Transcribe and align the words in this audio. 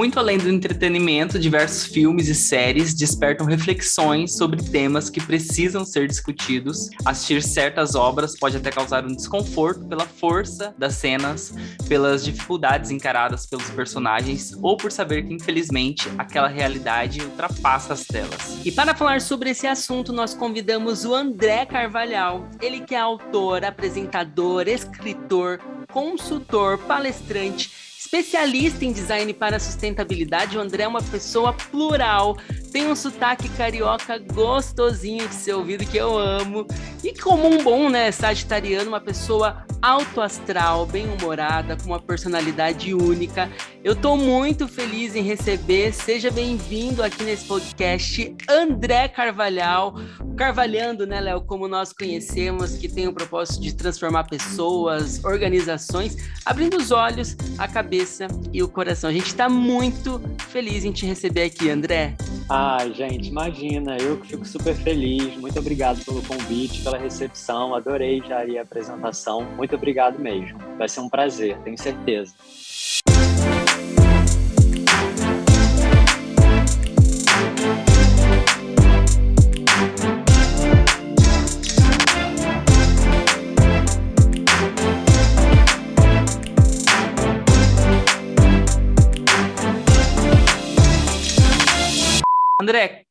Muito 0.00 0.18
além 0.18 0.38
do 0.38 0.48
entretenimento, 0.48 1.38
diversos 1.38 1.84
filmes 1.84 2.26
e 2.26 2.34
séries 2.34 2.94
despertam 2.94 3.44
reflexões 3.44 4.34
sobre 4.34 4.62
temas 4.62 5.10
que 5.10 5.20
precisam 5.20 5.84
ser 5.84 6.08
discutidos. 6.08 6.88
Assistir 7.04 7.42
certas 7.42 7.94
obras 7.94 8.34
pode 8.34 8.56
até 8.56 8.70
causar 8.70 9.04
um 9.04 9.14
desconforto 9.14 9.86
pela 9.86 10.06
força 10.06 10.74
das 10.78 10.94
cenas, 10.94 11.52
pelas 11.86 12.24
dificuldades 12.24 12.90
encaradas 12.90 13.44
pelos 13.44 13.68
personagens 13.68 14.54
ou 14.62 14.74
por 14.74 14.90
saber 14.90 15.26
que, 15.26 15.34
infelizmente, 15.34 16.08
aquela 16.16 16.48
realidade 16.48 17.20
ultrapassa 17.20 17.92
as 17.92 18.06
telas. 18.06 18.64
E 18.64 18.72
para 18.72 18.94
falar 18.94 19.20
sobre 19.20 19.50
esse 19.50 19.66
assunto, 19.66 20.14
nós 20.14 20.32
convidamos 20.32 21.04
o 21.04 21.14
André 21.14 21.66
Carvalhal, 21.66 22.48
ele 22.62 22.80
que 22.80 22.94
é 22.94 22.98
autor, 22.98 23.66
apresentador, 23.66 24.66
escritor, 24.66 25.60
consultor, 25.92 26.78
palestrante 26.78 27.89
especialista 28.00 28.82
em 28.82 28.92
design 28.92 29.34
para 29.34 29.60
sustentabilidade. 29.60 30.56
O 30.56 30.60
André 30.60 30.84
é 30.84 30.88
uma 30.88 31.02
pessoa 31.02 31.52
plural, 31.52 32.34
tem 32.70 32.86
um 32.86 32.94
sotaque 32.94 33.48
carioca 33.50 34.18
gostosinho 34.18 35.28
de 35.28 35.34
ser 35.34 35.54
ouvido 35.54 35.84
que 35.84 35.96
eu 35.96 36.16
amo. 36.16 36.66
E 37.02 37.18
como 37.18 37.48
um 37.48 37.62
bom, 37.62 37.88
né, 37.88 38.12
sagitariano, 38.12 38.88
uma 38.88 39.00
pessoa 39.00 39.64
alto 39.82 40.20
astral, 40.20 40.84
bem-humorada, 40.86 41.76
com 41.76 41.86
uma 41.86 42.00
personalidade 42.00 42.92
única. 42.94 43.50
Eu 43.82 43.96
tô 43.96 44.14
muito 44.16 44.68
feliz 44.68 45.16
em 45.16 45.22
receber. 45.22 45.92
Seja 45.92 46.30
bem-vindo 46.30 47.02
aqui 47.02 47.24
nesse 47.24 47.46
podcast, 47.46 48.36
André 48.48 49.08
Carvalhal. 49.08 49.94
Carvalhando, 50.36 51.06
né, 51.06 51.20
Léo, 51.20 51.40
como 51.40 51.66
nós 51.66 51.92
conhecemos, 51.92 52.76
que 52.76 52.88
tem 52.88 53.08
o 53.08 53.12
propósito 53.12 53.62
de 53.62 53.74
transformar 53.74 54.24
pessoas, 54.24 55.24
organizações, 55.24 56.16
abrindo 56.44 56.76
os 56.76 56.90
olhos, 56.90 57.36
a 57.58 57.66
cabeça 57.66 58.26
e 58.52 58.62
o 58.62 58.68
coração. 58.68 59.08
A 59.08 59.12
gente 59.12 59.28
está 59.28 59.48
muito 59.48 60.20
feliz 60.48 60.84
em 60.84 60.92
te 60.92 61.06
receber 61.06 61.44
aqui, 61.44 61.70
André. 61.70 62.16
Ai, 62.62 62.92
gente, 62.92 63.30
imagina, 63.30 63.96
eu 63.96 64.20
que 64.20 64.28
fico 64.28 64.44
super 64.44 64.74
feliz. 64.74 65.34
Muito 65.38 65.58
obrigado 65.58 66.04
pelo 66.04 66.22
convite, 66.22 66.82
pela 66.82 66.98
recepção. 66.98 67.74
Adorei 67.74 68.22
já 68.28 68.42
a 68.42 68.62
apresentação. 68.62 69.46
Muito 69.56 69.74
obrigado 69.74 70.18
mesmo. 70.18 70.58
Vai 70.76 70.86
ser 70.86 71.00
um 71.00 71.08
prazer, 71.08 71.56
tenho 71.60 71.78
certeza. 71.78 72.34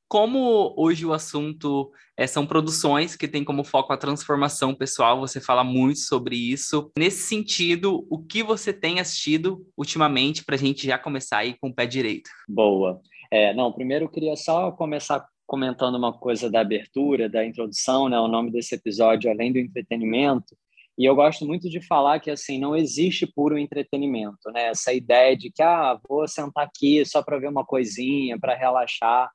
Como 0.09 0.73
hoje 0.75 1.05
o 1.05 1.13
assunto 1.13 1.91
é, 2.17 2.25
são 2.25 2.45
produções 2.45 3.15
que 3.15 3.27
têm 3.27 3.43
como 3.43 3.63
foco 3.63 3.93
a 3.93 3.97
transformação 3.97 4.73
pessoal, 4.73 5.19
você 5.19 5.39
fala 5.39 5.63
muito 5.63 5.99
sobre 5.99 6.35
isso. 6.35 6.91
Nesse 6.97 7.27
sentido, 7.27 8.07
o 8.09 8.17
que 8.17 8.41
você 8.41 8.73
tem 8.73 8.99
assistido 8.99 9.63
ultimamente 9.77 10.43
para 10.43 10.55
a 10.55 10.57
gente 10.57 10.87
já 10.87 10.97
começar 10.97 11.37
aí 11.37 11.55
com 11.61 11.69
o 11.69 11.73
pé 11.73 11.85
direito? 11.85 12.29
Boa. 12.47 12.99
É, 13.31 13.53
não, 13.53 13.71
primeiro 13.71 14.05
eu 14.05 14.09
queria 14.09 14.35
só 14.35 14.71
começar 14.71 15.23
comentando 15.45 15.95
uma 15.95 16.11
coisa 16.11 16.49
da 16.49 16.61
abertura, 16.61 17.29
da 17.29 17.45
introdução, 17.45 18.09
né? 18.09 18.19
O 18.19 18.27
nome 18.27 18.51
desse 18.51 18.73
episódio, 18.73 19.29
além 19.29 19.53
do 19.53 19.59
entretenimento. 19.59 20.57
E 20.97 21.05
eu 21.05 21.15
gosto 21.15 21.45
muito 21.45 21.69
de 21.69 21.81
falar 21.81 22.19
que 22.19 22.29
assim 22.29 22.59
não 22.59 22.75
existe 22.75 23.25
puro 23.25 23.57
entretenimento, 23.57 24.51
né? 24.51 24.69
Essa 24.69 24.91
ideia 24.91 25.37
de 25.37 25.51
que 25.51 25.61
ah, 25.61 25.99
vou 26.09 26.27
sentar 26.27 26.65
aqui 26.65 27.05
só 27.05 27.21
para 27.23 27.39
ver 27.39 27.47
uma 27.47 27.65
coisinha, 27.65 28.39
para 28.39 28.55
relaxar 28.55 29.29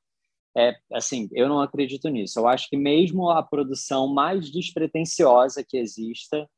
é 0.57 0.75
assim, 0.93 1.29
eu 1.33 1.49
não 1.49 1.59
acredito 1.59 2.07
nisso. 2.07 2.39
Eu 2.39 2.47
acho 2.47 2.69
que 2.69 2.77
mesmo 2.77 3.29
a 3.29 3.43
produção 3.43 4.07
mais 4.13 4.49
despretensiosa 4.49 5.63
que 5.67 5.77
exista, 5.77 6.49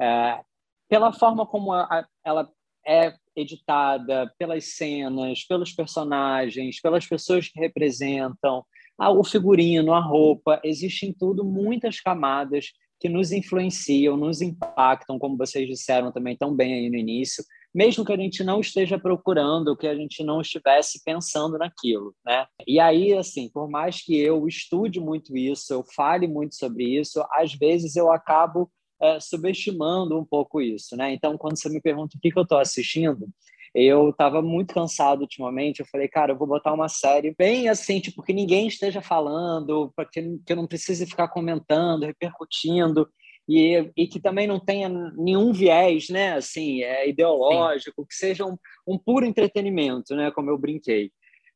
é, 0.00 0.40
pela 0.88 1.12
forma 1.12 1.46
como 1.46 1.72
a, 1.72 2.06
ela 2.24 2.50
é 2.86 3.14
editada, 3.36 4.32
pelas 4.38 4.76
cenas, 4.76 5.44
pelos 5.44 5.72
personagens, 5.72 6.80
pelas 6.80 7.06
pessoas 7.06 7.48
que 7.48 7.58
representam, 7.58 8.64
ah, 8.98 9.10
o 9.10 9.24
figurino, 9.24 9.92
a 9.92 10.00
roupa, 10.00 10.60
existem 10.64 11.12
tudo 11.12 11.44
muitas 11.44 12.00
camadas 12.00 12.72
que 13.00 13.08
nos 13.08 13.32
influenciam, 13.32 14.16
nos 14.16 14.40
impactam, 14.40 15.18
como 15.18 15.36
vocês 15.36 15.66
disseram 15.66 16.12
também 16.12 16.36
tão 16.36 16.54
bem 16.54 16.74
aí 16.74 16.90
no 16.90 16.96
início, 16.96 17.42
mesmo 17.74 18.04
que 18.04 18.12
a 18.12 18.16
gente 18.16 18.44
não 18.44 18.60
esteja 18.60 18.98
procurando, 18.98 19.76
que 19.76 19.86
a 19.86 19.94
gente 19.94 20.22
não 20.22 20.40
estivesse 20.40 21.02
pensando 21.04 21.56
naquilo, 21.58 22.14
né? 22.24 22.46
E 22.66 22.78
aí, 22.78 23.14
assim, 23.14 23.48
por 23.48 23.68
mais 23.68 24.02
que 24.02 24.18
eu 24.18 24.46
estude 24.46 25.00
muito 25.00 25.36
isso, 25.36 25.72
eu 25.72 25.84
fale 25.94 26.28
muito 26.28 26.54
sobre 26.54 26.84
isso, 26.84 27.24
às 27.32 27.54
vezes 27.54 27.96
eu 27.96 28.12
acabo 28.12 28.70
é, 29.00 29.18
subestimando 29.18 30.18
um 30.18 30.24
pouco 30.24 30.60
isso, 30.60 30.96
né? 30.96 31.12
Então, 31.12 31.36
quando 31.38 31.58
você 31.58 31.68
me 31.68 31.80
pergunta 31.80 32.16
o 32.16 32.20
que, 32.20 32.30
que 32.30 32.38
eu 32.38 32.44
estou 32.44 32.58
assistindo, 32.58 33.26
eu 33.74 34.10
estava 34.10 34.42
muito 34.42 34.74
cansado 34.74 35.22
ultimamente. 35.22 35.80
Eu 35.80 35.86
falei, 35.86 36.06
cara, 36.06 36.32
eu 36.32 36.38
vou 36.38 36.46
botar 36.46 36.72
uma 36.72 36.88
série 36.88 37.34
bem 37.36 37.68
assim, 37.68 38.00
tipo, 38.00 38.22
que 38.22 38.32
ninguém 38.32 38.66
esteja 38.66 39.00
falando, 39.00 39.90
para 39.96 40.04
que, 40.04 40.22
que 40.44 40.52
eu 40.52 40.56
não 40.56 40.66
precise 40.66 41.06
ficar 41.06 41.28
comentando, 41.28 42.04
repercutindo 42.04 43.08
e, 43.48 43.90
e 43.96 44.06
que 44.06 44.20
também 44.20 44.46
não 44.46 44.60
tenha 44.60 44.88
nenhum 44.88 45.52
viés, 45.52 46.08
né, 46.08 46.34
assim, 46.34 46.82
é, 46.82 47.08
ideológico, 47.08 48.02
Sim. 48.02 48.06
que 48.08 48.14
seja 48.14 48.44
um, 48.44 48.56
um, 48.86 48.98
puro 48.98 49.26
entretenimento, 49.26 50.14
né, 50.14 50.30
como 50.30 50.50
eu 50.50 50.58
brinquei. 50.58 51.06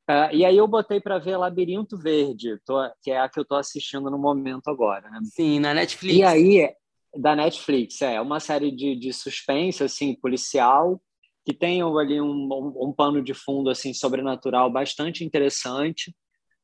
Uh, 0.09 0.31
e 0.33 0.45
aí 0.45 0.57
eu 0.57 0.69
botei 0.69 1.01
para 1.01 1.19
ver 1.19 1.37
Labirinto 1.37 1.97
Verde, 1.97 2.61
tô, 2.65 2.77
que 3.03 3.11
é 3.11 3.19
a 3.19 3.29
que 3.29 3.41
eu 3.41 3.43
estou 3.43 3.59
assistindo 3.59 4.09
no 4.09 4.19
momento 4.19 4.69
agora. 4.69 5.11
Né? 5.11 5.19
Sim, 5.25 5.59
na 5.59 5.75
Netflix. 5.75 6.17
E 6.17 6.23
aí, 6.23 6.73
da 7.17 7.35
Netflix, 7.35 8.01
é 8.03 8.21
uma 8.21 8.39
série 8.39 8.71
de, 8.71 8.95
de 8.95 9.13
suspense, 9.13 9.83
assim, 9.83 10.15
policial, 10.15 11.01
que 11.45 11.53
tem 11.53 11.83
ali 11.83 12.21
um, 12.21 12.49
um, 12.53 12.89
um 12.89 12.93
pano 12.93 13.23
de 13.23 13.35
fundo, 13.35 13.69
assim, 13.69 13.93
sobrenatural 13.93 14.71
bastante 14.71 15.25
interessante, 15.25 16.15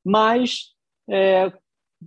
mas 0.05 0.73
é, 1.09 1.53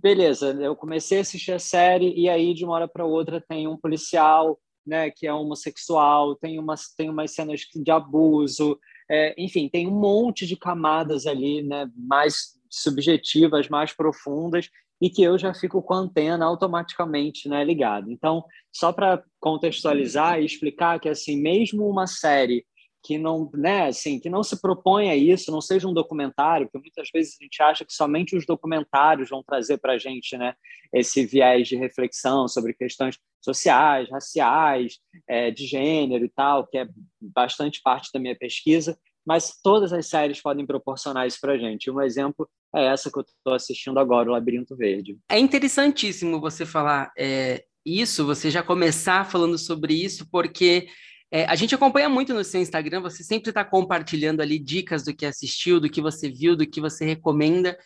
beleza, 0.00 0.52
eu 0.60 0.76
comecei 0.76 1.18
a 1.18 1.20
assistir 1.22 1.52
a 1.52 1.58
série 1.58 2.12
e 2.14 2.28
aí 2.28 2.52
de 2.52 2.64
uma 2.64 2.74
hora 2.74 2.88
para 2.88 3.04
outra 3.04 3.40
tem 3.40 3.66
um 3.66 3.76
policial, 3.76 4.58
né, 4.86 5.10
que 5.10 5.26
é 5.26 5.32
homossexual, 5.32 6.36
tem 6.36 6.58
umas 6.58 6.94
tem 6.94 7.08
umas 7.08 7.32
cenas 7.32 7.60
de 7.74 7.90
abuso, 7.90 8.78
é, 9.10 9.34
enfim, 9.38 9.68
tem 9.68 9.86
um 9.86 9.98
monte 9.98 10.46
de 10.46 10.56
camadas 10.56 11.26
ali, 11.26 11.62
né, 11.62 11.90
mais 11.96 12.56
subjetivas, 12.70 13.68
mais 13.68 13.92
profundas 13.92 14.68
e 15.00 15.10
que 15.10 15.22
eu 15.22 15.38
já 15.38 15.54
fico 15.54 15.82
com 15.82 15.94
a 15.94 15.98
antena 15.98 16.44
automaticamente, 16.44 17.48
né, 17.48 17.64
ligado. 17.64 18.10
Então, 18.10 18.44
só 18.72 18.92
para 18.92 19.22
contextualizar 19.40 20.40
e 20.40 20.44
explicar 20.44 21.00
que 21.00 21.08
assim, 21.08 21.40
mesmo 21.40 21.88
uma 21.88 22.06
série 22.06 22.64
que 23.06 23.16
não, 23.18 23.48
né, 23.54 23.86
assim, 23.86 24.18
que 24.18 24.28
não 24.28 24.42
se 24.42 24.60
propõe 24.60 25.10
a 25.10 25.14
isso, 25.14 25.52
não 25.52 25.60
seja 25.60 25.86
um 25.86 25.94
documentário, 25.94 26.66
porque 26.66 26.88
muitas 26.88 27.08
vezes 27.14 27.36
a 27.40 27.44
gente 27.44 27.62
acha 27.62 27.84
que 27.84 27.92
somente 27.92 28.36
os 28.36 28.44
documentários 28.44 29.30
vão 29.30 29.44
trazer 29.44 29.78
para 29.78 29.92
a 29.92 29.98
gente, 29.98 30.36
né, 30.36 30.54
esse 30.92 31.24
viés 31.24 31.68
de 31.68 31.76
reflexão 31.76 32.48
sobre 32.48 32.74
questões 32.74 33.16
sociais, 33.40 34.10
raciais, 34.10 34.98
é, 35.28 35.52
de 35.52 35.68
gênero 35.68 36.24
e 36.24 36.28
tal, 36.28 36.66
que 36.66 36.78
é 36.78 36.88
bastante 37.20 37.80
parte 37.80 38.10
da 38.12 38.18
minha 38.18 38.34
pesquisa, 38.34 38.98
mas 39.24 39.56
todas 39.62 39.92
as 39.92 40.06
séries 40.08 40.42
podem 40.42 40.66
proporcionar 40.66 41.28
isso 41.28 41.38
para 41.40 41.52
a 41.52 41.58
gente. 41.58 41.88
Um 41.88 42.00
exemplo 42.00 42.48
é 42.74 42.86
essa 42.86 43.08
que 43.08 43.18
eu 43.20 43.22
estou 43.22 43.54
assistindo 43.54 44.00
agora, 44.00 44.28
o 44.28 44.32
Labirinto 44.32 44.74
Verde. 44.74 45.16
É 45.28 45.38
interessantíssimo 45.38 46.40
você 46.40 46.66
falar 46.66 47.12
é, 47.16 47.64
isso, 47.84 48.26
você 48.26 48.50
já 48.50 48.64
começar 48.64 49.30
falando 49.30 49.56
sobre 49.56 49.94
isso, 49.94 50.28
porque 50.28 50.88
é, 51.30 51.44
a 51.46 51.54
gente 51.54 51.74
acompanha 51.74 52.08
muito 52.08 52.32
no 52.32 52.44
seu 52.44 52.60
Instagram, 52.60 53.00
você 53.00 53.24
sempre 53.24 53.50
está 53.50 53.64
compartilhando 53.64 54.40
ali 54.40 54.58
dicas 54.58 55.02
do 55.02 55.14
que 55.14 55.26
assistiu, 55.26 55.80
do 55.80 55.90
que 55.90 56.00
você 56.00 56.28
viu, 56.28 56.56
do 56.56 56.66
que 56.66 56.80
você 56.80 57.04
recomenda. 57.04 57.76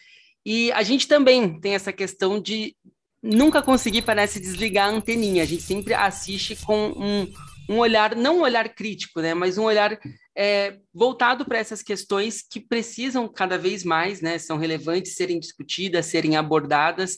E 0.45 0.71
a 0.73 0.83
gente 0.83 1.09
também 1.09 1.59
tem 1.61 1.75
essa 1.75 1.93
questão 1.93 2.41
de 2.41 2.75
nunca 3.23 3.63
conseguir, 3.63 4.03
parece, 4.03 4.41
desligar 4.41 4.89
a 4.89 4.93
anteninha. 4.93 5.43
A 5.43 5.47
gente 5.47 5.63
sempre 5.63 5.95
assiste 5.95 6.57
com 6.65 6.89
um, 6.89 7.33
um 7.69 7.79
olhar, 7.79 8.15
não 8.15 8.39
um 8.39 8.43
olhar 8.43 8.69
crítico, 8.75 9.21
né, 9.21 9.33
mas 9.35 9.59
um 9.59 9.65
olhar 9.65 9.99
é, 10.37 10.79
voltado 10.93 11.45
para 11.45 11.59
essas 11.59 11.83
questões 11.83 12.43
que 12.43 12.61
precisam 12.61 13.29
cada 13.29 13.59
vez 13.59 13.85
mais, 13.85 14.21
né, 14.21 14.39
são 14.39 14.57
relevantes 14.57 15.15
serem 15.15 15.39
discutidas, 15.39 16.07
serem 16.07 16.37
abordadas. 16.37 17.17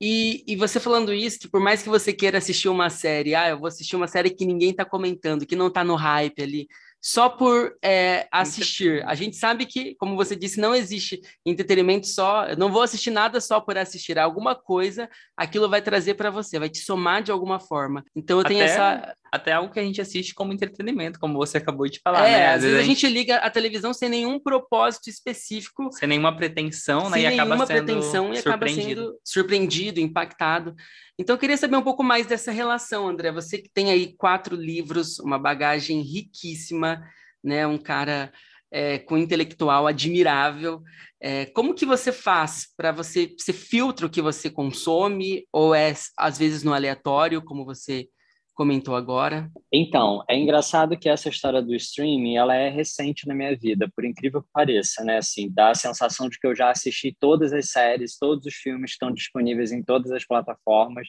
E, 0.00 0.44
e 0.46 0.54
você 0.54 0.78
falando 0.78 1.12
isso, 1.12 1.40
que 1.40 1.48
por 1.48 1.60
mais 1.60 1.82
que 1.82 1.88
você 1.88 2.12
queira 2.12 2.38
assistir 2.38 2.68
uma 2.68 2.88
série, 2.88 3.34
ah, 3.34 3.48
eu 3.48 3.58
vou 3.58 3.66
assistir 3.66 3.96
uma 3.96 4.06
série 4.06 4.30
que 4.30 4.46
ninguém 4.46 4.70
está 4.70 4.84
comentando, 4.84 5.46
que 5.46 5.56
não 5.56 5.66
está 5.66 5.82
no 5.82 5.96
hype 5.96 6.40
ali, 6.40 6.68
só 7.00 7.28
por 7.28 7.76
é, 7.82 8.26
assistir. 8.30 9.04
A 9.06 9.14
gente 9.14 9.36
sabe 9.36 9.66
que, 9.66 9.94
como 9.96 10.16
você 10.16 10.34
disse, 10.34 10.60
não 10.60 10.74
existe 10.74 11.20
entretenimento 11.46 12.06
só. 12.06 12.46
Eu 12.46 12.56
não 12.56 12.72
vou 12.72 12.82
assistir 12.82 13.10
nada 13.10 13.40
só 13.40 13.60
por 13.60 13.78
assistir. 13.78 14.18
Alguma 14.18 14.54
coisa, 14.54 15.08
aquilo 15.36 15.68
vai 15.68 15.80
trazer 15.80 16.14
para 16.14 16.30
você, 16.30 16.58
vai 16.58 16.68
te 16.68 16.78
somar 16.78 17.22
de 17.22 17.30
alguma 17.30 17.60
forma. 17.60 18.04
Então 18.14 18.38
eu 18.38 18.44
tenho 18.44 18.64
até, 18.64 18.72
essa. 18.72 19.14
Até 19.30 19.52
algo 19.52 19.72
que 19.72 19.78
a 19.78 19.82
gente 19.82 20.00
assiste 20.00 20.34
como 20.34 20.52
entretenimento, 20.52 21.18
como 21.18 21.34
você 21.34 21.58
acabou 21.58 21.86
de 21.86 22.00
falar, 22.02 22.26
é, 22.26 22.32
né? 22.32 22.46
Às, 22.54 22.62
vezes 22.62 22.78
a 22.78 22.82
gente... 22.82 23.06
liga 23.06 23.36
a 23.36 23.50
televisão 23.50 23.92
sem 23.92 24.08
nenhum 24.08 24.38
propósito 24.40 25.10
específico. 25.10 25.90
Sem 25.92 26.08
nenhuma 26.08 26.36
pretensão, 26.36 27.10
né? 27.10 27.18
Sem 27.18 27.22
e 27.22 27.26
acaba 27.26 27.44
nenhuma 27.44 27.66
sendo 27.66 27.84
pretensão 27.84 28.34
e 28.34 28.38
acaba 28.38 28.68
sendo 28.68 29.18
surpreendido, 29.24 30.00
impactado. 30.00 30.74
Então, 31.18 31.34
eu 31.34 31.40
queria 31.40 31.56
saber 31.56 31.76
um 31.76 31.82
pouco 31.82 32.02
mais 32.02 32.26
dessa 32.26 32.50
relação, 32.50 33.08
André. 33.08 33.32
Você 33.32 33.58
que 33.58 33.68
tem 33.68 33.90
aí 33.90 34.14
quatro 34.16 34.56
livros, 34.56 35.18
uma 35.18 35.38
bagagem 35.38 36.00
riquíssima, 36.00 37.02
né? 37.42 37.66
Um 37.66 37.78
cara 37.78 38.32
é, 38.70 38.98
com 38.98 39.16
intelectual 39.16 39.86
admirável. 39.86 40.82
É, 41.20 41.46
como 41.46 41.74
que 41.74 41.86
você 41.86 42.12
faz 42.12 42.68
para 42.76 42.92
você, 42.92 43.34
você 43.36 43.52
filtra 43.52 44.06
o 44.06 44.10
que 44.10 44.22
você 44.22 44.50
consome 44.50 45.46
ou 45.52 45.74
é 45.74 45.94
às 46.16 46.38
vezes 46.38 46.62
no 46.62 46.72
aleatório, 46.72 47.42
como 47.42 47.64
você 47.64 48.08
comentou 48.58 48.96
agora? 48.96 49.48
Então, 49.72 50.24
é 50.28 50.36
engraçado 50.36 50.98
que 50.98 51.08
essa 51.08 51.28
história 51.28 51.62
do 51.62 51.72
streaming, 51.76 52.34
ela 52.34 52.56
é 52.56 52.68
recente 52.68 53.24
na 53.24 53.32
minha 53.32 53.56
vida, 53.56 53.88
por 53.94 54.04
incrível 54.04 54.42
que 54.42 54.48
pareça, 54.52 55.04
né? 55.04 55.18
Assim, 55.18 55.48
dá 55.48 55.70
a 55.70 55.76
sensação 55.76 56.28
de 56.28 56.36
que 56.40 56.46
eu 56.48 56.56
já 56.56 56.68
assisti 56.68 57.16
todas 57.20 57.52
as 57.52 57.70
séries, 57.70 58.18
todos 58.18 58.44
os 58.46 58.54
filmes 58.54 58.90
estão 58.90 59.12
disponíveis 59.12 59.70
em 59.70 59.80
todas 59.80 60.10
as 60.10 60.26
plataformas, 60.26 61.06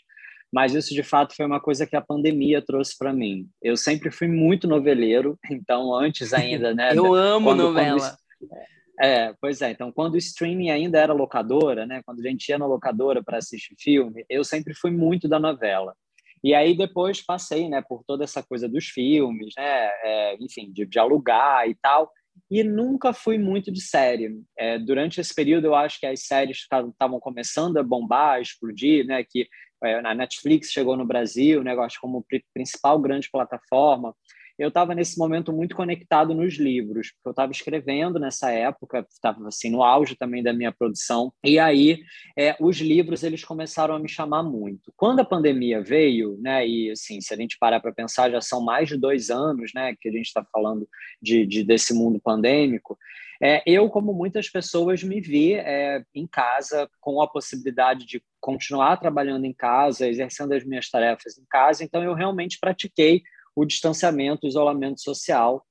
mas 0.54 0.76
isso 0.76 0.94
de 0.94 1.02
fato 1.02 1.36
foi 1.36 1.44
uma 1.44 1.60
coisa 1.60 1.88
que 1.88 1.96
a 1.96 2.02
pandemia 2.02 2.62
trouxe 2.62 2.96
para 2.96 3.12
mim. 3.12 3.48
Eu 3.60 3.76
sempre 3.76 4.12
fui 4.12 4.28
muito 4.28 4.68
noveleiro, 4.68 5.36
então 5.50 5.96
antes 5.96 6.34
ainda, 6.34 6.72
né? 6.76 6.92
eu 6.94 7.16
amo 7.16 7.48
quando, 7.48 7.64
novela. 7.64 8.16
Quando, 8.40 8.62
é, 9.02 9.34
pois 9.42 9.60
é. 9.64 9.72
Então, 9.72 9.92
quando 9.92 10.14
o 10.14 10.18
streaming 10.18 10.70
ainda 10.70 11.00
era 11.00 11.14
locadora, 11.14 11.88
né? 11.88 12.02
Quando 12.06 12.20
a 12.20 12.30
gente 12.30 12.48
ia 12.50 12.60
na 12.60 12.68
locadora 12.68 13.24
para 13.24 13.40
assistir 13.40 13.74
filme, 13.80 14.24
eu 14.30 14.44
sempre 14.44 14.76
fui 14.76 14.92
muito 14.92 15.28
da 15.28 15.40
novela. 15.40 15.96
E 16.44 16.54
aí 16.54 16.76
depois 16.76 17.22
passei, 17.22 17.68
né, 17.70 17.82
por 17.82 18.04
toda 18.04 18.24
essa 18.24 18.42
coisa 18.42 18.68
dos 18.68 18.86
filmes, 18.86 19.54
né, 19.58 19.90
é, 20.04 20.38
enfim, 20.40 20.72
de, 20.72 20.86
de, 20.86 21.00
alugar 21.00 21.68
e 21.68 21.76
tal, 21.76 22.12
e 22.50 22.64
nunca 22.64 23.14
fui 23.14 23.38
muito 23.38 23.72
de 23.72 23.82
série. 23.82 24.42
É, 24.58 24.80
durante 24.80 25.20
esse 25.20 25.34
período, 25.34 25.66
eu 25.66 25.76
acho 25.76 26.00
que 26.00 26.06
as 26.06 26.26
séries 26.26 26.60
estavam 26.60 27.20
começando 27.20 27.78
a 27.78 27.84
bombar, 27.84 28.36
a 28.36 28.42
explodir, 28.42 29.06
né, 29.06 29.24
que 29.24 29.48
é, 29.84 29.96
a 29.96 30.16
Netflix 30.16 30.72
chegou 30.72 30.96
no 30.96 31.06
Brasil, 31.06 31.64
negócio 31.64 31.98
né, 31.98 32.02
como 32.02 32.26
principal 32.54 33.00
grande 33.00 33.30
plataforma 33.32 34.14
eu 34.60 34.68
estava 34.68 34.94
nesse 34.94 35.18
momento 35.18 35.54
muito 35.54 35.74
conectado 35.74 36.34
nos 36.34 36.58
livros, 36.58 37.12
porque 37.14 37.30
eu 37.30 37.32
estava 37.32 37.52
escrevendo 37.52 38.20
nessa 38.20 38.52
época, 38.52 39.06
estava 39.10 39.48
assim 39.48 39.72
no 39.72 39.82
auge 39.82 40.16
também 40.16 40.44
da 40.44 40.52
minha 40.52 40.72
produção, 40.72 41.32
e 41.44 41.58
aí 41.58 42.02
é, 42.38 42.56
os 42.60 42.78
livros 42.78 43.24
eles 43.24 43.44
começaram 43.44 43.96
a 43.96 44.00
me 44.00 44.10
chamar 44.10 44.44
muito. 44.44 44.94
Quando 44.98 45.22
a 45.22 45.26
pandemia 45.26 45.82
veio, 45.82 46.38
né, 46.42 46.68
e 46.68 46.92
assim, 46.92 47.22
se 47.22 47.34
a 47.34 47.38
gente 47.38 47.58
parar 47.58 47.80
para 47.80 47.94
pensar, 47.94 48.30
já 48.30 48.42
são 48.42 48.62
mais 48.62 48.90
de 48.90 48.98
dois 48.98 49.30
anos, 49.30 49.72
né, 49.74 49.96
que 50.00 50.10
a 50.10 50.12
gente 50.12 50.26
está 50.26 50.46
falando 50.52 50.88
de, 51.22 51.46
de, 51.46 51.64
desse 51.64 51.94
mundo 51.94 52.20
pandêmico, 52.22 52.98
é, 53.42 53.64
eu, 53.66 53.90
como 53.90 54.14
muitas 54.14 54.50
pessoas, 54.50 55.02
me 55.02 55.22
vi 55.22 55.54
é, 55.54 56.04
em 56.14 56.28
casa 56.28 56.90
com 57.00 57.22
a 57.22 57.28
possibilidade 57.28 58.06
de 58.06 58.22
continuar 58.42 58.98
trabalhando 58.98 59.46
em 59.46 59.54
casa, 59.54 60.08
exercendo 60.08 60.54
as 60.54 60.66
minhas 60.66 60.90
tarefas 60.90 61.38
em 61.38 61.46
casa, 61.50 61.84
então 61.84 62.04
eu 62.04 62.14
realmente 62.14 62.58
pratiquei 62.60 63.22
o 63.60 63.66
distanciamento, 63.66 64.46
o 64.46 64.50
isolamento 64.50 65.02
social. 65.02 65.66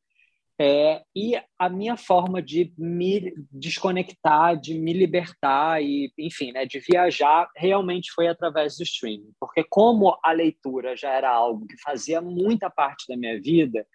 É, 0.60 1.02
e 1.14 1.40
a 1.56 1.68
minha 1.68 1.96
forma 1.96 2.42
de 2.42 2.72
me 2.76 3.32
desconectar, 3.50 4.60
de 4.60 4.74
me 4.74 4.92
libertar 4.92 5.80
e, 5.80 6.12
enfim, 6.18 6.50
né, 6.50 6.66
de 6.66 6.80
viajar 6.80 7.48
realmente 7.56 8.10
foi 8.10 8.26
através 8.26 8.76
do 8.76 8.82
streaming, 8.82 9.30
porque 9.38 9.62
como 9.62 10.18
a 10.20 10.32
leitura 10.32 10.96
já 10.96 11.12
era 11.12 11.30
algo 11.30 11.64
que 11.64 11.80
fazia 11.80 12.20
muita 12.20 12.68
parte 12.68 13.04
da 13.08 13.16
minha 13.16 13.40
vida, 13.40 13.86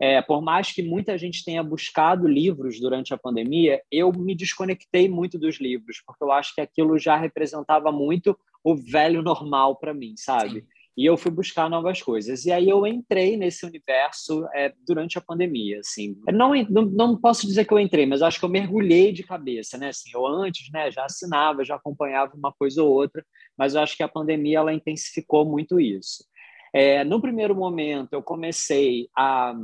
é, 0.00 0.22
por 0.22 0.40
mais 0.40 0.72
que 0.72 0.82
muita 0.82 1.18
gente 1.18 1.44
tenha 1.44 1.62
buscado 1.62 2.26
livros 2.26 2.80
durante 2.80 3.12
a 3.12 3.18
pandemia, 3.18 3.82
eu 3.92 4.10
me 4.10 4.34
desconectei 4.34 5.10
muito 5.10 5.38
dos 5.38 5.60
livros, 5.60 6.02
porque 6.06 6.24
eu 6.24 6.32
acho 6.32 6.54
que 6.54 6.62
aquilo 6.62 6.98
já 6.98 7.14
representava 7.14 7.92
muito 7.92 8.38
o 8.64 8.74
velho 8.74 9.20
normal 9.20 9.76
para 9.76 9.92
mim, 9.92 10.14
sabe? 10.16 10.60
Sim 10.60 10.75
e 10.96 11.04
eu 11.04 11.16
fui 11.16 11.30
buscar 11.30 11.68
novas 11.68 12.00
coisas. 12.00 12.46
E 12.46 12.52
aí 12.52 12.68
eu 12.68 12.86
entrei 12.86 13.36
nesse 13.36 13.66
universo 13.66 14.46
é, 14.54 14.72
durante 14.86 15.18
a 15.18 15.20
pandemia, 15.20 15.80
assim. 15.80 16.16
Não, 16.32 16.54
não, 16.70 16.82
não 16.86 17.20
posso 17.20 17.46
dizer 17.46 17.66
que 17.66 17.74
eu 17.74 17.78
entrei, 17.78 18.06
mas 18.06 18.22
acho 18.22 18.38
que 18.38 18.44
eu 18.44 18.48
mergulhei 18.48 19.12
de 19.12 19.22
cabeça, 19.22 19.76
né? 19.76 19.88
Assim, 19.88 20.10
eu 20.14 20.26
antes, 20.26 20.70
né, 20.72 20.90
já 20.90 21.04
assinava, 21.04 21.64
já 21.64 21.74
acompanhava 21.74 22.34
uma 22.34 22.52
coisa 22.52 22.82
ou 22.82 22.90
outra, 22.90 23.24
mas 23.58 23.74
eu 23.74 23.82
acho 23.82 23.96
que 23.96 24.02
a 24.02 24.08
pandemia 24.08 24.58
ela 24.58 24.72
intensificou 24.72 25.44
muito 25.44 25.78
isso. 25.78 26.24
É, 26.72 27.04
no 27.04 27.20
primeiro 27.20 27.54
momento, 27.54 28.14
eu 28.14 28.22
comecei 28.22 29.08
a 29.16 29.54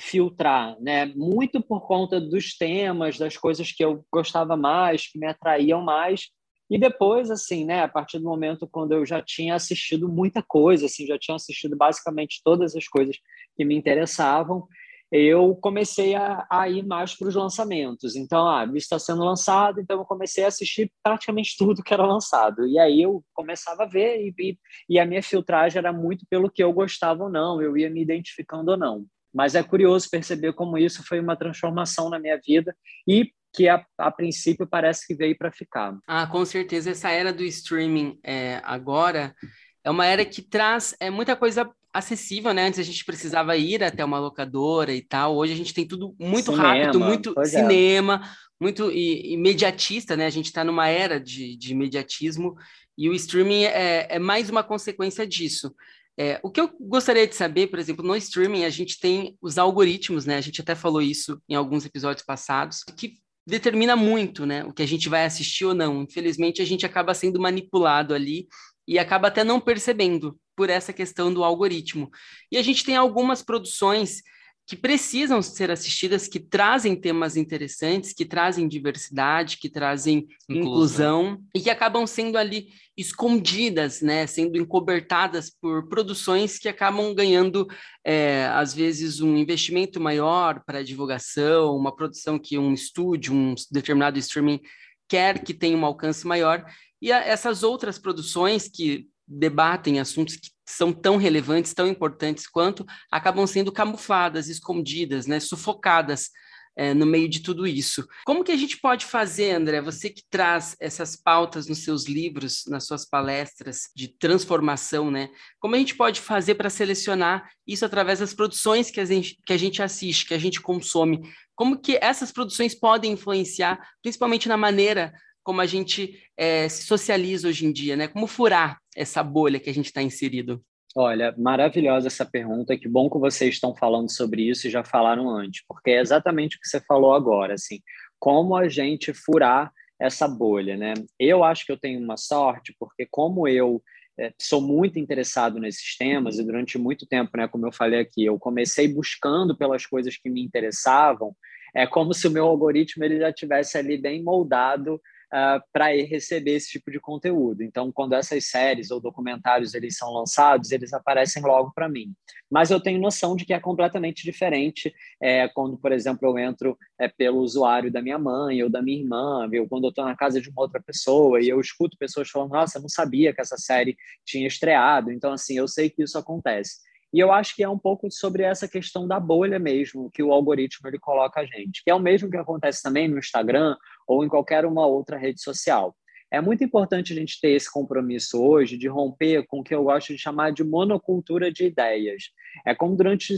filtrar, 0.00 0.76
né? 0.80 1.06
Muito 1.06 1.60
por 1.62 1.86
conta 1.86 2.20
dos 2.20 2.56
temas, 2.56 3.18
das 3.18 3.36
coisas 3.36 3.72
que 3.72 3.84
eu 3.84 4.04
gostava 4.12 4.56
mais, 4.56 5.06
que 5.06 5.18
me 5.18 5.26
atraíam 5.26 5.80
mais, 5.80 6.28
e 6.70 6.78
depois, 6.78 7.30
assim, 7.30 7.64
né, 7.64 7.82
a 7.82 7.88
partir 7.88 8.18
do 8.18 8.24
momento 8.24 8.66
quando 8.66 8.92
eu 8.92 9.06
já 9.06 9.22
tinha 9.22 9.54
assistido 9.54 10.08
muita 10.08 10.42
coisa, 10.42 10.86
assim, 10.86 11.06
já 11.06 11.18
tinha 11.18 11.36
assistido 11.36 11.76
basicamente 11.76 12.40
todas 12.44 12.74
as 12.74 12.88
coisas 12.88 13.16
que 13.56 13.64
me 13.64 13.76
interessavam, 13.76 14.66
eu 15.10 15.54
comecei 15.56 16.14
a, 16.16 16.44
a 16.50 16.68
ir 16.68 16.84
mais 16.84 17.14
para 17.14 17.28
os 17.28 17.34
lançamentos. 17.34 18.16
Então, 18.16 18.46
ah, 18.48 18.64
isso 18.64 18.76
está 18.78 18.98
sendo 18.98 19.24
lançado, 19.24 19.80
então 19.80 19.98
eu 19.98 20.04
comecei 20.04 20.44
a 20.44 20.48
assistir 20.48 20.90
praticamente 21.02 21.54
tudo 21.56 21.82
que 21.82 21.94
era 21.94 22.04
lançado. 22.04 22.66
E 22.66 22.78
aí 22.78 23.02
eu 23.02 23.22
começava 23.32 23.84
a 23.84 23.86
ver 23.86 24.20
e, 24.20 24.34
e, 24.38 24.58
e 24.88 24.98
a 24.98 25.06
minha 25.06 25.22
filtragem 25.22 25.78
era 25.78 25.92
muito 25.92 26.26
pelo 26.28 26.50
que 26.50 26.62
eu 26.62 26.72
gostava 26.72 27.24
ou 27.24 27.30
não, 27.30 27.62
eu 27.62 27.76
ia 27.76 27.88
me 27.88 28.02
identificando 28.02 28.72
ou 28.72 28.76
não. 28.76 29.06
Mas 29.32 29.54
é 29.54 29.62
curioso 29.62 30.08
perceber 30.10 30.54
como 30.54 30.78
isso 30.78 31.04
foi 31.06 31.20
uma 31.20 31.36
transformação 31.36 32.08
na 32.10 32.18
minha 32.18 32.40
vida 32.44 32.74
e 33.06 33.30
que 33.56 33.68
a, 33.68 33.84
a 33.96 34.10
princípio 34.10 34.66
parece 34.66 35.06
que 35.06 35.14
veio 35.14 35.36
para 35.36 35.50
ficar. 35.50 35.96
Ah, 36.06 36.26
com 36.26 36.44
certeza. 36.44 36.90
Essa 36.90 37.10
era 37.10 37.32
do 37.32 37.42
streaming 37.42 38.18
é, 38.22 38.60
agora 38.62 39.34
é 39.82 39.90
uma 39.90 40.04
era 40.04 40.24
que 40.24 40.42
traz 40.42 40.94
é, 41.00 41.08
muita 41.08 41.34
coisa 41.34 41.70
acessível, 41.92 42.52
né? 42.52 42.66
Antes 42.66 42.78
a 42.78 42.82
gente 42.82 43.04
precisava 43.04 43.56
ir 43.56 43.82
até 43.82 44.04
uma 44.04 44.18
locadora 44.18 44.92
e 44.92 45.00
tal. 45.00 45.36
Hoje 45.36 45.54
a 45.54 45.56
gente 45.56 45.72
tem 45.72 45.86
tudo 45.86 46.14
muito 46.20 46.50
cinema, 46.52 46.68
rápido, 46.68 47.00
muito 47.00 47.34
é. 47.38 47.44
cinema, 47.46 48.20
é. 48.22 48.28
muito 48.60 48.92
imediatista, 48.92 50.16
né? 50.16 50.26
A 50.26 50.30
gente 50.30 50.46
está 50.46 50.62
numa 50.62 50.88
era 50.88 51.18
de, 51.18 51.56
de 51.56 51.72
imediatismo 51.72 52.56
e 52.98 53.08
o 53.08 53.14
streaming 53.14 53.64
é, 53.64 54.06
é 54.10 54.18
mais 54.18 54.50
uma 54.50 54.62
consequência 54.62 55.26
disso. 55.26 55.74
É, 56.18 56.40
o 56.42 56.50
que 56.50 56.60
eu 56.60 56.70
gostaria 56.80 57.26
de 57.26 57.34
saber, 57.34 57.66
por 57.68 57.78
exemplo, 57.78 58.04
no 58.04 58.16
streaming 58.16 58.64
a 58.64 58.70
gente 58.70 58.98
tem 58.98 59.36
os 59.40 59.56
algoritmos, 59.56 60.26
né? 60.26 60.36
A 60.36 60.40
gente 60.40 60.60
até 60.60 60.74
falou 60.74 61.00
isso 61.00 61.40
em 61.48 61.54
alguns 61.54 61.84
episódios 61.86 62.24
passados, 62.24 62.82
que 62.96 63.14
determina 63.46 63.94
muito, 63.94 64.44
né, 64.44 64.64
o 64.64 64.72
que 64.72 64.82
a 64.82 64.88
gente 64.88 65.08
vai 65.08 65.24
assistir 65.24 65.64
ou 65.64 65.74
não. 65.74 66.02
Infelizmente, 66.02 66.60
a 66.60 66.64
gente 66.64 66.84
acaba 66.84 67.14
sendo 67.14 67.40
manipulado 67.40 68.12
ali 68.12 68.48
e 68.86 68.98
acaba 68.98 69.28
até 69.28 69.44
não 69.44 69.60
percebendo 69.60 70.38
por 70.56 70.70
essa 70.70 70.92
questão 70.92 71.32
do 71.32 71.44
algoritmo. 71.44 72.10
E 72.50 72.56
a 72.56 72.62
gente 72.62 72.84
tem 72.84 72.96
algumas 72.96 73.42
produções 73.42 74.22
que 74.66 74.76
precisam 74.76 75.40
ser 75.40 75.70
assistidas, 75.70 76.26
que 76.26 76.40
trazem 76.40 76.96
temas 76.96 77.36
interessantes, 77.36 78.12
que 78.12 78.24
trazem 78.24 78.66
diversidade, 78.66 79.58
que 79.58 79.68
trazem 79.68 80.26
inclusão, 80.48 80.60
inclusão 80.60 81.44
e 81.54 81.60
que 81.60 81.70
acabam 81.70 82.04
sendo 82.04 82.36
ali 82.36 82.68
escondidas, 82.96 84.00
né, 84.00 84.26
sendo 84.26 84.58
encobertadas 84.58 85.50
por 85.50 85.88
produções 85.88 86.58
que 86.58 86.68
acabam 86.68 87.14
ganhando, 87.14 87.68
é, 88.04 88.46
às 88.46 88.74
vezes, 88.74 89.20
um 89.20 89.36
investimento 89.36 90.00
maior 90.00 90.62
para 90.66 90.82
divulgação, 90.82 91.76
uma 91.76 91.94
produção 91.94 92.36
que 92.36 92.58
um 92.58 92.72
estúdio, 92.72 93.34
um 93.34 93.54
determinado 93.70 94.18
streaming 94.18 94.60
quer 95.08 95.44
que 95.44 95.54
tenha 95.54 95.76
um 95.76 95.86
alcance 95.86 96.26
maior, 96.26 96.64
e 97.00 97.12
a, 97.12 97.18
essas 97.18 97.62
outras 97.62 97.98
produções 97.98 98.66
que 98.68 99.06
debatem 99.28 100.00
assuntos 100.00 100.36
que 100.36 100.50
são 100.66 100.92
tão 100.92 101.16
relevantes, 101.16 101.72
tão 101.72 101.86
importantes 101.86 102.46
quanto, 102.46 102.84
acabam 103.10 103.46
sendo 103.46 103.70
camufladas, 103.72 104.48
escondidas, 104.48 105.26
né, 105.26 105.38
sufocadas 105.40 106.30
é, 106.76 106.92
no 106.92 107.06
meio 107.06 107.28
de 107.28 107.40
tudo 107.40 107.66
isso. 107.66 108.06
Como 108.26 108.44
que 108.44 108.52
a 108.52 108.56
gente 108.56 108.78
pode 108.78 109.06
fazer, 109.06 109.52
André, 109.52 109.80
você 109.80 110.10
que 110.10 110.22
traz 110.28 110.76
essas 110.78 111.16
pautas 111.16 111.66
nos 111.66 111.82
seus 111.82 112.04
livros, 112.04 112.64
nas 112.68 112.86
suas 112.86 113.08
palestras 113.08 113.88
de 113.96 114.08
transformação, 114.08 115.10
né? 115.10 115.30
Como 115.58 115.74
a 115.74 115.78
gente 115.78 115.94
pode 115.94 116.20
fazer 116.20 116.54
para 116.56 116.68
selecionar 116.68 117.48
isso 117.66 117.84
através 117.86 118.18
das 118.18 118.34
produções 118.34 118.90
que 118.90 119.00
a, 119.00 119.06
gente, 119.06 119.38
que 119.46 119.52
a 119.54 119.56
gente 119.56 119.82
assiste, 119.82 120.26
que 120.26 120.34
a 120.34 120.38
gente 120.38 120.60
consome? 120.60 121.22
Como 121.54 121.80
que 121.80 121.98
essas 122.02 122.30
produções 122.30 122.74
podem 122.74 123.12
influenciar, 123.12 123.80
principalmente 124.02 124.46
na 124.46 124.58
maneira 124.58 125.14
como 125.46 125.60
a 125.60 125.66
gente 125.66 126.20
é, 126.36 126.68
se 126.68 126.82
socializa 126.82 127.46
hoje 127.46 127.64
em 127.64 127.72
dia, 127.72 127.94
né? 127.94 128.08
Como 128.08 128.26
furar 128.26 128.80
essa 128.96 129.22
bolha 129.22 129.60
que 129.60 129.70
a 129.70 129.72
gente 129.72 129.86
está 129.86 130.02
inserido? 130.02 130.60
Olha, 130.96 131.32
maravilhosa 131.38 132.08
essa 132.08 132.26
pergunta. 132.26 132.76
Que 132.76 132.88
bom 132.88 133.08
que 133.08 133.16
vocês 133.16 133.54
estão 133.54 133.72
falando 133.72 134.10
sobre 134.10 134.42
isso 134.42 134.66
e 134.66 134.70
já 134.70 134.82
falaram 134.82 135.30
antes, 135.30 135.62
porque 135.68 135.92
é 135.92 136.00
exatamente 136.00 136.56
o 136.56 136.60
que 136.60 136.66
você 136.66 136.80
falou 136.80 137.14
agora, 137.14 137.54
assim, 137.54 137.78
como 138.18 138.56
a 138.56 138.68
gente 138.68 139.14
furar 139.14 139.72
essa 140.00 140.26
bolha, 140.26 140.76
né? 140.76 140.94
Eu 141.16 141.44
acho 141.44 141.64
que 141.64 141.70
eu 141.70 141.78
tenho 141.78 142.00
uma 142.00 142.16
sorte, 142.16 142.74
porque 142.76 143.06
como 143.08 143.46
eu 143.46 143.80
é, 144.18 144.32
sou 144.42 144.60
muito 144.60 144.98
interessado 144.98 145.60
nesses 145.60 145.96
temas 145.96 146.40
e 146.40 146.44
durante 146.44 146.76
muito 146.76 147.06
tempo, 147.06 147.36
né, 147.36 147.46
como 147.46 147.68
eu 147.68 147.72
falei 147.72 148.00
aqui, 148.00 148.24
eu 148.24 148.36
comecei 148.36 148.92
buscando 148.92 149.56
pelas 149.56 149.86
coisas 149.86 150.16
que 150.16 150.28
me 150.28 150.42
interessavam. 150.42 151.36
É 151.72 151.86
como 151.86 152.12
se 152.12 152.26
o 152.26 152.32
meu 152.32 152.46
algoritmo 152.46 153.04
ele 153.04 153.20
já 153.20 153.32
tivesse 153.32 153.78
ali 153.78 153.96
bem 153.96 154.24
moldado 154.24 155.00
uh, 155.32 155.36
ah, 155.36 155.62
para 155.72 155.86
receber 155.86 156.52
esse 156.52 156.70
tipo 156.70 156.90
de 156.90 157.00
conteúdo. 157.00 157.62
Então, 157.62 157.90
quando 157.92 158.14
essas 158.14 158.46
séries 158.46 158.90
ou 158.90 159.00
documentários 159.00 159.74
eles 159.74 159.96
são 159.96 160.12
lançados, 160.12 160.70
eles 160.70 160.92
aparecem 160.92 161.42
logo 161.42 161.72
para 161.74 161.88
mim. 161.88 162.14
Mas 162.50 162.70
eu 162.70 162.80
tenho 162.80 163.00
noção 163.00 163.34
de 163.34 163.44
que 163.44 163.52
é 163.52 163.60
completamente 163.60 164.22
diferente 164.24 164.94
é, 165.20 165.48
quando, 165.48 165.76
por 165.76 165.92
exemplo, 165.92 166.28
eu 166.28 166.38
entro 166.38 166.78
é, 166.98 167.08
pelo 167.08 167.40
usuário 167.40 167.90
da 167.90 168.00
minha 168.00 168.18
mãe 168.18 168.62
ou 168.62 168.70
da 168.70 168.82
minha 168.82 168.98
irmã, 168.98 169.48
viu? 169.48 169.68
quando 169.68 169.84
eu 169.84 169.90
estou 169.90 170.04
na 170.04 170.16
casa 170.16 170.40
de 170.40 170.48
uma 170.48 170.62
outra 170.62 170.80
pessoa 170.80 171.40
e 171.40 171.48
eu 171.48 171.60
escuto 171.60 171.96
pessoas 171.98 172.28
falando, 172.28 172.52
nossa, 172.52 172.78
eu 172.78 172.82
não 172.82 172.88
sabia 172.88 173.34
que 173.34 173.40
essa 173.40 173.56
série 173.56 173.96
tinha 174.24 174.46
estreado. 174.46 175.10
Então, 175.10 175.32
assim, 175.32 175.56
eu 175.58 175.66
sei 175.66 175.90
que 175.90 176.02
isso 176.02 176.18
acontece. 176.18 176.85
E 177.16 177.18
eu 177.18 177.32
acho 177.32 177.56
que 177.56 177.62
é 177.62 177.68
um 177.68 177.78
pouco 177.78 178.10
sobre 178.10 178.42
essa 178.42 178.68
questão 178.68 179.08
da 179.08 179.18
bolha 179.18 179.58
mesmo, 179.58 180.10
que 180.10 180.22
o 180.22 180.30
algoritmo 180.30 180.86
ele 180.86 180.98
coloca 180.98 181.40
a 181.40 181.46
gente, 181.46 181.82
que 181.82 181.90
é 181.90 181.94
o 181.94 181.98
mesmo 181.98 182.28
que 182.28 182.36
acontece 182.36 182.82
também 182.82 183.08
no 183.08 183.18
Instagram 183.18 183.74
ou 184.06 184.22
em 184.22 184.28
qualquer 184.28 184.66
uma 184.66 184.86
outra 184.86 185.16
rede 185.16 185.40
social. 185.40 185.96
É 186.30 186.42
muito 186.42 186.62
importante 186.62 187.14
a 187.14 187.16
gente 187.16 187.40
ter 187.40 187.52
esse 187.52 187.72
compromisso 187.72 188.38
hoje 188.38 188.76
de 188.76 188.86
romper 188.86 189.46
com 189.46 189.60
o 189.60 189.64
que 189.64 189.74
eu 189.74 189.84
gosto 189.84 190.12
de 190.12 190.18
chamar 190.18 190.52
de 190.52 190.62
monocultura 190.62 191.50
de 191.50 191.64
ideias. 191.64 192.24
É 192.66 192.74
como, 192.74 192.94
durante, 192.94 193.34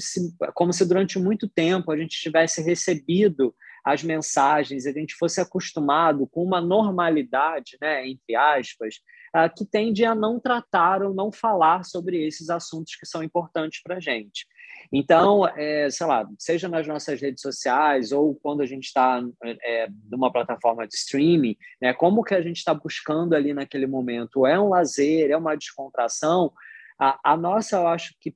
como 0.55 0.73
se 0.73 0.85
durante 0.85 1.17
muito 1.17 1.49
tempo 1.49 1.93
a 1.93 1.97
gente 1.97 2.21
tivesse 2.21 2.61
recebido 2.61 3.55
as 3.85 4.03
mensagens, 4.03 4.87
a 4.87 4.93
gente 4.93 5.15
fosse 5.15 5.41
acostumado 5.41 6.27
com 6.27 6.43
uma 6.43 6.61
normalidade, 6.61 7.79
né, 7.81 8.09
entre 8.09 8.35
aspas, 8.35 8.97
uh, 9.35 9.53
que 9.55 9.65
tende 9.65 10.05
a 10.05 10.15
não 10.15 10.39
tratar 10.39 11.03
ou 11.03 11.15
não 11.15 11.31
falar 11.33 11.85
sobre 11.85 12.27
esses 12.27 12.51
assuntos 12.51 12.95
que 12.97 13.07
são 13.07 13.23
importantes 13.23 13.83
para 13.83 13.97
a 13.97 14.01
gente. 14.01 14.47
Então, 14.93 15.47
é, 15.47 15.91
sei 15.91 16.07
lá, 16.07 16.27
seja 16.39 16.69
nas 16.69 16.87
nossas 16.87 17.21
redes 17.21 17.43
sociais 17.43 18.11
ou 18.11 18.35
quando 18.35 18.63
a 18.63 18.67
gente 18.67 18.85
está 18.85 19.23
é, 19.45 19.89
numa 20.11 20.33
plataforma 20.33 20.87
de 20.87 20.95
streaming, 20.95 21.57
né, 21.81 21.93
como 21.93 22.23
que 22.23 22.35
a 22.35 22.41
gente 22.41 22.57
está 22.57 22.73
buscando 22.73 23.35
ali 23.35 23.53
naquele 23.53 23.87
momento? 23.87 24.47
É 24.47 24.59
um 24.59 24.71
lazer, 24.71 25.31
é 25.31 25.37
uma 25.37 25.57
descontração? 25.57 26.53
A, 26.99 27.33
a 27.33 27.37
nossa, 27.37 27.77
eu 27.77 27.87
acho 27.87 28.15
que 28.21 28.35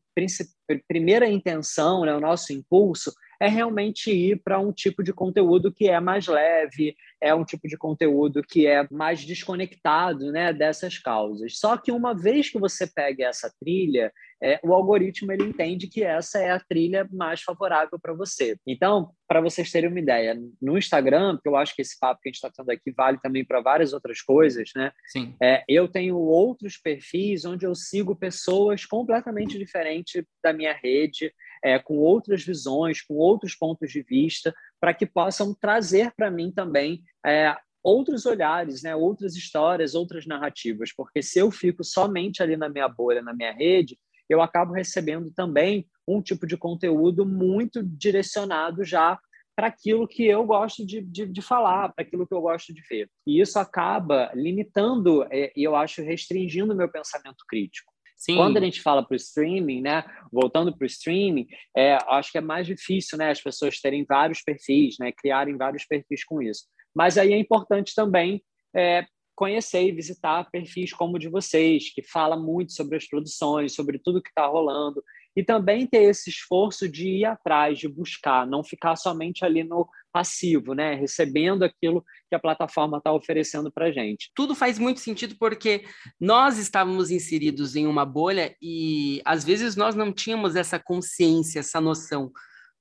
primeira 0.87 1.27
intenção, 1.27 2.05
né, 2.05 2.15
o 2.15 2.21
nosso 2.21 2.53
impulso 2.53 3.13
é 3.43 3.49
realmente 3.49 4.09
ir 4.13 4.41
para 4.41 4.61
um 4.61 4.73
tipo 4.73 5.03
de 5.03 5.13
conteúdo 5.13 5.73
que 5.73 5.89
é 5.89 5.99
mais 5.99 6.29
leve, 6.29 6.95
é 7.21 7.35
um 7.35 7.45
tipo 7.45 7.67
de 7.67 7.77
conteúdo 7.77 8.41
que 8.41 8.69
é 8.69 8.87
mais 8.89 9.25
desconectado 9.25 10.31
né, 10.31 10.53
dessas 10.53 10.97
causas. 10.97 11.59
Só 11.59 11.77
que 11.77 11.91
uma 11.91 12.15
vez 12.15 12.49
que 12.49 12.59
você 12.61 12.87
pega 12.87 13.27
essa 13.27 13.53
trilha, 13.61 14.13
é, 14.41 14.61
o 14.63 14.73
algoritmo 14.73 15.33
ele 15.33 15.43
entende 15.43 15.89
que 15.89 16.05
essa 16.05 16.39
é 16.39 16.53
a 16.53 16.61
trilha 16.61 17.09
mais 17.11 17.43
favorável 17.43 17.99
para 18.01 18.15
você. 18.15 18.57
Então, 18.65 19.11
para 19.27 19.41
vocês 19.41 19.73
terem 19.73 19.91
uma 19.91 19.99
ideia, 19.99 20.41
no 20.61 20.79
Instagram, 20.79 21.37
que 21.43 21.49
eu 21.49 21.57
acho 21.57 21.75
que 21.75 21.83
esse 21.83 21.99
papo 21.99 22.21
que 22.23 22.29
a 22.29 22.31
gente 22.31 22.37
está 22.37 22.51
tendo 22.51 22.71
aqui 22.71 22.93
vale 22.93 23.19
também 23.21 23.45
para 23.45 23.61
várias 23.61 23.93
outras 23.93 24.23
coisas, 24.23 24.71
né? 24.77 24.93
Sim. 25.09 25.35
É, 25.43 25.65
eu 25.69 25.89
tenho 25.89 26.17
outros 26.17 26.77
perfis 26.77 27.45
onde 27.45 27.67
eu 27.67 27.75
sigo 27.75 28.15
pessoas 28.15 28.87
completamente 28.87 29.59
diferentes 29.59 30.25
da 30.45 30.53
minha 30.53 30.73
rede 30.73 31.33
é, 31.63 31.79
com 31.79 31.97
outras 31.99 32.43
visões, 32.43 33.01
com 33.01 33.15
outros 33.15 33.55
pontos 33.55 33.91
de 33.91 34.03
vista, 34.03 34.55
para 34.81 34.93
que 34.93 35.07
possam 35.07 35.55
trazer 35.55 36.13
para 36.17 36.31
mim 36.31 36.51
também 36.51 37.03
é, 37.25 37.57
outros 37.83 38.27
olhares, 38.27 38.83
né, 38.83 38.95
outras 38.95 39.35
histórias, 39.35 39.95
outras 39.95 40.27
narrativas, 40.27 40.93
porque 40.95 41.23
se 41.23 41.39
eu 41.39 41.51
fico 41.51 41.83
somente 41.83 42.43
ali 42.43 42.57
na 42.57 42.69
minha 42.69 42.89
bolha, 42.89 43.23
na 43.23 43.35
minha 43.35 43.53
rede, 43.53 43.99
eu 44.29 44.41
acabo 44.41 44.73
recebendo 44.73 45.31
também 45.35 45.87
um 46.07 46.23
tipo 46.23 46.47
de 46.47 46.57
conteúdo 46.57 47.27
muito 47.27 47.83
direcionado 47.83 48.85
já 48.85 49.19
para 49.55 49.67
aquilo 49.67 50.09
que 50.09 50.25
eu 50.25 50.45
gosto 50.47 50.85
de, 50.87 51.03
de, 51.03 51.27
de 51.27 51.43
falar, 51.43 51.93
para 51.93 52.05
aquilo 52.05 52.27
que 52.27 52.33
eu 52.33 52.41
gosto 52.41 52.73
de 52.73 52.81
ver. 52.89 53.11
E 53.27 53.41
isso 53.41 53.59
acaba 53.59 54.31
limitando 54.35 55.25
é, 55.31 55.53
e 55.55 55.63
eu 55.63 55.77
acho 55.77 56.03
restringindo 56.03 56.73
o 56.73 56.77
meu 56.77 56.89
pensamento 56.89 57.45
crítico. 57.47 57.92
Sim. 58.23 58.37
Quando 58.37 58.57
a 58.57 58.61
gente 58.61 58.81
fala 58.81 59.05
para 59.05 59.15
o 59.15 59.17
streaming, 59.17 59.81
né, 59.83 60.05
voltando 60.31 60.73
para 60.73 60.85
o 60.85 60.87
streaming, 60.87 61.49
é, 61.77 61.99
acho 62.07 62.31
que 62.31 62.39
é 62.39 62.41
mais 62.41 62.69
difícil, 62.69 63.19
né, 63.19 63.31
as 63.31 63.41
pessoas 63.41 63.81
terem 63.81 64.05
vários 64.09 64.41
perfis, 64.43 64.95
né, 65.01 65.11
criarem 65.11 65.57
vários 65.57 65.85
perfis 65.85 66.25
com 66.25 66.41
isso. 66.41 66.67
Mas 66.95 67.19
aí 67.19 67.33
é 67.33 67.37
importante 67.37 67.93
também 67.97 68.41
é, 68.77 69.05
conhecer 69.35 69.83
e 69.89 69.91
visitar 69.91 70.49
perfis 70.53 70.93
como 70.93 71.17
o 71.17 71.19
de 71.19 71.29
vocês, 71.29 71.93
que 71.93 72.01
fala 72.01 72.37
muito 72.37 72.73
sobre 72.73 72.97
as 72.97 73.09
produções, 73.09 73.75
sobre 73.75 73.99
tudo 73.99 74.23
que 74.23 74.29
está 74.29 74.47
rolando, 74.47 75.03
e 75.37 75.43
também 75.43 75.87
ter 75.87 76.03
esse 76.03 76.31
esforço 76.31 76.89
de 76.89 77.09
ir 77.09 77.25
atrás, 77.25 77.79
de 77.79 77.89
buscar, 77.89 78.47
não 78.47 78.63
ficar 78.63 78.97
somente 78.97 79.45
ali 79.45 79.65
no 79.65 79.89
passivo, 80.13 80.75
né? 80.75 80.95
Recebendo 80.95 81.63
aquilo 81.63 82.05
que 82.29 82.35
a 82.35 82.39
plataforma 82.39 82.99
está 82.99 83.13
oferecendo 83.13 83.73
para 83.73 83.91
gente. 83.91 84.31
Tudo 84.35 84.55
faz 84.55 84.79
muito 84.79 85.01
sentido 85.01 85.35
porque 85.39 85.85
nós 86.21 86.59
estávamos 86.59 87.11
inseridos 87.11 87.75
em 87.77 87.87
uma 87.87 88.05
bolha 88.05 88.55
e 88.61 89.23
às 89.25 89.43
vezes 89.43 89.75
nós 89.75 89.95
não 89.95 90.13
tínhamos 90.13 90.55
essa 90.55 90.79
consciência, 90.79 91.61
essa 91.61 91.81
noção 91.81 92.31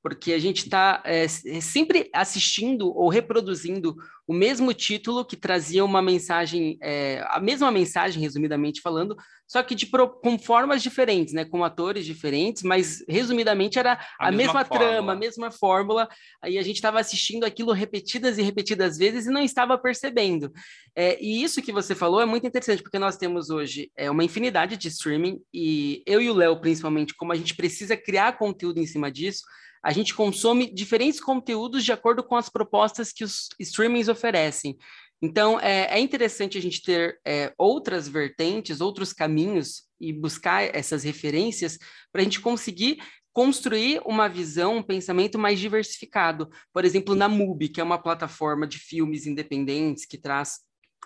porque 0.03 0.33
a 0.33 0.39
gente 0.39 0.63
está 0.63 1.01
é, 1.05 1.23
é, 1.23 1.27
sempre 1.61 2.09
assistindo 2.13 2.87
ou 2.95 3.07
reproduzindo 3.07 3.95
o 4.27 4.33
mesmo 4.33 4.73
título 4.73 5.25
que 5.25 5.35
trazia 5.35 5.83
uma 5.83 6.01
mensagem, 6.01 6.77
é, 6.81 7.23
a 7.27 7.39
mesma 7.39 7.69
mensagem, 7.69 8.21
resumidamente 8.21 8.81
falando, 8.81 9.15
só 9.45 9.61
que 9.61 9.75
de, 9.75 9.85
com 9.85 10.39
formas 10.39 10.81
diferentes, 10.81 11.33
né, 11.33 11.43
com 11.43 11.63
atores 11.63 12.05
diferentes, 12.05 12.63
mas 12.63 13.03
resumidamente 13.07 13.77
era 13.77 13.99
a, 14.17 14.29
a 14.29 14.31
mesma, 14.31 14.61
mesma 14.61 14.65
trama, 14.65 15.11
a 15.11 15.15
mesma 15.15 15.51
fórmula. 15.51 16.07
Aí 16.41 16.57
a 16.57 16.61
gente 16.61 16.77
estava 16.77 16.99
assistindo 16.99 17.43
aquilo 17.43 17.73
repetidas 17.73 18.37
e 18.37 18.41
repetidas 18.41 18.97
vezes 18.97 19.25
e 19.25 19.31
não 19.31 19.43
estava 19.43 19.77
percebendo. 19.77 20.51
É, 20.95 21.21
e 21.21 21.43
isso 21.43 21.61
que 21.61 21.71
você 21.71 21.93
falou 21.93 22.21
é 22.21 22.25
muito 22.25 22.47
interessante, 22.47 22.81
porque 22.81 22.97
nós 22.97 23.17
temos 23.17 23.49
hoje 23.49 23.91
é, 23.97 24.09
uma 24.09 24.23
infinidade 24.23 24.77
de 24.77 24.87
streaming 24.87 25.41
e 25.53 26.01
eu 26.07 26.21
e 26.21 26.29
o 26.29 26.33
Léo, 26.33 26.61
principalmente, 26.61 27.13
como 27.15 27.33
a 27.33 27.35
gente 27.35 27.55
precisa 27.55 27.97
criar 27.97 28.37
conteúdo 28.37 28.79
em 28.79 28.87
cima 28.87 29.11
disso 29.11 29.43
a 29.83 29.91
gente 29.91 30.13
consome 30.13 30.71
diferentes 30.73 31.19
conteúdos 31.19 31.83
de 31.83 31.91
acordo 31.91 32.23
com 32.23 32.35
as 32.35 32.49
propostas 32.49 33.11
que 33.11 33.23
os 33.23 33.49
streamings 33.59 34.07
oferecem. 34.07 34.77
Então, 35.21 35.59
é, 35.59 35.97
é 35.97 35.99
interessante 35.99 36.57
a 36.57 36.61
gente 36.61 36.81
ter 36.81 37.19
é, 37.25 37.53
outras 37.57 38.07
vertentes, 38.07 38.81
outros 38.81 39.13
caminhos 39.13 39.83
e 39.99 40.11
buscar 40.11 40.63
essas 40.75 41.03
referências 41.03 41.77
para 42.11 42.21
a 42.21 42.23
gente 42.23 42.39
conseguir 42.39 42.99
construir 43.33 44.01
uma 44.05 44.27
visão, 44.27 44.77
um 44.77 44.83
pensamento 44.83 45.37
mais 45.39 45.59
diversificado. 45.59 46.49
Por 46.73 46.83
exemplo, 46.83 47.15
na 47.15 47.29
MUBI, 47.29 47.69
que 47.69 47.79
é 47.79 47.83
uma 47.83 48.01
plataforma 48.01 48.67
de 48.67 48.77
filmes 48.77 49.25
independentes 49.25 50.05
que 50.05 50.17
traz 50.17 50.59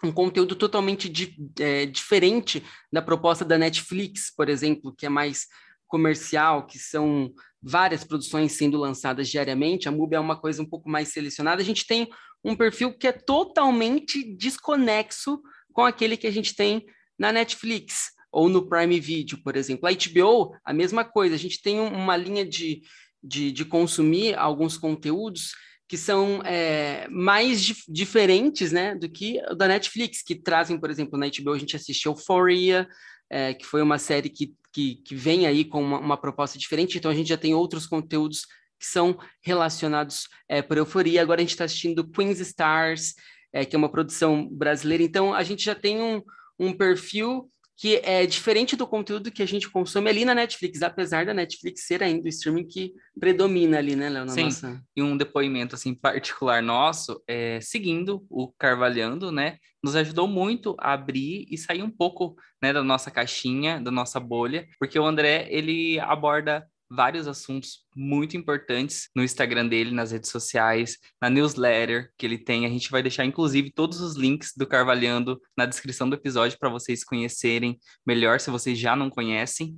um 0.03 0.12
conteúdo 0.12 0.55
totalmente 0.55 1.08
di 1.08 1.36
é, 1.60 1.86
diferente 1.86 2.63
da 2.91 3.01
proposta 3.01 3.46
da 3.46 3.58
Netflix, 3.58 4.34
por 4.36 4.50
exemplo, 4.50 4.94
que 4.96 5.05
é 5.05 5.10
mais 5.10 5.48
comercial, 5.95 6.67
que 6.67 6.77
são 6.77 7.31
várias 7.63 8.03
produções 8.03 8.51
sendo 8.51 8.77
lançadas 8.77 9.29
diariamente, 9.29 9.87
a 9.87 9.91
MUBI 9.91 10.17
é 10.17 10.19
uma 10.19 10.37
coisa 10.37 10.61
um 10.61 10.65
pouco 10.65 10.89
mais 10.89 11.07
selecionada, 11.07 11.61
a 11.61 11.65
gente 11.65 11.87
tem 11.87 12.09
um 12.43 12.53
perfil 12.53 12.91
que 12.97 13.07
é 13.07 13.13
totalmente 13.13 14.35
desconexo 14.35 15.41
com 15.71 15.83
aquele 15.85 16.17
que 16.17 16.27
a 16.27 16.31
gente 16.31 16.53
tem 16.53 16.85
na 17.17 17.31
Netflix 17.31 18.11
ou 18.29 18.49
no 18.49 18.67
Prime 18.67 18.99
Video, 18.99 19.41
por 19.41 19.55
exemplo. 19.55 19.87
A 19.87 19.93
HBO, 19.93 20.53
a 20.65 20.73
mesma 20.73 21.05
coisa, 21.05 21.35
a 21.35 21.39
gente 21.39 21.61
tem 21.61 21.79
uma 21.79 22.17
linha 22.17 22.45
de, 22.45 22.81
de, 23.23 23.53
de 23.53 23.63
consumir 23.63 24.37
alguns 24.37 24.77
conteúdos 24.77 25.53
que 25.87 25.95
são 25.97 26.41
é, 26.43 27.07
mais 27.09 27.63
dif 27.63 27.85
diferentes 27.87 28.73
né, 28.73 28.95
do 28.95 29.07
que 29.07 29.39
o 29.49 29.55
da 29.55 29.69
Netflix, 29.69 30.21
que 30.21 30.35
trazem, 30.35 30.77
por 30.77 30.89
exemplo, 30.89 31.17
na 31.17 31.27
HBO 31.27 31.53
a 31.53 31.57
gente 31.57 31.77
assiste 31.77 32.05
Euphoria, 32.05 32.85
é, 33.29 33.53
que 33.53 33.65
foi 33.65 33.81
uma 33.81 33.97
série 33.97 34.29
que, 34.29 34.53
que, 34.75 34.96
que 34.96 35.15
vem 35.15 35.48
aí 35.48 35.63
com 35.63 35.82
uma, 35.82 35.98
uma, 36.00 36.17
proposta 36.17 36.60
diferente, 36.60 36.98
então 36.98 37.10
a 37.10 37.13
gente 37.15 37.29
já 37.29 37.38
tem 37.38 37.53
outros 37.53 37.88
conteúdos 37.88 38.41
que 38.77 38.86
são 38.86 39.17
relacionados 39.41 40.27
é, 40.50 40.62
por 40.62 40.75
euforia. 40.75 41.22
Agora 41.22 41.39
a 41.39 41.44
gente 41.44 41.51
está 41.51 41.63
assistindo 41.63 42.05
Queen's 42.05 42.41
Stars, 42.41 43.13
é, 43.53 43.63
que 43.63 43.74
é 43.74 43.79
uma 43.79 43.88
produção 43.88 44.46
brasileira, 44.50 45.01
então 45.01 45.34
a 45.34 45.44
gente 45.44 45.63
já 45.63 45.74
tem 45.74 46.01
um, 46.01 46.22
um 46.60 46.74
perfil 46.74 47.50
que 47.77 47.98
é 48.03 48.25
diferente 48.25 48.75
do 48.75 48.88
conteúdo 48.88 49.32
que 49.32 49.44
a 49.44 49.46
gente 49.46 49.70
consome 49.70 50.10
ali 50.10 50.24
na 50.24 50.34
Netflix, 50.34 50.82
apesar 50.82 51.25
da 51.25 51.34
Netflix 51.34 51.86
ser 51.86 52.01
ainda 52.01 52.25
o 52.25 52.29
streaming 52.29 52.65
que 52.65 52.94
predomina 53.20 53.77
ali, 53.77 53.96
né, 53.96 54.10
Léo? 54.10 54.29
Sim, 54.29 54.46
nossa... 54.46 54.82
e 54.96 55.01
um 55.01 55.17
depoimento, 55.17 55.75
assim, 55.75 55.94
particular 55.94 56.63
nosso, 56.63 57.22
é, 57.27 57.60
seguindo 57.62 58.25
o 58.29 58.51
Carvalhando, 58.58 59.32
né, 59.32 59.58
nos 59.84 59.96
ajudou 59.96 60.27
muito 60.27 60.75
a 60.79 60.94
abrir 60.94 61.46
e 61.50 61.58
sair 61.58 61.84
um 61.84 61.91
pouco, 61.91 62.36
né, 62.62 62.72
da 62.72 62.84
nossa 62.84 63.12
caixinha, 63.12 63.79
da 63.82 63.91
nossa 63.91 64.20
bolha, 64.20 64.67
porque 64.79 64.98
o 64.98 65.05
André, 65.05 65.48
ele 65.50 66.00
aborda 66.00 66.65
vários 66.89 67.27
assuntos 67.27 67.86
muito 67.96 68.38
importantes 68.38 69.10
no 69.15 69.24
Instagram 69.24 69.68
dele, 69.68 69.92
nas 69.92 70.12
redes 70.12 70.30
sociais, 70.30 70.98
na 71.22 71.30
newsletter 71.30 72.12
que 72.18 72.25
ele 72.25 72.38
tem. 72.38 72.65
A 72.65 72.70
gente 72.70 72.92
vai 72.92 73.01
deixar, 73.01 73.25
inclusive, 73.25 73.72
todos 73.72 74.00
os 74.01 74.15
links 74.15 74.54
do 74.56 74.68
Carvalhando 74.68 75.42
na 75.58 75.65
descrição 75.65 76.10
do 76.10 76.15
episódio 76.15 76.58
para 76.60 76.70
vocês 76.70 77.04
conhecerem 77.04 77.80
melhor, 78.06 78.39
se 78.39 78.50
vocês 78.50 78.77
já 78.77 78.96
não 78.96 79.10
conhecem. 79.10 79.77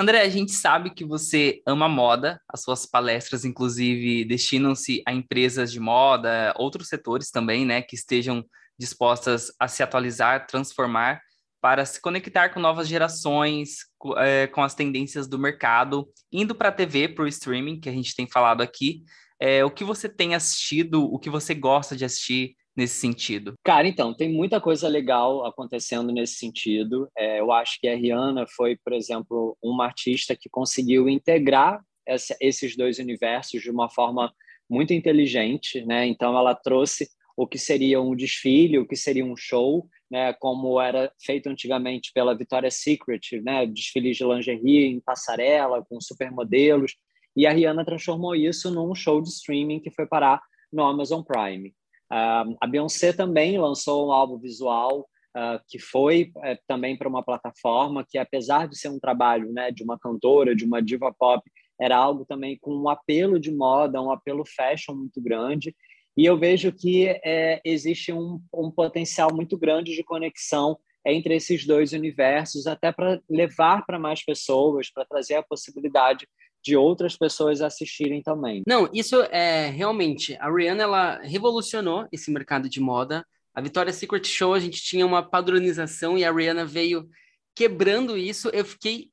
André, 0.00 0.22
a 0.22 0.28
gente 0.30 0.52
sabe 0.52 0.94
que 0.94 1.04
você 1.04 1.60
ama 1.66 1.86
moda, 1.86 2.40
as 2.48 2.62
suas 2.62 2.86
palestras, 2.86 3.44
inclusive, 3.44 4.24
destinam-se 4.24 5.02
a 5.06 5.12
empresas 5.12 5.70
de 5.70 5.78
moda, 5.78 6.54
outros 6.56 6.88
setores 6.88 7.30
também, 7.30 7.66
né, 7.66 7.82
que 7.82 7.94
estejam 7.94 8.42
dispostas 8.78 9.52
a 9.60 9.68
se 9.68 9.82
atualizar, 9.82 10.46
transformar 10.46 11.20
para 11.60 11.84
se 11.84 12.00
conectar 12.00 12.48
com 12.48 12.60
novas 12.60 12.88
gerações, 12.88 13.86
é, 14.18 14.46
com 14.46 14.62
as 14.62 14.74
tendências 14.74 15.28
do 15.28 15.38
mercado, 15.38 16.08
indo 16.32 16.54
para 16.54 16.70
a 16.70 16.72
TV, 16.72 17.08
para 17.08 17.24
o 17.24 17.28
streaming, 17.28 17.80
que 17.80 17.88
a 17.88 17.92
gente 17.92 18.14
tem 18.14 18.26
falado 18.26 18.62
aqui. 18.62 19.04
É, 19.38 19.64
o 19.64 19.70
que 19.70 19.84
você 19.84 20.08
tem 20.08 20.34
assistido, 20.34 21.04
o 21.04 21.18
que 21.18 21.30
você 21.30 21.54
gosta 21.54 21.96
de 21.96 22.04
assistir 22.04 22.54
nesse 22.76 22.98
sentido? 22.98 23.54
Cara, 23.64 23.86
então, 23.86 24.14
tem 24.14 24.32
muita 24.32 24.60
coisa 24.60 24.88
legal 24.88 25.44
acontecendo 25.44 26.12
nesse 26.12 26.34
sentido. 26.34 27.10
É, 27.16 27.40
eu 27.40 27.52
acho 27.52 27.78
que 27.80 27.88
a 27.88 27.96
Rihanna 27.96 28.46
foi, 28.56 28.76
por 28.76 28.92
exemplo, 28.92 29.56
uma 29.62 29.84
artista 29.84 30.36
que 30.36 30.48
conseguiu 30.48 31.08
integrar 31.08 31.80
essa, 32.06 32.36
esses 32.40 32.76
dois 32.76 32.98
universos 32.98 33.62
de 33.62 33.70
uma 33.70 33.90
forma 33.90 34.32
muito 34.68 34.92
inteligente, 34.92 35.84
né? 35.84 36.06
Então, 36.06 36.36
ela 36.36 36.54
trouxe 36.54 37.08
o 37.40 37.46
que 37.46 37.58
seria 37.58 38.02
um 38.02 38.14
desfile, 38.14 38.78
o 38.78 38.86
que 38.86 38.94
seria 38.94 39.24
um 39.24 39.34
show, 39.34 39.88
né, 40.10 40.30
como 40.34 40.78
era 40.78 41.10
feito 41.18 41.48
antigamente 41.48 42.12
pela 42.12 42.36
Victoria's 42.36 42.82
Secret, 42.82 43.40
né, 43.42 43.66
desfiles 43.66 44.18
de 44.18 44.24
lingerie 44.24 44.84
em 44.84 45.00
passarela 45.00 45.82
com 45.88 45.98
supermodelos, 46.02 46.96
e 47.34 47.46
a 47.46 47.52
Rihanna 47.52 47.82
transformou 47.82 48.36
isso 48.36 48.70
num 48.70 48.94
show 48.94 49.22
de 49.22 49.30
streaming 49.30 49.80
que 49.80 49.90
foi 49.90 50.06
parar 50.06 50.42
no 50.70 50.84
Amazon 50.84 51.22
Prime. 51.22 51.70
Uh, 52.12 52.58
a 52.60 52.66
Beyoncé 52.66 53.10
também 53.10 53.56
lançou 53.56 54.08
um 54.08 54.12
álbum 54.12 54.38
visual 54.38 55.08
uh, 55.34 55.58
que 55.66 55.78
foi 55.78 56.32
uh, 56.36 56.58
também 56.68 56.94
para 56.94 57.08
uma 57.08 57.22
plataforma 57.22 58.04
que, 58.06 58.18
apesar 58.18 58.68
de 58.68 58.76
ser 58.76 58.90
um 58.90 59.00
trabalho 59.00 59.50
né, 59.50 59.70
de 59.70 59.82
uma 59.82 59.98
cantora, 59.98 60.54
de 60.54 60.66
uma 60.66 60.82
diva 60.82 61.10
pop, 61.18 61.42
era 61.80 61.96
algo 61.96 62.26
também 62.26 62.58
com 62.60 62.76
um 62.76 62.90
apelo 62.90 63.40
de 63.40 63.50
moda, 63.50 64.02
um 64.02 64.10
apelo 64.10 64.44
fashion 64.44 64.94
muito 64.94 65.22
grande. 65.22 65.74
E 66.16 66.24
eu 66.24 66.38
vejo 66.38 66.72
que 66.72 67.08
é, 67.24 67.60
existe 67.64 68.12
um, 68.12 68.40
um 68.52 68.70
potencial 68.70 69.32
muito 69.32 69.56
grande 69.56 69.94
de 69.94 70.02
conexão 70.02 70.78
entre 71.06 71.34
esses 71.34 71.66
dois 71.66 71.92
universos, 71.92 72.66
até 72.66 72.92
para 72.92 73.20
levar 73.28 73.86
para 73.86 73.98
mais 73.98 74.24
pessoas, 74.24 74.90
para 74.90 75.04
trazer 75.04 75.34
a 75.34 75.42
possibilidade 75.42 76.26
de 76.62 76.76
outras 76.76 77.16
pessoas 77.16 77.62
assistirem 77.62 78.22
também. 78.22 78.62
Não, 78.66 78.88
isso 78.92 79.22
é 79.30 79.70
realmente 79.70 80.36
a 80.38 80.50
Rihanna 80.50 80.82
ela 80.82 81.20
revolucionou 81.22 82.06
esse 82.12 82.30
mercado 82.30 82.68
de 82.68 82.80
moda. 82.80 83.24
A 83.54 83.60
Victoria's 83.60 83.96
Secret 83.96 84.24
Show 84.26 84.52
a 84.52 84.60
gente 84.60 84.82
tinha 84.82 85.06
uma 85.06 85.22
padronização 85.22 86.18
e 86.18 86.24
a 86.24 86.32
Rihanna 86.32 86.66
veio 86.66 87.08
quebrando 87.54 88.16
isso. 88.16 88.48
Eu 88.50 88.64
fiquei 88.64 89.10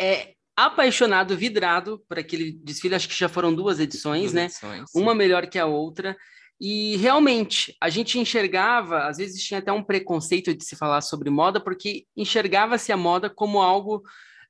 é, 0.00 0.34
apaixonado, 0.54 1.36
vidrado 1.36 2.04
por 2.06 2.18
aquele 2.18 2.52
desfile. 2.52 2.94
Acho 2.94 3.08
que 3.08 3.18
já 3.18 3.28
foram 3.28 3.54
duas 3.54 3.80
edições, 3.80 4.32
duas 4.32 4.34
né? 4.34 4.44
Edições, 4.44 4.90
uma 4.94 5.14
melhor 5.14 5.46
que 5.46 5.58
a 5.58 5.66
outra. 5.66 6.16
E 6.60 6.96
realmente, 6.98 7.74
a 7.80 7.88
gente 7.88 8.18
enxergava, 8.18 9.06
às 9.06 9.16
vezes 9.16 9.42
tinha 9.42 9.60
até 9.60 9.72
um 9.72 9.82
preconceito 9.82 10.54
de 10.54 10.62
se 10.64 10.76
falar 10.76 11.00
sobre 11.00 11.30
moda, 11.30 11.58
porque 11.58 12.04
enxergava-se 12.14 12.92
a 12.92 12.96
moda 12.96 13.30
como 13.30 13.62
algo 13.62 14.02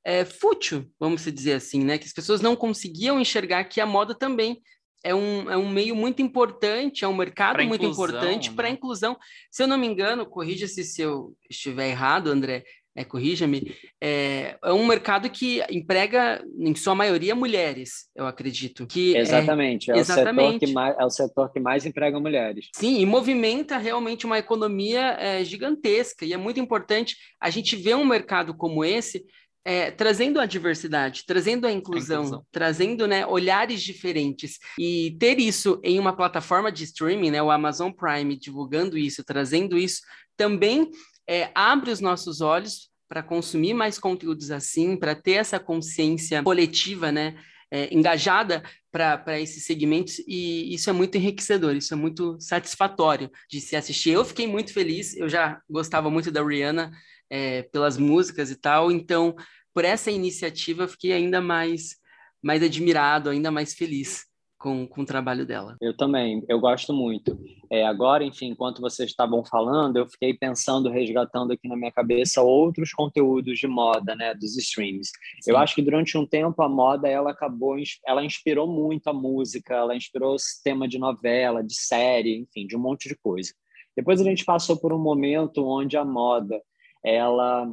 é, 0.05 0.25
fútil, 0.25 0.91
vamos 0.99 1.25
dizer 1.25 1.53
assim, 1.53 1.85
né? 1.85 1.99
Que 1.99 2.07
as 2.07 2.13
pessoas 2.13 2.41
não 2.41 2.57
conseguiam 2.57 3.21
enxergar 3.21 3.65
que 3.65 3.81
a 3.81 3.87
moda 3.87 4.15
também 4.15 4.61
é 5.03 5.15
um, 5.15 5.51
é 5.51 5.57
um 5.57 5.69
meio 5.69 5.95
muito 5.97 6.21
importante, 6.21 7.05
é 7.05 7.09
um 7.09 7.17
mercado 7.17 7.55
pra 7.55 7.65
muito 7.65 7.85
importante 7.85 8.53
para 8.53 8.67
a 8.67 8.71
né? 8.71 8.77
inclusão. 8.77 9.17
Se 9.51 9.63
eu 9.63 9.67
não 9.67 9.79
me 9.79 9.87
engano, 9.87 10.27
corrija-se 10.27 10.85
se 10.85 11.01
eu 11.01 11.35
estiver 11.49 11.89
errado, 11.89 12.29
André, 12.29 12.65
é, 12.95 13.05
corrija-me, 13.05 13.75
é, 14.01 14.59
é, 14.63 14.73
um 14.73 14.87
mercado 14.87 15.31
que 15.31 15.63
emprega, 15.71 16.45
em 16.59 16.75
sua 16.75 16.95
maioria, 16.95 17.35
mulheres, 17.35 18.09
eu 18.15 18.27
acredito. 18.27 18.87
Que 18.87 19.17
é 19.17 19.21
exatamente, 19.21 19.91
é, 19.91 19.97
é, 19.97 19.99
exatamente. 19.99 20.65
O 20.65 20.67
setor 20.67 20.67
que 20.67 20.73
mais, 20.73 20.97
é 20.99 21.05
o 21.05 21.11
setor 21.11 21.53
que 21.53 21.61
mais 21.61 21.87
emprega 21.87 22.19
mulheres. 22.19 22.69
Sim, 22.75 23.01
e 23.01 23.07
movimenta 23.07 23.79
realmente 23.79 24.27
uma 24.27 24.39
economia 24.39 25.17
é, 25.19 25.45
gigantesca, 25.45 26.25
e 26.25 26.33
é 26.33 26.37
muito 26.37 26.59
importante 26.59 27.17
a 27.41 27.49
gente 27.49 27.77
ver 27.77 27.95
um 27.95 28.05
mercado 28.05 28.55
como 28.55 28.85
esse 28.85 29.25
é, 29.65 29.91
trazendo 29.91 30.41
a 30.41 30.47
diversidade, 30.47 31.25
trazendo 31.27 31.67
a 31.67 31.73
inclusão, 31.73 32.23
a 32.23 32.25
inclusão, 32.25 32.47
trazendo 32.51 33.07
né, 33.07 33.27
olhares 33.27 33.83
diferentes. 33.83 34.59
E 34.79 35.17
ter 35.19 35.39
isso 35.39 35.79
em 35.85 35.99
uma 35.99 36.17
plataforma 36.17 36.73
de 36.73 36.85
streaming, 36.85 37.31
né, 37.31 37.43
o 37.43 37.51
Amazon 37.51 37.93
Prime 37.93 38.39
divulgando 38.39 38.97
isso, 38.97 39.23
trazendo 39.23 39.77
isso, 39.77 40.01
também 40.37 40.91
é, 41.31 41.53
abre 41.55 41.93
os 41.93 42.01
nossos 42.01 42.41
olhos 42.41 42.91
para 43.09 43.23
consumir 43.23 43.73
mais 43.73 44.01
conteúdos 44.01 44.51
assim, 44.51 44.97
para 44.97 45.15
ter 45.15 45.35
essa 45.35 45.61
consciência 45.61 46.43
coletiva, 46.43 47.13
né? 47.13 47.41
É, 47.73 47.95
engajada 47.95 48.65
para 48.91 49.39
esses 49.39 49.65
segmentos 49.65 50.19
e 50.27 50.75
isso 50.75 50.91
é 50.91 50.93
muito 50.93 51.17
enriquecedor, 51.17 51.77
isso 51.77 51.95
é 51.95 51.97
muito 51.97 52.37
satisfatório 52.41 53.31
de 53.49 53.61
se 53.61 53.77
assistir. 53.77 54.11
Eu 54.11 54.25
fiquei 54.25 54.49
muito 54.49 54.73
feliz, 54.73 55.17
eu 55.17 55.29
já 55.29 55.61
gostava 55.71 56.11
muito 56.11 56.33
da 56.33 56.45
Rihanna 56.45 56.91
é, 57.31 57.63
pelas 57.63 57.97
músicas 57.97 58.51
e 58.51 58.57
tal, 58.57 58.91
então 58.91 59.37
por 59.73 59.85
essa 59.85 60.11
iniciativa 60.11 60.83
eu 60.83 60.89
fiquei 60.89 61.13
ainda 61.13 61.41
mais, 61.41 61.95
mais 62.43 62.61
admirado, 62.61 63.31
ainda 63.31 63.53
mais 63.53 63.73
feliz 63.73 64.30
com, 64.61 64.87
com 64.87 65.01
o 65.01 65.07
trabalho 65.07 65.47
dela. 65.47 65.77
Eu 65.81 65.97
também, 65.97 66.45
eu 66.47 66.61
gosto 66.61 66.93
muito. 66.93 67.37
É, 67.73 67.85
agora, 67.87 68.23
enfim, 68.23 68.49
enquanto 68.49 68.83
vocês 68.83 69.09
estavam 69.09 69.43
falando, 69.43 69.97
eu 69.97 70.07
fiquei 70.07 70.35
pensando, 70.35 70.91
resgatando 70.91 71.53
aqui 71.53 71.67
na 71.67 71.77
minha 71.77 71.91
cabeça 71.91 72.43
outros 72.43 72.93
conteúdos 72.93 73.59
de 73.59 73.67
moda, 73.67 74.15
né, 74.15 74.35
dos 74.35 74.57
streams. 74.59 75.09
Sim. 75.41 75.51
Eu 75.51 75.57
acho 75.57 75.75
que 75.75 75.83
durante 75.83 76.17
um 76.19 76.27
tempo 76.27 76.63
a 76.63 76.69
moda 76.69 77.09
ela 77.09 77.31
acabou, 77.31 77.77
ela 78.07 78.23
inspirou 78.23 78.67
muito 78.67 79.09
a 79.09 79.15
música, 79.15 79.75
ela 79.75 79.97
inspirou 79.97 80.35
o 80.35 80.39
sistema 80.39 80.87
de 80.87 80.99
novela, 80.99 81.65
de 81.65 81.75
série, 81.75 82.37
enfim, 82.37 82.67
de 82.67 82.77
um 82.77 82.81
monte 82.81 83.09
de 83.09 83.17
coisa. 83.17 83.53
Depois 83.97 84.21
a 84.21 84.25
gente 84.25 84.45
passou 84.45 84.79
por 84.79 84.93
um 84.93 84.99
momento 84.99 85.67
onde 85.67 85.97
a 85.97 86.05
moda 86.05 86.61
ela 87.03 87.67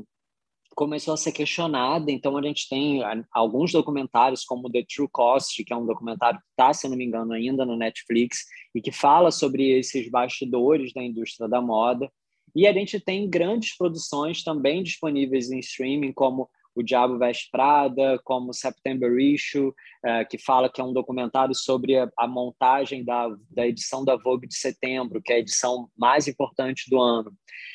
começou 0.78 1.16
a 1.16 1.18
ser 1.18 1.32
questionada. 1.32 2.12
Então, 2.12 2.38
a 2.38 2.42
gente 2.44 2.70
tem 2.70 3.02
alguns 3.32 3.72
documentários, 3.72 4.46
como 4.46 4.70
The 4.70 4.86
True 4.88 5.10
Cost, 5.12 5.64
que 5.64 5.74
é 5.74 5.76
um 5.76 5.88
documentário 5.88 6.40
que 6.40 6.46
está, 6.52 6.72
se 6.72 6.88
não 6.88 6.96
me 6.96 7.04
engano, 7.04 7.34
ainda 7.34 7.66
no 7.66 7.76
Netflix, 7.76 8.46
e 8.76 8.80
que 8.80 8.92
fala 8.92 9.32
sobre 9.32 9.72
esses 9.72 10.08
bastidores 10.08 10.94
da 10.94 11.02
indústria 11.02 11.50
da 11.50 11.60
moda. 11.60 12.12
E 12.56 12.68
a 12.68 12.74
gente 12.74 13.00
tem 13.00 13.28
grandes 13.28 13.76
produções 13.76 14.44
também 14.44 14.84
disponíveis 14.84 15.50
em 15.50 15.58
streaming, 15.58 16.14
como 16.14 16.48
O 16.76 16.84
Diabo 16.84 17.18
Veste 17.18 17.50
Prada, 17.52 18.22
como 18.24 18.54
September 18.54 19.18
Issue, 19.18 19.70
uh, 19.70 20.30
que 20.30 20.38
fala 20.38 20.70
que 20.70 20.80
é 20.80 20.84
um 20.84 20.94
documentário 20.94 21.56
sobre 21.56 21.96
a, 21.98 22.28
montagem 22.28 23.04
da, 23.04 23.36
da 23.50 23.66
edição 23.66 24.06
da 24.06 24.16
Vogue 24.16 24.48
de 24.48 24.56
setembro, 24.56 25.24
que 25.24 25.34
é 25.34 25.38
a 25.38 25.40
edição 25.40 25.90
mais 25.98 26.28
importante 26.28 26.88
do 26.88 27.02
ano. 27.02 27.34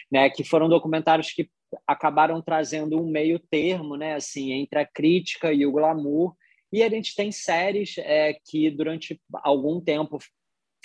Né, 0.09 0.31
que 0.31 0.45
foram 0.45 0.69
documentários 0.69 1.33
que 1.33 1.49
acabaram 1.87 2.41
trazendo 2.43 3.01
um 3.01 3.11
meio 3.11 3.39
termo, 3.39 3.97
né, 3.97 4.15
assim, 4.15 4.53
entre 4.53 4.79
a 4.79 4.87
crítica 4.87 5.53
e 5.53 5.67
o 5.67 5.73
glamour. 5.73 6.35
E 6.73 6.83
a 6.83 6.89
gente 6.89 7.15
tem 7.15 7.31
séries 7.31 7.97
é, 7.99 8.35
que 8.45 8.71
durante 8.71 9.21
algum 9.43 9.81
tempo 9.81 10.19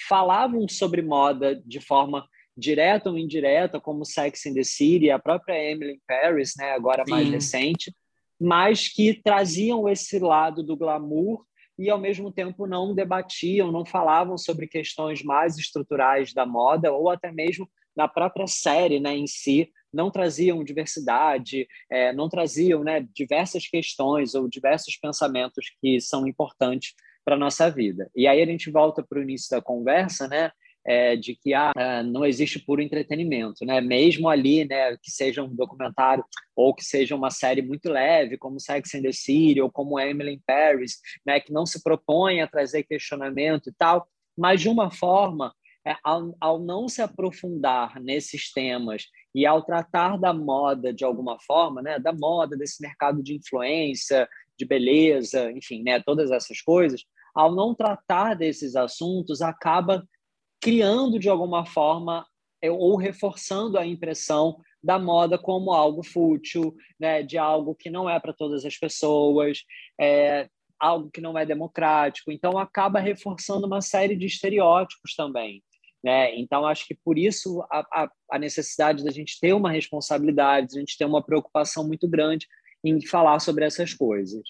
falavam 0.08 0.68
sobre 0.68 1.02
moda 1.02 1.56
de 1.66 1.80
forma 1.80 2.28
direta 2.58 3.10
ou 3.10 3.18
indireta, 3.18 3.80
como 3.80 4.06
Sex 4.06 4.46
and 4.48 4.54
the 4.54 4.64
City, 4.64 5.12
a 5.12 5.20
própria 5.20 5.72
Emily 5.72 5.94
in 5.94 6.02
Paris, 6.08 6.54
né, 6.58 6.72
agora 6.72 7.04
Sim. 7.06 7.12
mais 7.12 7.30
recente, 7.30 7.96
mas 8.40 8.88
que 8.88 9.14
traziam 9.22 9.88
esse 9.88 10.20
lado 10.20 10.64
do 10.64 10.76
glamour 10.76 11.46
e 11.78 11.90
ao 11.90 12.00
mesmo 12.00 12.32
tempo 12.32 12.66
não 12.66 12.96
debatiam, 12.96 13.72
não 13.72 13.86
falavam 13.86 14.38
sobre 14.38 14.68
questões 14.68 15.24
mais 15.24 15.58
estruturais 15.58 16.34
da 16.34 16.46
moda 16.46 16.92
ou 16.92 17.10
até 17.10 17.32
mesmo 17.32 17.70
na 17.98 18.08
própria 18.08 18.48
série, 18.48 19.00
né, 19.00 19.16
em 19.16 19.28
si, 19.28 19.70
não 19.92 20.12
traziam 20.12 20.64
diversidade, 20.64 21.68
é, 21.90 22.14
não 22.14 22.30
traziam 22.30 22.84
né, 22.84 23.06
diversas 23.14 23.68
questões 23.68 24.36
ou 24.36 24.48
diversos 24.48 24.96
pensamentos 24.98 25.66
que 25.82 26.00
são 26.00 26.28
importantes 26.28 26.94
para 27.26 27.36
a 27.36 27.40
nossa 27.40 27.70
vida. 27.70 28.10
E 28.16 28.28
aí 28.28 28.42
a 28.42 28.46
gente 28.46 28.70
volta 28.70 29.04
para 29.04 29.20
o 29.20 29.24
início 29.24 29.50
da 29.50 29.62
conversa, 29.62 30.28
né? 30.28 30.52
é, 30.88 31.18
de 31.18 31.36
que 31.36 31.54
ah, 31.54 31.74
é, 31.76 32.02
não 32.02 32.26
existe 32.26 32.60
puro 32.60 32.82
entretenimento, 32.82 33.66
né? 33.66 33.82
Mesmo 33.82 34.30
ali, 34.30 34.64
né, 34.64 34.96
que 35.04 35.12
seja 35.12 35.44
um 35.44 35.54
documentário 35.54 36.24
ou 36.56 36.74
que 36.74 36.84
seja 36.84 37.14
uma 37.14 37.30
série 37.30 37.62
muito 37.62 37.90
leve, 37.90 38.38
como 38.38 38.60
Sex 38.60 38.96
and 38.96 39.02
the 39.02 39.12
City 39.12 39.60
ou 39.60 39.70
como 39.70 40.00
Emily 40.00 40.36
in 40.36 40.42
Paris, 40.48 40.98
né, 41.26 41.42
que 41.42 41.52
não 41.52 41.66
se 41.66 41.84
propõe 41.84 42.42
a 42.42 42.48
trazer 42.48 42.84
questionamento 42.84 43.70
e 43.70 43.74
tal, 43.78 44.08
mas 44.38 44.62
de 44.62 44.70
uma 44.70 44.90
forma, 44.90 45.54
ao, 46.04 46.36
ao 46.40 46.60
não 46.60 46.88
se 46.88 47.02
aprofundar 47.02 48.00
nesses 48.02 48.52
temas 48.52 49.06
e 49.34 49.46
ao 49.46 49.64
tratar 49.64 50.18
da 50.18 50.34
moda 50.34 50.94
de 50.94 51.06
alguma 51.06 51.38
forma, 51.40 51.82
né, 51.82 52.00
da 52.00 52.12
moda, 52.12 52.58
desse 52.58 52.82
mercado 52.82 53.22
de 53.22 53.36
influência, 53.36 54.28
de 54.58 54.66
beleza, 54.66 55.52
enfim, 55.52 55.84
né, 55.84 56.02
todas 56.02 56.32
essas 56.32 56.62
coisas, 56.62 57.04
ao 57.36 57.54
não 57.54 57.76
tratar 57.76 58.34
desses 58.34 58.76
assuntos, 58.76 59.42
acaba 59.42 60.04
criando 60.60 61.20
de 61.20 61.30
alguma 61.30 61.66
forma 61.66 62.26
é, 62.62 62.72
ou 62.72 62.96
reforçando 62.96 63.78
a 63.78 63.86
impressão 63.86 64.58
da 64.84 64.98
moda 64.98 65.38
como 65.38 65.72
algo 65.72 66.04
fútil, 66.04 66.76
né, 67.00 67.22
de 67.22 67.38
algo 67.38 67.76
que 67.76 67.90
não 67.90 68.10
é 68.10 68.20
para 68.20 68.34
todas 68.34 68.66
as 68.66 68.78
pessoas, 68.78 69.64
é, 70.00 70.50
algo 70.80 71.10
que 71.12 71.22
não 71.22 71.38
é 71.38 71.46
democrático. 71.46 72.32
Então, 72.32 72.58
acaba 72.58 73.00
reforçando 73.00 73.68
uma 73.68 73.82
série 73.82 74.16
de 74.16 74.26
estereótipos 74.26 75.14
também. 75.16 75.64
Né? 76.08 76.34
Então, 76.40 76.66
acho 76.66 76.88
que 76.88 76.96
por 76.96 77.18
isso 77.18 77.62
a, 77.70 77.80
a, 77.92 78.10
a 78.32 78.40
necessidade 78.40 79.04
da 79.04 79.12
gente 79.12 79.38
ter 79.42 79.52
uma 79.52 79.70
responsabilidade, 79.70 80.78
a 80.78 80.80
gente 80.80 80.98
ter 80.98 81.04
uma 81.04 81.22
preocupação 81.22 81.86
muito 81.86 82.08
grande 82.08 82.48
em 82.82 83.06
falar 83.06 83.40
sobre 83.40 83.66
essas 83.66 83.94
coisas. 83.94 84.42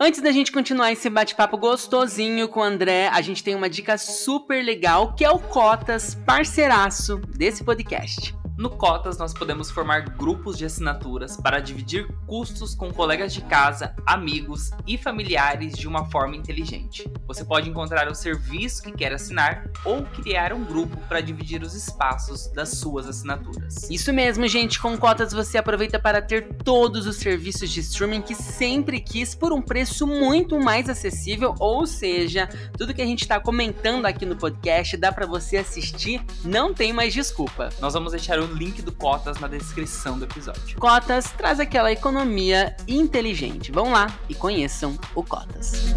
Antes 0.00 0.20
da 0.20 0.32
gente 0.32 0.50
continuar 0.50 0.90
esse 0.90 1.08
bate-papo 1.08 1.56
gostosinho 1.56 2.48
com 2.48 2.58
o 2.58 2.64
André, 2.64 3.06
a 3.06 3.20
gente 3.20 3.44
tem 3.44 3.54
uma 3.54 3.70
dica 3.70 3.96
super 3.96 4.64
legal 4.64 5.14
que 5.14 5.24
é 5.24 5.30
o 5.30 5.38
Cotas, 5.38 6.16
parceiraço 6.26 7.18
desse 7.18 7.62
podcast. 7.62 8.39
No 8.60 8.68
Cotas, 8.68 9.16
nós 9.16 9.32
podemos 9.32 9.70
formar 9.70 10.00
grupos 10.00 10.58
de 10.58 10.66
assinaturas 10.66 11.34
para 11.34 11.60
dividir 11.60 12.06
custos 12.26 12.74
com 12.74 12.92
colegas 12.92 13.32
de 13.32 13.40
casa, 13.40 13.96
amigos 14.04 14.70
e 14.86 14.98
familiares 14.98 15.72
de 15.72 15.88
uma 15.88 16.04
forma 16.10 16.36
inteligente. 16.36 17.10
Você 17.26 17.42
pode 17.42 17.70
encontrar 17.70 18.06
o 18.06 18.14
serviço 18.14 18.82
que 18.82 18.92
quer 18.92 19.14
assinar 19.14 19.66
ou 19.82 20.02
criar 20.02 20.52
um 20.52 20.62
grupo 20.62 20.98
para 21.08 21.22
dividir 21.22 21.62
os 21.62 21.74
espaços 21.74 22.48
das 22.48 22.68
suas 22.72 23.08
assinaturas. 23.08 23.88
Isso 23.88 24.12
mesmo, 24.12 24.46
gente. 24.46 24.78
Com 24.78 24.98
Cotas 24.98 25.32
você 25.32 25.56
aproveita 25.56 25.98
para 25.98 26.20
ter 26.20 26.56
todos 26.62 27.06
os 27.06 27.16
serviços 27.16 27.70
de 27.70 27.80
streaming 27.80 28.20
que 28.20 28.34
sempre 28.34 29.00
quis 29.00 29.34
por 29.34 29.54
um 29.54 29.62
preço 29.62 30.06
muito 30.06 30.60
mais 30.60 30.86
acessível, 30.86 31.54
ou 31.58 31.86
seja, 31.86 32.46
tudo 32.76 32.92
que 32.92 33.00
a 33.00 33.06
gente 33.06 33.22
está 33.22 33.40
comentando 33.40 34.04
aqui 34.04 34.26
no 34.26 34.36
podcast 34.36 34.98
dá 34.98 35.10
para 35.10 35.24
você 35.24 35.56
assistir, 35.56 36.22
não 36.44 36.74
tem 36.74 36.92
mais 36.92 37.14
desculpa. 37.14 37.70
Nós 37.80 37.94
vamos 37.94 38.12
deixar 38.12 38.38
o 38.38 38.49
link 38.52 38.82
do 38.82 38.92
Cotas 38.92 39.38
na 39.40 39.48
descrição 39.48 40.18
do 40.18 40.24
episódio. 40.24 40.78
Cotas 40.78 41.30
traz 41.32 41.60
aquela 41.60 41.90
economia 41.90 42.76
inteligente. 42.86 43.72
Vão 43.72 43.92
lá 43.92 44.06
e 44.28 44.34
conheçam 44.34 44.98
o 45.14 45.22
Cotas. 45.22 45.92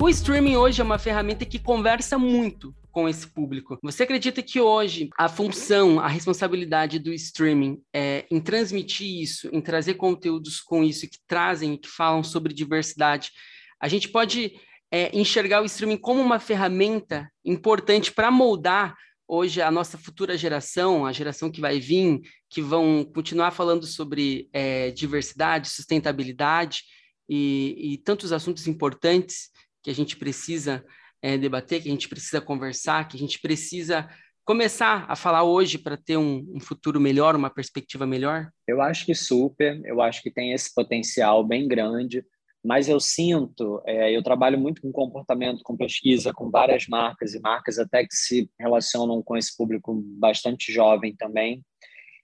O 0.00 0.08
streaming 0.08 0.56
hoje 0.56 0.80
é 0.80 0.84
uma 0.84 0.98
ferramenta 0.98 1.44
que 1.44 1.58
conversa 1.58 2.16
muito 2.16 2.74
com 2.92 3.08
esse 3.08 3.26
público. 3.26 3.78
Você 3.82 4.04
acredita 4.04 4.40
que 4.42 4.60
hoje 4.60 5.10
a 5.18 5.28
função, 5.28 6.00
a 6.00 6.08
responsabilidade 6.08 6.98
do 6.98 7.12
streaming 7.12 7.82
é 7.92 8.24
em 8.30 8.40
transmitir 8.40 9.20
isso, 9.20 9.50
em 9.52 9.60
trazer 9.60 9.94
conteúdos 9.94 10.60
com 10.60 10.82
isso 10.82 11.06
que 11.08 11.18
trazem, 11.26 11.76
que 11.76 11.88
falam 11.88 12.22
sobre 12.22 12.54
diversidade? 12.54 13.32
A 13.80 13.88
gente 13.88 14.08
pode 14.08 14.54
é, 14.90 15.16
enxergar 15.16 15.62
o 15.62 15.66
streaming 15.66 15.96
como 15.96 16.20
uma 16.20 16.38
ferramenta 16.38 17.30
importante 17.44 18.12
para 18.12 18.30
moldar 18.30 18.96
hoje 19.28 19.60
a 19.60 19.70
nossa 19.70 19.98
futura 19.98 20.38
geração, 20.38 21.04
a 21.04 21.12
geração 21.12 21.50
que 21.50 21.60
vai 21.60 21.80
vir, 21.80 22.20
que 22.48 22.62
vão 22.62 23.04
continuar 23.04 23.50
falando 23.50 23.84
sobre 23.84 24.48
é, 24.52 24.90
diversidade, 24.92 25.68
sustentabilidade 25.68 26.84
e, 27.28 27.94
e, 27.94 27.98
tantos 27.98 28.32
assuntos 28.32 28.68
importantes 28.68 29.50
que 29.82 29.90
a 29.90 29.94
gente 29.94 30.16
precisa 30.16 30.84
é, 31.20 31.36
debater, 31.36 31.82
que 31.82 31.88
a 31.88 31.92
gente 31.92 32.08
precisa 32.08 32.40
conversar, 32.40 33.08
que 33.08 33.16
a 33.16 33.20
gente 33.20 33.40
precisa 33.40 34.08
começar 34.44 35.04
a 35.08 35.16
falar 35.16 35.42
hoje 35.42 35.76
para 35.76 35.96
ter 35.96 36.16
um, 36.16 36.46
um, 36.54 36.60
futuro 36.60 37.00
melhor, 37.00 37.34
uma 37.34 37.50
perspectiva 37.50 38.06
melhor? 38.06 38.48
Eu 38.66 38.80
acho 38.80 39.04
que 39.04 39.14
super, 39.14 39.80
eu 39.84 40.00
acho 40.00 40.22
que 40.22 40.30
tem 40.30 40.52
esse 40.52 40.72
potencial 40.72 41.44
bem 41.44 41.66
grande 41.66 42.24
mas 42.66 42.88
eu 42.88 42.98
sinto, 42.98 43.80
é, 43.86 44.14
eu 44.14 44.22
trabalho 44.24 44.58
muito 44.58 44.82
com 44.82 44.90
comportamento, 44.90 45.62
com 45.62 45.76
pesquisa, 45.76 46.32
com 46.32 46.50
várias 46.50 46.88
marcas 46.88 47.32
e 47.32 47.40
marcas 47.40 47.78
até 47.78 48.02
que 48.02 48.14
se 48.14 48.50
relacionam 48.58 49.22
com 49.22 49.36
esse 49.36 49.56
público 49.56 49.94
bastante 50.18 50.72
jovem 50.72 51.14
também. 51.14 51.62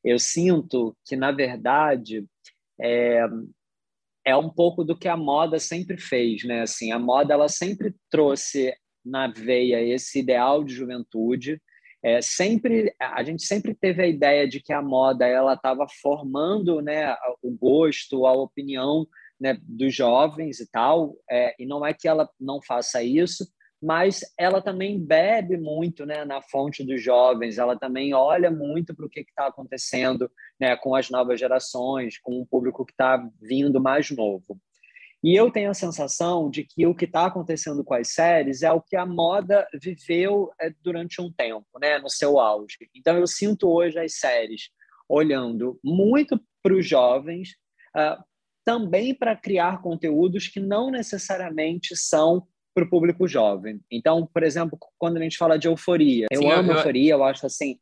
Eu 0.05 0.19
sinto 0.19 0.97
que, 1.07 1.15
na 1.15 1.31
verdade, 1.31 2.27
é, 2.81 3.25
é 4.27 4.37
um 4.37 4.51
pouco 4.51 4.83
do 4.83 4.99
que 4.99 5.07
a 5.07 5.17
moda 5.17 5.61
sempre 5.61 5.97
fez, 5.97 6.43
né? 6.43 6.63
Assim, 6.63 6.91
a 6.91 6.99
moda 6.99 7.35
ela 7.35 7.49
sempre 7.49 7.95
trouxe 8.11 8.75
na 9.05 9.29
veia 9.29 9.81
esse 9.81 10.19
ideal 10.19 10.65
de 10.65 10.75
juventude. 10.75 11.63
É, 12.03 12.21
sempre 12.21 12.93
a 12.99 13.23
gente 13.23 13.45
sempre 13.45 13.77
teve 13.77 14.03
a 14.03 14.09
ideia 14.09 14.49
de 14.49 14.61
que 14.61 14.73
a 14.73 14.83
moda 14.83 15.25
ela 15.25 15.55
estava 15.55 15.87
formando, 16.01 16.81
né, 16.81 17.15
o 17.41 17.53
gosto, 17.53 18.27
a 18.27 18.33
opinião 18.33 19.07
né, 19.43 19.59
dos 19.61 19.93
jovens 19.93 20.61
e 20.61 20.71
tal, 20.71 21.17
é, 21.29 21.53
e 21.59 21.67
não 21.67 21.85
é 21.85 21.93
que 21.93 22.07
ela 22.07 22.31
não 22.41 22.63
faça 22.63 23.03
isso, 23.03 23.45
mas 23.83 24.21
ela 24.39 24.63
também 24.63 25.05
bebe 25.05 25.57
muito 25.57 26.07
né, 26.07 26.25
na 26.25 26.41
fonte 26.41 26.85
dos 26.85 27.03
jovens, 27.03 27.59
ela 27.59 27.77
também 27.77 28.15
olha 28.15 28.53
muito 28.53 28.95
para 28.95 29.05
o 29.05 29.09
que 29.09 29.21
está 29.21 29.49
acontecendo 29.49 30.31
né, 30.61 30.77
com 30.77 30.95
as 30.95 31.11
novas 31.11 31.41
gerações, 31.41 32.17
com 32.21 32.41
o 32.41 32.47
público 32.47 32.87
que 32.87 32.93
está 32.93 33.29
vindo 33.41 33.81
mais 33.81 34.09
novo. 34.13 34.57
E 35.25 35.35
eu 35.35 35.51
tenho 35.51 35.71
a 35.71 35.75
sensação 35.75 36.49
de 36.49 36.63
que 36.63 36.87
o 36.87 36.95
que 36.95 37.05
está 37.05 37.27
acontecendo 37.27 37.83
com 37.83 37.95
as 37.95 38.13
séries 38.13 38.63
é 38.63 38.71
o 38.71 38.81
que 38.81 38.95
a 38.95 39.05
moda 39.05 39.67
viveu 39.75 40.53
é, 40.61 40.73
durante 40.81 41.21
um 41.21 41.33
tempo, 41.33 41.67
né, 41.81 41.99
no 41.99 42.09
seu 42.09 42.39
auge. 42.39 42.77
Então 42.95 43.17
eu 43.17 43.27
sinto 43.27 43.69
hoje 43.69 43.99
as 43.99 44.15
séries 44.15 44.71
olhando 45.09 45.81
muito 45.83 46.41
para 46.63 46.75
os 46.75 46.87
jovens, 46.87 47.57
uh, 47.97 48.23
também 48.65 49.15
para 49.15 49.37
criar 49.37 49.81
conteúdos 49.83 50.49
que 50.49 50.61
não 50.61 50.91
necessariamente 50.91 51.97
são 51.97 52.47
para 52.75 52.85
o 52.85 52.89
público 52.89 53.29
jovem. 53.29 53.81
Então, 53.91 54.27
por 54.33 54.43
exemplo, 54.43 54.79
quando 54.99 55.19
a 55.19 55.21
gente 55.21 55.37
fala 55.37 55.59
de 55.59 55.69
euforia, 55.69 56.27
eu 56.31 56.51
amo 56.51 56.73
eu... 56.73 56.77
euforia, 56.77 57.13
eu 57.13 57.25
acho 57.25 57.45
assim, 57.45 57.79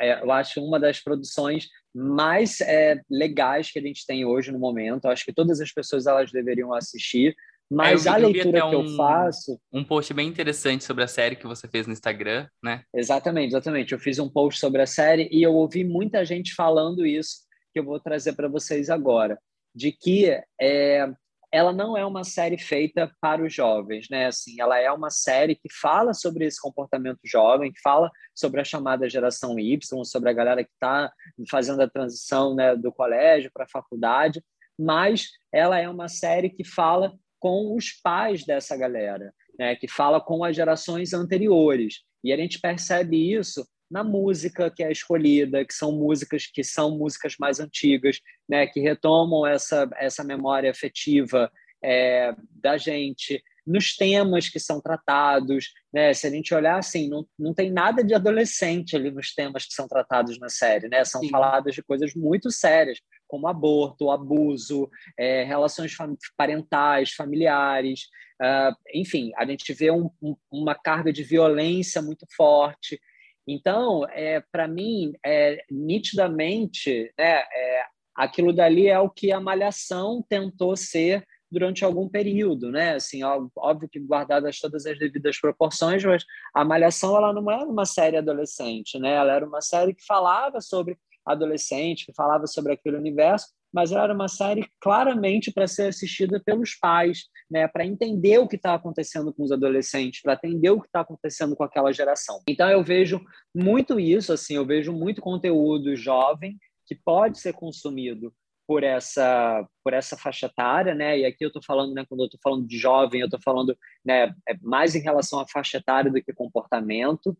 é, 0.00 0.22
eu 0.22 0.30
acho 0.32 0.62
uma 0.64 0.80
das 0.80 1.00
produções 1.00 1.68
mais 1.94 2.60
é, 2.60 3.00
legais 3.10 3.70
que 3.70 3.78
a 3.78 3.82
gente 3.82 4.06
tem 4.06 4.24
hoje 4.24 4.50
no 4.50 4.58
momento. 4.58 5.04
Eu 5.04 5.10
acho 5.10 5.24
que 5.24 5.32
todas 5.32 5.60
as 5.60 5.70
pessoas 5.70 6.06
elas 6.06 6.32
deveriam 6.32 6.72
assistir. 6.72 7.34
Mas 7.70 8.06
é, 8.06 8.10
a 8.10 8.16
leitura 8.16 8.60
que 8.60 8.76
um, 8.76 8.84
eu 8.84 8.96
faço. 8.96 9.58
Um 9.72 9.84
post 9.84 10.12
bem 10.12 10.28
interessante 10.28 10.84
sobre 10.84 11.04
a 11.04 11.08
série 11.08 11.36
que 11.36 11.46
você 11.46 11.66
fez 11.68 11.86
no 11.86 11.92
Instagram, 11.92 12.46
né? 12.62 12.82
Exatamente, 12.94 13.48
exatamente. 13.48 13.92
Eu 13.92 13.98
fiz 13.98 14.18
um 14.18 14.28
post 14.28 14.60
sobre 14.60 14.82
a 14.82 14.86
série 14.86 15.28
e 15.32 15.42
eu 15.42 15.54
ouvi 15.54 15.84
muita 15.84 16.24
gente 16.24 16.54
falando 16.54 17.06
isso 17.06 17.40
que 17.72 17.80
eu 17.80 17.84
vou 17.84 17.98
trazer 17.98 18.34
para 18.34 18.48
vocês 18.48 18.90
agora 18.90 19.38
de 19.74 19.92
que 19.92 20.26
é, 20.60 21.12
ela 21.52 21.70
não 21.70 21.96
é 21.96 22.04
uma 22.04 22.24
série 22.24 22.56
feita 22.56 23.14
para 23.20 23.44
os 23.44 23.52
jovens, 23.52 24.08
né? 24.10 24.26
Assim, 24.26 24.58
ela 24.58 24.78
é 24.78 24.90
uma 24.90 25.10
série 25.10 25.54
que 25.54 25.68
fala 25.70 26.14
sobre 26.14 26.46
esse 26.46 26.58
comportamento 26.58 27.20
jovem, 27.24 27.70
que 27.70 27.80
fala 27.80 28.10
sobre 28.34 28.62
a 28.62 28.64
chamada 28.64 29.08
geração 29.08 29.58
Y, 29.58 30.04
sobre 30.04 30.30
a 30.30 30.32
galera 30.32 30.64
que 30.64 30.70
está 30.72 31.12
fazendo 31.50 31.82
a 31.82 31.90
transição 31.90 32.54
né, 32.54 32.74
do 32.74 32.90
colégio 32.90 33.50
para 33.52 33.64
a 33.64 33.70
faculdade, 33.70 34.42
mas 34.78 35.28
ela 35.52 35.78
é 35.78 35.86
uma 35.86 36.08
série 36.08 36.48
que 36.48 36.64
fala 36.64 37.12
com 37.38 37.76
os 37.76 37.90
pais 38.02 38.46
dessa 38.46 38.74
galera, 38.74 39.34
né? 39.58 39.76
Que 39.76 39.86
fala 39.86 40.22
com 40.22 40.42
as 40.42 40.56
gerações 40.56 41.12
anteriores. 41.12 42.00
E 42.24 42.32
a 42.32 42.36
gente 42.36 42.60
percebe 42.60 43.34
isso 43.34 43.66
na 43.92 44.02
música 44.02 44.70
que 44.70 44.82
é 44.82 44.90
escolhida, 44.90 45.64
que 45.64 45.74
são 45.74 45.92
músicas 45.92 46.46
que 46.46 46.64
são 46.64 46.96
músicas 46.96 47.36
mais 47.38 47.60
antigas, 47.60 48.20
né, 48.48 48.66
que 48.66 48.80
retomam 48.80 49.46
essa, 49.46 49.88
essa 49.96 50.24
memória 50.24 50.70
afetiva 50.70 51.52
é, 51.84 52.34
da 52.50 52.78
gente, 52.78 53.42
nos 53.66 53.94
temas 53.94 54.48
que 54.48 54.58
são 54.58 54.80
tratados, 54.80 55.72
né? 55.92 56.12
Se 56.14 56.26
a 56.26 56.30
gente 56.30 56.52
olhar 56.54 56.78
assim, 56.78 57.08
não, 57.08 57.26
não 57.38 57.54
tem 57.54 57.70
nada 57.70 58.02
de 58.02 58.14
adolescente 58.14 58.96
ali 58.96 59.10
nos 59.10 59.34
temas 59.34 59.66
que 59.66 59.72
são 59.72 59.86
tratados 59.86 60.38
na 60.38 60.48
série, 60.48 60.88
né? 60.88 61.04
São 61.04 61.20
Sim. 61.20 61.28
faladas 61.28 61.74
de 61.74 61.82
coisas 61.82 62.14
muito 62.14 62.50
sérias, 62.50 62.98
como 63.28 63.46
aborto, 63.46 64.10
abuso, 64.10 64.90
é, 65.18 65.44
relações 65.44 65.94
parentais, 66.36 67.12
familiares, 67.12 68.08
uh, 68.40 68.74
enfim, 68.92 69.32
a 69.36 69.46
gente 69.46 69.72
vê 69.72 69.90
um, 69.90 70.10
um, 70.20 70.36
uma 70.50 70.74
carga 70.74 71.12
de 71.12 71.22
violência 71.22 72.02
muito 72.02 72.26
forte, 72.36 73.00
então, 73.46 74.06
é, 74.10 74.42
para 74.52 74.68
mim, 74.68 75.12
é, 75.24 75.64
nitidamente, 75.70 77.12
né, 77.18 77.40
é, 77.40 77.84
aquilo 78.14 78.52
dali 78.52 78.88
é 78.88 78.98
o 78.98 79.10
que 79.10 79.32
a 79.32 79.40
Malhação 79.40 80.24
tentou 80.28 80.76
ser 80.76 81.26
durante 81.50 81.84
algum 81.84 82.08
período, 82.08 82.70
né? 82.70 82.94
Assim, 82.94 83.20
óbvio 83.22 83.88
que 83.88 84.00
guardadas 84.00 84.58
todas 84.58 84.86
as 84.86 84.98
devidas 84.98 85.38
proporções, 85.38 86.02
mas 86.02 86.24
a 86.54 86.64
Malhação 86.64 87.14
ela 87.14 87.30
não 87.32 87.50
era 87.50 87.64
uma 87.64 87.84
série 87.84 88.16
adolescente, 88.16 88.98
né? 88.98 89.14
Ela 89.16 89.34
era 89.34 89.46
uma 89.46 89.60
série 89.60 89.94
que 89.94 90.04
falava 90.06 90.62
sobre 90.62 90.96
adolescente, 91.26 92.06
que 92.06 92.14
falava 92.14 92.46
sobre 92.46 92.72
aquele 92.72 92.96
universo, 92.96 93.48
mas 93.72 93.92
ela 93.92 94.04
era 94.04 94.14
uma 94.14 94.28
série 94.28 94.66
claramente 94.80 95.50
para 95.52 95.66
ser 95.66 95.88
assistida 95.88 96.40
pelos 96.44 96.74
pais, 96.74 97.24
né, 97.50 97.66
para 97.66 97.86
entender 97.86 98.38
o 98.38 98.48
que 98.48 98.56
está 98.56 98.74
acontecendo 98.74 99.32
com 99.32 99.42
os 99.42 99.52
adolescentes, 99.52 100.20
para 100.20 100.34
entender 100.34 100.70
o 100.70 100.80
que 100.80 100.86
está 100.86 101.00
acontecendo 101.00 101.56
com 101.56 101.64
aquela 101.64 101.92
geração. 101.92 102.40
Então 102.48 102.68
eu 102.68 102.82
vejo 102.82 103.20
muito 103.54 103.98
isso, 103.98 104.32
assim, 104.32 104.56
eu 104.56 104.66
vejo 104.66 104.92
muito 104.92 105.20
conteúdo 105.20 105.96
jovem 105.96 106.58
que 106.86 106.94
pode 106.94 107.38
ser 107.38 107.52
consumido 107.54 108.32
por 108.66 108.84
essa 108.84 109.66
por 109.82 109.92
essa 109.92 110.16
faixa 110.16 110.46
etária, 110.46 110.94
né? 110.94 111.18
E 111.18 111.26
aqui 111.26 111.44
eu 111.44 111.48
estou 111.48 111.62
falando, 111.62 111.92
né? 111.94 112.04
Quando 112.08 112.20
eu 112.20 112.26
estou 112.26 112.40
falando 112.42 112.66
de 112.66 112.78
jovem, 112.78 113.20
eu 113.20 113.26
estou 113.26 113.40
falando, 113.42 113.76
né? 114.04 114.34
É 114.48 114.56
mais 114.62 114.94
em 114.94 115.00
relação 115.00 115.40
à 115.40 115.46
faixa 115.48 115.78
etária 115.78 116.10
do 116.10 116.22
que 116.22 116.32
comportamento. 116.32 117.36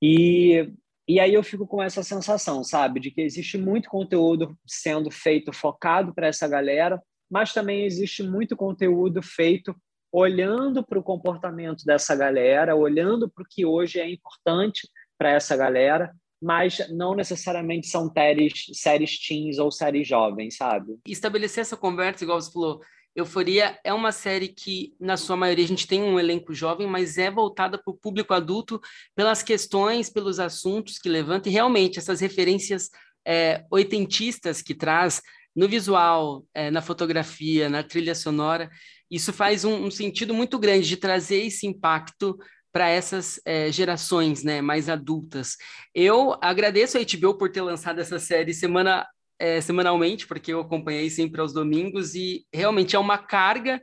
E 0.00 0.70
e 1.08 1.18
aí 1.18 1.34
eu 1.34 1.42
fico 1.42 1.66
com 1.66 1.82
essa 1.82 2.02
sensação, 2.02 2.62
sabe, 2.62 3.00
de 3.00 3.10
que 3.10 3.20
existe 3.20 3.58
muito 3.58 3.88
conteúdo 3.88 4.56
sendo 4.66 5.10
feito 5.10 5.52
focado 5.52 6.14
para 6.14 6.28
essa 6.28 6.46
galera, 6.46 7.02
mas 7.30 7.52
também 7.52 7.84
existe 7.84 8.22
muito 8.22 8.56
conteúdo 8.56 9.22
feito 9.22 9.74
olhando 10.12 10.84
para 10.84 10.98
o 10.98 11.02
comportamento 11.02 11.84
dessa 11.84 12.14
galera, 12.14 12.76
olhando 12.76 13.30
para 13.30 13.42
o 13.42 13.46
que 13.48 13.64
hoje 13.64 13.98
é 13.98 14.08
importante 14.08 14.88
para 15.18 15.30
essa 15.30 15.56
galera, 15.56 16.14
mas 16.42 16.78
não 16.90 17.14
necessariamente 17.14 17.86
são 17.86 18.10
séries, 18.12 18.66
séries 18.72 19.18
teens 19.18 19.58
ou 19.58 19.70
séries 19.70 20.08
jovens, 20.08 20.56
sabe? 20.56 20.98
Estabelecer 21.06 21.62
essa 21.62 21.76
conversa, 21.76 22.24
igual 22.24 22.40
você 22.40 22.50
falou, 22.50 22.80
Euforia 23.14 23.78
é 23.84 23.92
uma 23.92 24.10
série 24.10 24.48
que, 24.48 24.94
na 24.98 25.16
sua 25.16 25.36
maioria, 25.36 25.64
a 25.64 25.68
gente 25.68 25.86
tem 25.86 26.02
um 26.02 26.18
elenco 26.18 26.52
jovem, 26.52 26.86
mas 26.86 27.16
é 27.18 27.30
voltada 27.30 27.78
para 27.78 27.92
o 27.92 27.96
público 27.96 28.34
adulto 28.34 28.80
pelas 29.14 29.42
questões, 29.42 30.10
pelos 30.10 30.40
assuntos 30.40 30.98
que 30.98 31.08
levanta, 31.08 31.48
e 31.48 31.52
realmente 31.52 31.98
essas 31.98 32.20
referências 32.20 32.90
é, 33.24 33.64
oitentistas 33.70 34.62
que 34.62 34.74
traz 34.74 35.22
no 35.54 35.68
visual, 35.68 36.44
é, 36.54 36.70
na 36.70 36.80
fotografia, 36.80 37.68
na 37.68 37.82
trilha 37.82 38.14
sonora, 38.14 38.70
isso 39.10 39.32
faz 39.32 39.64
um, 39.64 39.84
um 39.84 39.90
sentido 39.90 40.32
muito 40.32 40.58
grande 40.58 40.88
de 40.88 40.96
trazer 40.96 41.44
esse 41.44 41.66
impacto 41.66 42.36
para 42.72 42.88
essas 42.88 43.38
é, 43.44 43.70
gerações 43.70 44.42
né, 44.42 44.62
mais 44.62 44.88
adultas. 44.88 45.56
Eu 45.94 46.36
agradeço 46.40 46.96
a 46.96 47.02
HBO 47.02 47.36
por 47.36 47.50
ter 47.52 47.60
lançado 47.60 48.00
essa 48.00 48.18
série 48.18 48.54
semana 48.54 49.06
é, 49.38 49.60
semanalmente, 49.60 50.26
porque 50.26 50.52
eu 50.52 50.60
acompanhei 50.60 51.10
sempre 51.10 51.40
aos 51.40 51.52
domingos, 51.52 52.14
e 52.14 52.46
realmente 52.52 52.94
é 52.94 52.98
uma 52.98 53.18
carga 53.18 53.82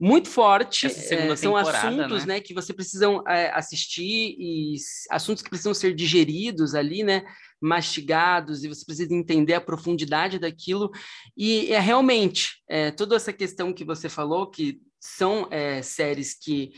muito 0.00 0.28
forte. 0.28 0.86
É, 0.86 1.36
são 1.36 1.56
assuntos 1.56 2.26
né? 2.26 2.34
né? 2.34 2.40
que 2.40 2.52
você 2.52 2.74
precisam 2.74 3.22
é, 3.26 3.50
assistir 3.54 4.36
e 4.38 4.74
assuntos 5.10 5.42
que 5.42 5.48
precisam 5.48 5.72
ser 5.72 5.94
digeridos 5.94 6.74
ali, 6.74 7.04
né? 7.04 7.24
Mastigados, 7.60 8.64
e 8.64 8.68
você 8.68 8.84
precisa 8.84 9.14
entender 9.14 9.54
a 9.54 9.60
profundidade 9.60 10.38
daquilo. 10.38 10.90
E 11.36 11.72
é 11.72 11.78
realmente 11.78 12.60
é, 12.68 12.90
toda 12.90 13.16
essa 13.16 13.32
questão 13.32 13.72
que 13.72 13.84
você 13.84 14.08
falou, 14.08 14.50
que 14.50 14.80
são 15.00 15.48
séries 15.84 16.34
que 16.34 16.72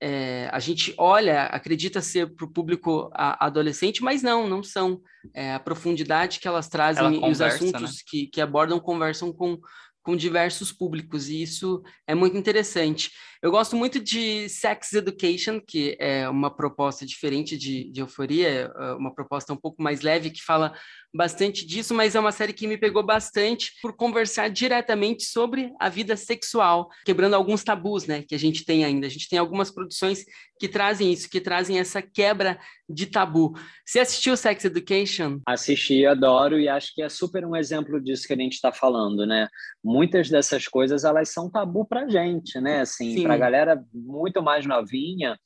é, 0.00 0.48
a 0.52 0.58
gente 0.58 0.94
olha, 0.98 1.44
acredita 1.44 2.00
ser 2.00 2.34
para 2.34 2.44
o 2.44 2.52
público 2.52 3.10
adolescente, 3.14 4.02
mas 4.02 4.22
não, 4.22 4.48
não 4.48 4.62
são. 4.62 5.00
É, 5.32 5.54
a 5.54 5.58
profundidade 5.58 6.38
que 6.38 6.46
elas 6.46 6.68
trazem 6.68 7.14
e 7.14 7.30
os 7.30 7.40
assuntos 7.40 7.80
né? 7.80 7.98
que, 8.06 8.26
que 8.26 8.40
abordam 8.42 8.78
conversam 8.78 9.32
com, 9.32 9.58
com 10.02 10.14
diversos 10.14 10.70
públicos, 10.70 11.30
e 11.30 11.42
isso 11.42 11.82
é 12.06 12.14
muito 12.14 12.36
interessante. 12.36 13.10
Eu 13.42 13.50
gosto 13.50 13.74
muito 13.74 13.98
de 13.98 14.46
Sex 14.50 14.92
Education, 14.92 15.58
que 15.66 15.96
é 15.98 16.28
uma 16.28 16.54
proposta 16.54 17.06
diferente 17.06 17.56
de, 17.56 17.90
de 17.90 18.00
Euforia, 18.00 18.70
é 18.76 18.92
uma 18.92 19.14
proposta 19.14 19.52
um 19.54 19.56
pouco 19.56 19.82
mais 19.82 20.02
leve, 20.02 20.30
que 20.30 20.42
fala 20.42 20.74
bastante 21.14 21.64
disso, 21.64 21.94
mas 21.94 22.14
é 22.14 22.20
uma 22.20 22.32
série 22.32 22.52
que 22.52 22.66
me 22.66 22.76
pegou 22.76 23.04
bastante 23.04 23.72
por 23.80 23.94
conversar 23.94 24.48
diretamente 24.48 25.24
sobre 25.24 25.72
a 25.78 25.88
vida 25.88 26.16
sexual, 26.16 26.88
quebrando 27.04 27.34
alguns 27.34 27.62
tabus, 27.62 28.06
né, 28.06 28.24
que 28.26 28.34
a 28.34 28.38
gente 28.38 28.64
tem 28.64 28.84
ainda. 28.84 29.06
A 29.06 29.10
gente 29.10 29.28
tem 29.28 29.38
algumas 29.38 29.70
produções 29.70 30.24
que 30.58 30.68
trazem 30.68 31.12
isso, 31.12 31.30
que 31.30 31.40
trazem 31.40 31.78
essa 31.78 32.02
quebra 32.02 32.58
de 32.88 33.06
tabu. 33.06 33.54
Você 33.86 34.00
assistiu 34.00 34.36
Sex 34.36 34.64
Education? 34.64 35.40
Assisti, 35.46 36.04
adoro 36.04 36.58
e 36.58 36.68
acho 36.68 36.92
que 36.94 37.02
é 37.02 37.08
super 37.08 37.46
um 37.46 37.54
exemplo 37.54 38.00
disso 38.00 38.26
que 38.26 38.32
a 38.32 38.36
gente 38.36 38.54
está 38.54 38.72
falando, 38.72 39.26
né? 39.26 39.48
Muitas 39.82 40.28
dessas 40.28 40.66
coisas 40.66 41.04
elas 41.04 41.30
são 41.30 41.50
tabu 41.50 41.84
para 41.86 42.08
gente, 42.08 42.60
né? 42.60 42.80
Assim, 42.80 43.22
para 43.22 43.34
a 43.34 43.38
galera 43.38 43.84
muito 43.92 44.42
mais 44.42 44.66
novinha. 44.66 45.38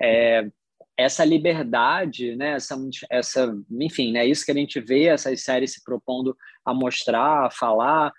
É, 0.00 0.48
essa 0.96 1.24
liberdade, 1.24 2.36
né, 2.36 2.52
essa, 2.52 2.76
essa, 3.10 3.56
enfim, 3.70 4.12
né, 4.12 4.26
isso 4.26 4.44
que 4.44 4.52
a 4.52 4.54
gente 4.54 4.80
vê 4.80 5.06
essas 5.06 5.42
séries 5.42 5.72
se 5.72 5.82
propondo 5.82 6.36
a 6.64 6.74
mostrar, 6.74 7.46
a 7.46 7.50
falar, 7.50 8.12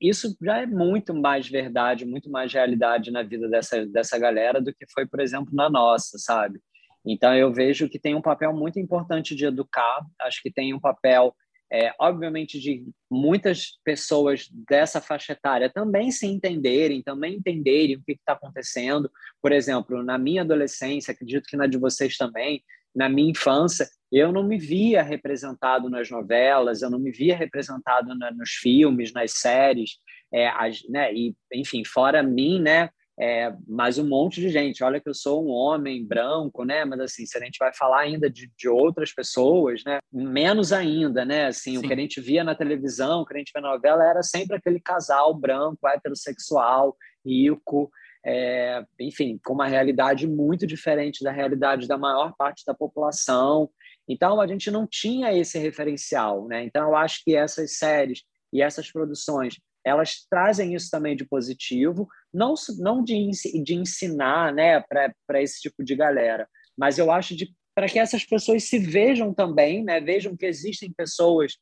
isso 0.00 0.36
já 0.40 0.62
é 0.62 0.66
muito 0.66 1.14
mais 1.14 1.48
verdade, 1.48 2.06
muito 2.06 2.30
mais 2.30 2.52
realidade 2.52 3.10
na 3.10 3.22
vida 3.22 3.48
dessa, 3.48 3.84
dessa 3.86 4.18
galera 4.18 4.60
do 4.60 4.72
que 4.72 4.86
foi, 4.92 5.06
por 5.06 5.20
exemplo, 5.20 5.52
na 5.52 5.68
nossa, 5.68 6.18
sabe? 6.18 6.60
Então 7.04 7.34
eu 7.34 7.52
vejo 7.52 7.88
que 7.88 7.98
tem 7.98 8.14
um 8.14 8.22
papel 8.22 8.52
muito 8.52 8.78
importante 8.78 9.34
de 9.34 9.44
educar, 9.44 10.06
acho 10.20 10.40
que 10.42 10.52
tem 10.52 10.72
um 10.72 10.80
papel 10.80 11.34
é, 11.72 11.94
obviamente, 11.98 12.60
de 12.60 12.84
muitas 13.10 13.78
pessoas 13.82 14.46
dessa 14.68 15.00
faixa 15.00 15.32
etária 15.32 15.70
também 15.72 16.10
se 16.10 16.26
entenderem, 16.26 17.02
também 17.02 17.36
entenderem 17.36 17.96
o 17.96 18.02
que 18.02 18.12
está 18.12 18.34
acontecendo. 18.34 19.10
Por 19.40 19.52
exemplo, 19.52 20.02
na 20.02 20.18
minha 20.18 20.42
adolescência, 20.42 21.12
acredito 21.12 21.46
que 21.48 21.56
na 21.56 21.66
de 21.66 21.78
vocês 21.78 22.18
também, 22.18 22.62
na 22.94 23.08
minha 23.08 23.30
infância, 23.30 23.88
eu 24.12 24.30
não 24.30 24.46
me 24.46 24.58
via 24.58 25.02
representado 25.02 25.88
nas 25.88 26.10
novelas, 26.10 26.82
eu 26.82 26.90
não 26.90 26.98
me 26.98 27.10
via 27.10 27.34
representado 27.34 28.14
na, 28.14 28.30
nos 28.30 28.50
filmes, 28.50 29.10
nas 29.14 29.32
séries, 29.32 29.92
é, 30.30 30.48
as, 30.48 30.86
né, 30.90 31.10
e, 31.14 31.34
enfim, 31.54 31.86
fora 31.86 32.22
mim, 32.22 32.60
né, 32.60 32.90
é, 33.20 33.52
mas 33.68 33.98
um 33.98 34.08
monte 34.08 34.40
de 34.40 34.48
gente. 34.48 34.82
Olha 34.82 35.00
que 35.00 35.08
eu 35.08 35.14
sou 35.14 35.44
um 35.44 35.50
homem 35.50 36.04
branco, 36.04 36.64
né? 36.64 36.84
Mas 36.84 37.00
assim, 37.00 37.26
se 37.26 37.36
a 37.36 37.40
gente 37.40 37.58
vai 37.58 37.72
falar 37.74 38.00
ainda 38.00 38.30
de, 38.30 38.50
de 38.56 38.68
outras 38.68 39.12
pessoas, 39.12 39.82
né? 39.84 39.98
Menos 40.12 40.72
ainda, 40.72 41.24
né? 41.24 41.46
Assim, 41.46 41.72
Sim. 41.72 41.78
o 41.78 41.82
que 41.82 41.92
a 41.92 41.96
gente 41.96 42.20
via 42.20 42.42
na 42.42 42.54
televisão, 42.54 43.20
o 43.20 43.26
que 43.26 43.34
a 43.34 43.38
gente 43.38 43.52
via 43.54 43.62
na 43.62 43.72
novela 43.72 44.04
era 44.04 44.22
sempre 44.22 44.56
aquele 44.56 44.80
casal 44.80 45.34
branco, 45.34 45.86
heterossexual, 45.86 46.96
rico, 47.24 47.90
é, 48.24 48.84
enfim, 48.98 49.38
com 49.44 49.52
uma 49.52 49.66
realidade 49.66 50.26
muito 50.26 50.66
diferente 50.66 51.22
da 51.22 51.32
realidade 51.32 51.86
da 51.86 51.98
maior 51.98 52.34
parte 52.36 52.64
da 52.64 52.72
população. 52.72 53.68
Então, 54.08 54.40
a 54.40 54.46
gente 54.46 54.70
não 54.70 54.86
tinha 54.86 55.32
esse 55.32 55.58
referencial, 55.58 56.46
né? 56.48 56.64
Então, 56.64 56.88
eu 56.88 56.96
acho 56.96 57.22
que 57.24 57.36
essas 57.36 57.76
séries 57.76 58.22
e 58.52 58.62
essas 58.62 58.90
produções 58.90 59.56
elas 59.84 60.26
trazem 60.30 60.74
isso 60.74 60.90
também 60.90 61.16
de 61.16 61.24
positivo, 61.24 62.08
não, 62.32 62.54
não 62.78 63.02
de, 63.02 63.30
de 63.62 63.74
ensinar 63.74 64.52
né, 64.52 64.80
para 64.80 65.42
esse 65.42 65.60
tipo 65.60 65.84
de 65.84 65.94
galera, 65.94 66.48
mas 66.76 66.98
eu 66.98 67.10
acho 67.10 67.34
para 67.74 67.88
que 67.88 67.98
essas 67.98 68.24
pessoas 68.24 68.64
se 68.64 68.78
vejam 68.78 69.32
também, 69.32 69.82
né, 69.82 70.00
vejam 70.00 70.36
que 70.36 70.46
existem 70.46 70.92
pessoas 70.92 71.56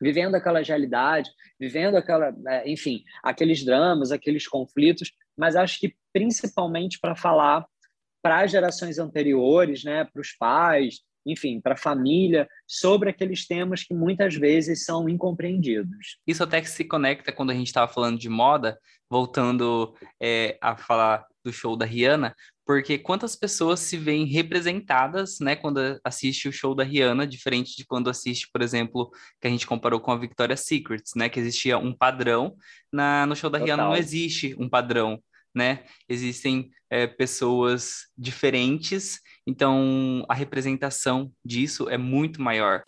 vivendo 0.00 0.34
aquela 0.34 0.62
realidade, 0.62 1.30
vivendo 1.58 1.96
aquela, 1.96 2.34
é, 2.48 2.70
enfim, 2.70 3.04
aqueles 3.22 3.64
dramas, 3.64 4.10
aqueles 4.10 4.46
conflitos, 4.46 5.12
mas 5.36 5.56
acho 5.56 5.78
que 5.78 5.94
principalmente 6.12 6.98
para 7.00 7.14
falar 7.14 7.66
para 8.22 8.42
as 8.42 8.50
gerações 8.50 8.98
anteriores, 8.98 9.82
né, 9.82 10.04
para 10.04 10.20
os 10.20 10.32
pais, 10.32 11.00
enfim, 11.24 11.60
para 11.60 11.74
a 11.74 11.76
família, 11.76 12.48
sobre 12.66 13.10
aqueles 13.10 13.46
temas 13.46 13.82
que 13.82 13.94
muitas 13.94 14.34
vezes 14.34 14.84
são 14.84 15.08
incompreendidos. 15.08 16.18
Isso 16.26 16.42
até 16.42 16.60
que 16.60 16.70
se 16.70 16.84
conecta 16.84 17.32
quando 17.32 17.50
a 17.50 17.54
gente 17.54 17.66
estava 17.66 17.92
falando 17.92 18.18
de 18.18 18.28
moda, 18.28 18.78
voltando 19.10 19.94
é, 20.20 20.56
a 20.60 20.76
falar 20.76 21.26
do 21.44 21.52
show 21.52 21.76
da 21.76 21.86
Rihanna, 21.86 22.34
porque 22.66 22.98
quantas 22.98 23.34
pessoas 23.34 23.80
se 23.80 23.96
veem 23.96 24.26
representadas, 24.26 25.40
né, 25.40 25.56
quando 25.56 25.98
assiste 26.04 26.48
o 26.48 26.52
show 26.52 26.74
da 26.74 26.84
Rihanna, 26.84 27.26
diferente 27.26 27.76
de 27.76 27.84
quando 27.84 28.08
assiste, 28.08 28.48
por 28.52 28.62
exemplo, 28.62 29.10
que 29.40 29.48
a 29.48 29.50
gente 29.50 29.66
comparou 29.66 29.98
com 30.00 30.12
a 30.12 30.16
Victoria's 30.16 30.60
Secrets, 30.60 31.12
né, 31.16 31.28
que 31.28 31.40
existia 31.40 31.78
um 31.78 31.92
padrão, 31.92 32.54
na, 32.92 33.26
no 33.26 33.34
show 33.34 33.50
da 33.50 33.58
Total. 33.58 33.76
Rihanna 33.76 33.88
não 33.88 33.96
existe 33.96 34.54
um 34.58 34.68
padrão, 34.68 35.20
né, 35.54 35.84
existem 36.08 36.70
é, 36.88 37.06
pessoas 37.06 38.06
diferentes 38.16 39.20
então, 39.50 40.24
a 40.28 40.34
representação 40.34 41.32
disso 41.44 41.88
é 41.88 41.98
muito 41.98 42.40
maior. 42.40 42.82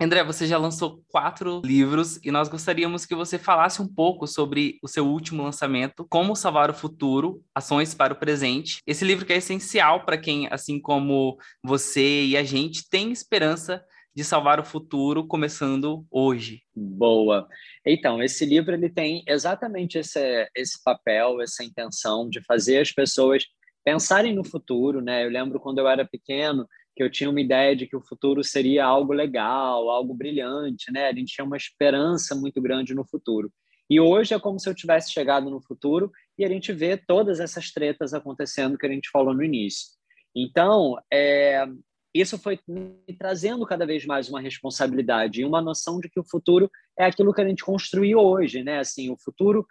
André, 0.00 0.22
você 0.22 0.46
já 0.46 0.56
lançou 0.56 1.02
quatro 1.08 1.60
livros 1.64 2.20
e 2.24 2.30
nós 2.30 2.48
gostaríamos 2.48 3.04
que 3.04 3.14
você 3.14 3.38
falasse 3.38 3.82
um 3.82 3.86
pouco 3.86 4.26
sobre 4.26 4.78
o 4.82 4.88
seu 4.88 5.06
último 5.06 5.42
lançamento, 5.42 6.06
Como 6.08 6.36
Salvar 6.36 6.70
o 6.70 6.74
Futuro, 6.74 7.42
Ações 7.54 7.94
para 7.94 8.12
o 8.12 8.16
Presente. 8.16 8.78
Esse 8.86 9.04
livro 9.04 9.26
que 9.26 9.32
é 9.32 9.36
essencial 9.36 10.04
para 10.04 10.18
quem, 10.18 10.48
assim 10.52 10.80
como 10.80 11.36
você 11.64 12.24
e 12.24 12.36
a 12.36 12.44
gente, 12.44 12.88
tem 12.88 13.10
esperança 13.10 13.84
de 14.18 14.24
salvar 14.24 14.58
o 14.58 14.64
futuro 14.64 15.24
começando 15.24 16.04
hoje. 16.10 16.62
Boa. 16.74 17.46
Então, 17.86 18.20
esse 18.20 18.44
livro 18.44 18.74
ele 18.74 18.90
tem 18.90 19.22
exatamente 19.28 19.96
esse, 19.96 20.50
esse 20.56 20.82
papel, 20.82 21.40
essa 21.40 21.62
intenção 21.62 22.28
de 22.28 22.42
fazer 22.42 22.80
as 22.80 22.90
pessoas 22.90 23.44
pensarem 23.84 24.34
no 24.34 24.42
futuro, 24.42 25.00
né? 25.00 25.24
Eu 25.24 25.30
lembro 25.30 25.60
quando 25.60 25.78
eu 25.78 25.86
era 25.86 26.04
pequeno 26.04 26.68
que 26.96 27.02
eu 27.04 27.08
tinha 27.08 27.30
uma 27.30 27.40
ideia 27.40 27.76
de 27.76 27.86
que 27.86 27.94
o 27.94 28.02
futuro 28.02 28.42
seria 28.42 28.84
algo 28.84 29.12
legal, 29.12 29.88
algo 29.88 30.12
brilhante, 30.12 30.90
né? 30.90 31.06
A 31.06 31.14
gente 31.14 31.32
tinha 31.32 31.44
uma 31.44 31.56
esperança 31.56 32.34
muito 32.34 32.60
grande 32.60 32.96
no 32.96 33.06
futuro. 33.06 33.52
E 33.88 34.00
hoje 34.00 34.34
é 34.34 34.40
como 34.40 34.58
se 34.58 34.68
eu 34.68 34.74
tivesse 34.74 35.12
chegado 35.12 35.48
no 35.48 35.60
futuro 35.60 36.10
e 36.36 36.44
a 36.44 36.48
gente 36.48 36.72
vê 36.72 36.96
todas 36.96 37.38
essas 37.38 37.70
tretas 37.70 38.12
acontecendo 38.12 38.76
que 38.76 38.84
a 38.84 38.90
gente 38.90 39.10
falou 39.12 39.32
no 39.32 39.44
início. 39.44 39.90
Então, 40.34 40.96
é, 41.08 41.64
isso 42.14 42.38
foi 42.38 42.58
me 42.66 43.16
trazendo 43.18 43.66
cada 43.66 43.86
vez 43.86 44.04
mais 44.06 44.28
uma 44.28 44.40
responsabilidade 44.40 45.40
e 45.40 45.44
uma 45.44 45.60
noção 45.60 46.00
de 46.00 46.08
que 46.08 46.18
o 46.18 46.24
futuro 46.24 46.70
é 46.98 47.04
aquilo 47.04 47.32
que 47.34 47.40
a 47.40 47.48
gente 47.48 47.64
construiu 47.64 48.18
hoje, 48.18 48.62
né? 48.62 48.78
Assim, 48.78 49.10
o 49.10 49.16
futuro, 49.16 49.66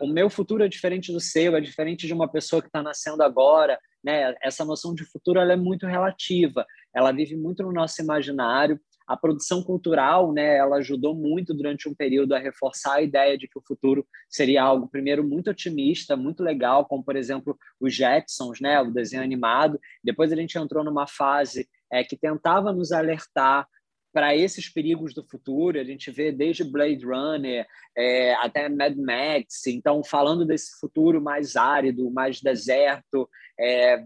o 0.00 0.06
meu 0.06 0.28
futuro 0.28 0.62
é 0.62 0.68
diferente 0.68 1.10
do 1.12 1.20
seu, 1.20 1.56
é 1.56 1.60
diferente 1.60 2.06
de 2.06 2.12
uma 2.12 2.28
pessoa 2.28 2.60
que 2.60 2.68
está 2.68 2.82
nascendo 2.82 3.22
agora, 3.22 3.78
né? 4.04 4.34
Essa 4.42 4.64
noção 4.64 4.94
de 4.94 5.04
futuro 5.04 5.40
ela 5.40 5.52
é 5.52 5.56
muito 5.56 5.86
relativa, 5.86 6.66
ela 6.94 7.10
vive 7.10 7.36
muito 7.36 7.62
no 7.62 7.72
nosso 7.72 8.02
imaginário. 8.02 8.78
A 9.06 9.16
produção 9.16 9.62
cultural, 9.62 10.34
né, 10.34 10.58
ela 10.58 10.76
ajudou 10.76 11.14
muito 11.14 11.54
durante 11.54 11.88
um 11.88 11.94
período 11.94 12.34
a 12.34 12.38
reforçar 12.38 12.96
a 12.96 13.02
ideia 13.02 13.38
de 13.38 13.48
que 13.48 13.58
o 13.58 13.62
futuro 13.66 14.06
seria 14.28 14.62
algo 14.62 14.86
primeiro 14.86 15.26
muito 15.26 15.48
otimista, 15.48 16.14
muito 16.14 16.42
legal, 16.42 16.84
como 16.84 17.02
por 17.02 17.16
exemplo 17.16 17.58
os 17.80 17.94
Jetsons, 17.94 18.60
né, 18.60 18.78
o 18.82 18.90
desenho 18.90 19.22
animado. 19.22 19.80
Depois 20.04 20.30
a 20.30 20.36
gente 20.36 20.58
entrou 20.58 20.84
numa 20.84 21.06
fase 21.06 21.66
é, 21.90 22.04
que 22.04 22.16
tentava 22.16 22.72
nos 22.72 22.92
alertar 22.92 23.66
para 24.12 24.34
esses 24.34 24.68
perigos 24.68 25.14
do 25.14 25.24
futuro. 25.24 25.78
A 25.78 25.84
gente 25.84 26.10
vê 26.10 26.32
desde 26.32 26.64
Blade 26.64 27.04
Runner 27.04 27.66
é, 27.96 28.34
até 28.34 28.68
Mad 28.68 28.96
Max, 28.96 29.66
então 29.66 30.02
falando 30.02 30.44
desse 30.44 30.78
futuro 30.80 31.20
mais 31.20 31.56
árido, 31.56 32.10
mais 32.10 32.40
deserto, 32.40 33.28
é, 33.58 34.02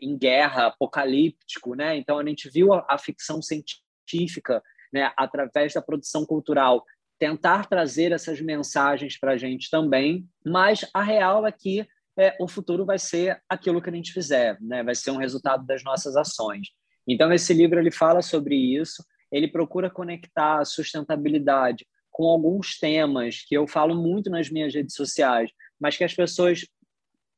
em 0.00 0.16
guerra, 0.16 0.66
apocalíptico, 0.66 1.74
né? 1.74 1.96
Então 1.96 2.18
a 2.18 2.24
gente 2.24 2.50
viu 2.50 2.72
a, 2.72 2.84
a 2.88 2.98
ficção 2.98 3.40
científica, 3.40 4.62
né, 4.92 5.12
através 5.16 5.72
da 5.72 5.82
produção 5.82 6.24
cultural, 6.24 6.84
tentar 7.18 7.66
trazer 7.66 8.12
essas 8.12 8.40
mensagens 8.40 9.18
para 9.18 9.32
a 9.32 9.36
gente 9.36 9.70
também, 9.70 10.28
mas 10.44 10.84
a 10.92 11.02
real 11.02 11.46
é 11.46 11.52
que 11.52 11.86
é, 12.18 12.36
o 12.40 12.46
futuro 12.46 12.84
vai 12.84 12.98
ser 12.98 13.42
aquilo 13.48 13.82
que 13.82 13.90
a 13.90 13.92
gente 13.92 14.12
fizer, 14.12 14.56
né? 14.60 14.82
Vai 14.82 14.94
ser 14.94 15.10
um 15.10 15.16
resultado 15.16 15.64
das 15.66 15.82
nossas 15.82 16.16
ações. 16.16 16.68
Então 17.06 17.32
esse 17.32 17.52
livro 17.52 17.78
ele 17.78 17.90
fala 17.90 18.22
sobre 18.22 18.56
isso. 18.56 19.04
Ele 19.30 19.48
procura 19.48 19.90
conectar 19.90 20.60
a 20.60 20.64
sustentabilidade 20.64 21.86
com 22.10 22.24
alguns 22.26 22.78
temas 22.78 23.44
que 23.46 23.56
eu 23.56 23.66
falo 23.66 23.94
muito 23.94 24.30
nas 24.30 24.48
minhas 24.48 24.72
redes 24.72 24.94
sociais, 24.94 25.50
mas 25.80 25.96
que 25.96 26.04
as 26.04 26.14
pessoas 26.14 26.64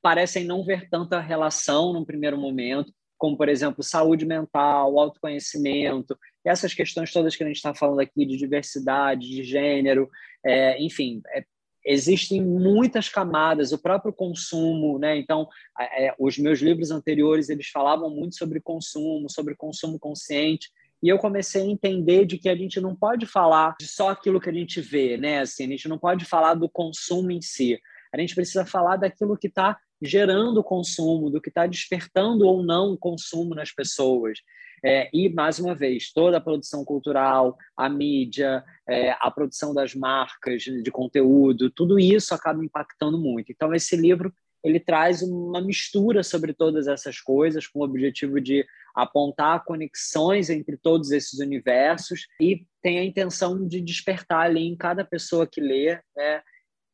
parecem 0.02 0.44
não 0.44 0.64
ver 0.64 0.88
tanta 0.90 1.18
relação 1.18 1.92
num 1.92 2.04
primeiro 2.04 2.38
momento, 2.38 2.92
como, 3.16 3.36
por 3.36 3.48
exemplo, 3.48 3.82
saúde 3.82 4.26
mental, 4.26 4.98
autoconhecimento, 4.98 6.16
essas 6.44 6.74
questões 6.74 7.12
todas 7.12 7.34
que 7.34 7.42
a 7.42 7.46
gente 7.46 7.56
está 7.56 7.74
falando 7.74 8.00
aqui 8.00 8.26
de 8.26 8.36
diversidade, 8.36 9.28
de 9.28 9.42
gênero, 9.42 10.08
é, 10.44 10.80
enfim, 10.80 11.22
é, 11.34 11.44
existem 11.86 12.44
muitas 12.44 13.08
camadas, 13.08 13.70
o 13.72 13.78
próprio 13.78 14.12
consumo, 14.12 14.98
né? 14.98 15.16
Então, 15.16 15.48
é, 15.78 16.12
os 16.18 16.36
meus 16.36 16.58
livros 16.58 16.90
anteriores 16.90 17.48
eles 17.48 17.68
falavam 17.68 18.10
muito 18.10 18.34
sobre 18.36 18.60
consumo, 18.60 19.30
sobre 19.30 19.54
consumo 19.54 19.98
consciente, 19.98 20.68
e 21.02 21.08
eu 21.08 21.18
comecei 21.18 21.62
a 21.62 21.66
entender 21.66 22.24
de 22.24 22.38
que 22.38 22.48
a 22.48 22.56
gente 22.56 22.80
não 22.80 22.96
pode 22.96 23.26
falar 23.26 23.76
de 23.78 23.86
só 23.86 24.08
aquilo 24.08 24.40
que 24.40 24.50
a 24.50 24.52
gente 24.52 24.80
vê, 24.80 25.16
né? 25.16 25.40
Assim, 25.40 25.64
a 25.64 25.68
gente 25.68 25.88
não 25.88 25.98
pode 25.98 26.24
falar 26.24 26.54
do 26.54 26.68
consumo 26.68 27.30
em 27.30 27.40
si. 27.40 27.78
A 28.12 28.18
gente 28.18 28.34
precisa 28.34 28.64
falar 28.64 28.96
daquilo 28.96 29.36
que 29.36 29.46
está 29.46 29.78
gerando 30.02 30.58
o 30.58 30.64
consumo, 30.64 31.30
do 31.30 31.40
que 31.40 31.48
está 31.48 31.66
despertando 31.66 32.46
ou 32.46 32.62
não 32.62 32.92
o 32.92 32.98
consumo 32.98 33.54
nas 33.54 33.72
pessoas. 33.72 34.38
É, 34.84 35.08
e, 35.12 35.28
mais 35.28 35.58
uma 35.58 35.74
vez, 35.74 36.12
toda 36.12 36.36
a 36.36 36.40
produção 36.40 36.84
cultural, 36.84 37.56
a 37.76 37.88
mídia, 37.88 38.64
é, 38.88 39.10
a 39.20 39.30
produção 39.30 39.74
das 39.74 39.94
marcas 39.94 40.62
de 40.62 40.90
conteúdo, 40.90 41.70
tudo 41.70 41.98
isso 41.98 42.34
acaba 42.34 42.64
impactando 42.64 43.18
muito. 43.18 43.50
Então, 43.50 43.74
esse 43.74 43.96
livro 43.96 44.32
ele 44.64 44.80
traz 44.80 45.22
uma 45.22 45.60
mistura 45.60 46.24
sobre 46.24 46.52
todas 46.52 46.88
essas 46.88 47.20
coisas, 47.20 47.68
com 47.68 47.80
o 47.80 47.84
objetivo 47.84 48.40
de 48.40 48.66
apontar 48.94 49.64
conexões 49.64 50.50
entre 50.50 50.76
todos 50.76 51.12
esses 51.12 51.38
universos 51.38 52.26
e 52.40 52.66
tem 52.82 52.98
a 52.98 53.04
intenção 53.04 53.66
de 53.66 53.80
despertar 53.80 54.46
ali 54.46 54.66
em 54.66 54.76
cada 54.76 55.04
pessoa 55.04 55.46
que 55.46 55.60
lê, 55.60 56.00
né, 56.16 56.42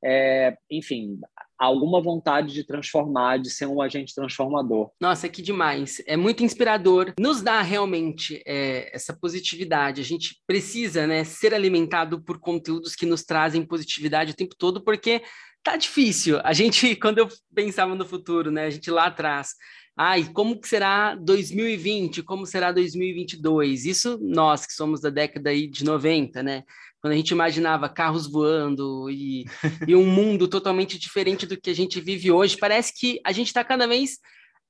é, 0.04 0.56
enfim, 0.70 1.18
alguma 1.58 2.02
vontade 2.02 2.52
de 2.52 2.64
transformar, 2.64 3.38
de 3.38 3.48
ser 3.48 3.66
um 3.66 3.80
agente 3.80 4.14
transformador. 4.14 4.90
Nossa, 5.00 5.28
que 5.28 5.40
demais! 5.40 6.02
É 6.06 6.16
muito 6.16 6.42
inspirador. 6.42 7.12
Nos 7.18 7.40
dá 7.40 7.62
realmente 7.62 8.42
é, 8.44 8.94
essa 8.94 9.16
positividade. 9.16 10.00
A 10.00 10.04
gente 10.04 10.40
precisa, 10.46 11.06
né, 11.06 11.22
ser 11.22 11.54
alimentado 11.54 12.20
por 12.20 12.40
conteúdos 12.40 12.96
que 12.96 13.06
nos 13.06 13.22
trazem 13.22 13.64
positividade 13.64 14.32
o 14.32 14.36
tempo 14.36 14.56
todo, 14.58 14.82
porque 14.82 15.22
tá 15.62 15.76
difícil. 15.76 16.40
A 16.42 16.52
gente, 16.52 16.96
quando 16.96 17.18
eu 17.18 17.28
pensava 17.54 17.94
no 17.94 18.04
futuro, 18.04 18.50
né, 18.50 18.64
a 18.64 18.70
gente 18.70 18.90
lá 18.90 19.06
atrás, 19.06 19.50
ai, 19.96 20.28
como 20.32 20.60
que 20.60 20.66
será 20.66 21.14
2020? 21.14 22.24
Como 22.24 22.44
será 22.44 22.72
2022? 22.72 23.84
Isso 23.84 24.18
nós 24.20 24.66
que 24.66 24.72
somos 24.72 25.00
da 25.00 25.10
década 25.10 25.50
aí 25.50 25.68
de 25.68 25.84
90, 25.84 26.42
né? 26.42 26.64
Quando 27.02 27.14
a 27.14 27.16
gente 27.16 27.32
imaginava 27.32 27.88
carros 27.88 28.30
voando 28.30 29.10
e, 29.10 29.44
e 29.88 29.94
um 29.94 30.06
mundo 30.06 30.46
totalmente 30.46 30.98
diferente 30.98 31.44
do 31.44 31.60
que 31.60 31.68
a 31.68 31.74
gente 31.74 32.00
vive 32.00 32.30
hoje, 32.30 32.56
parece 32.56 32.94
que 32.96 33.20
a 33.26 33.32
gente 33.32 33.48
está 33.48 33.64
cada 33.64 33.86
vez 33.86 34.18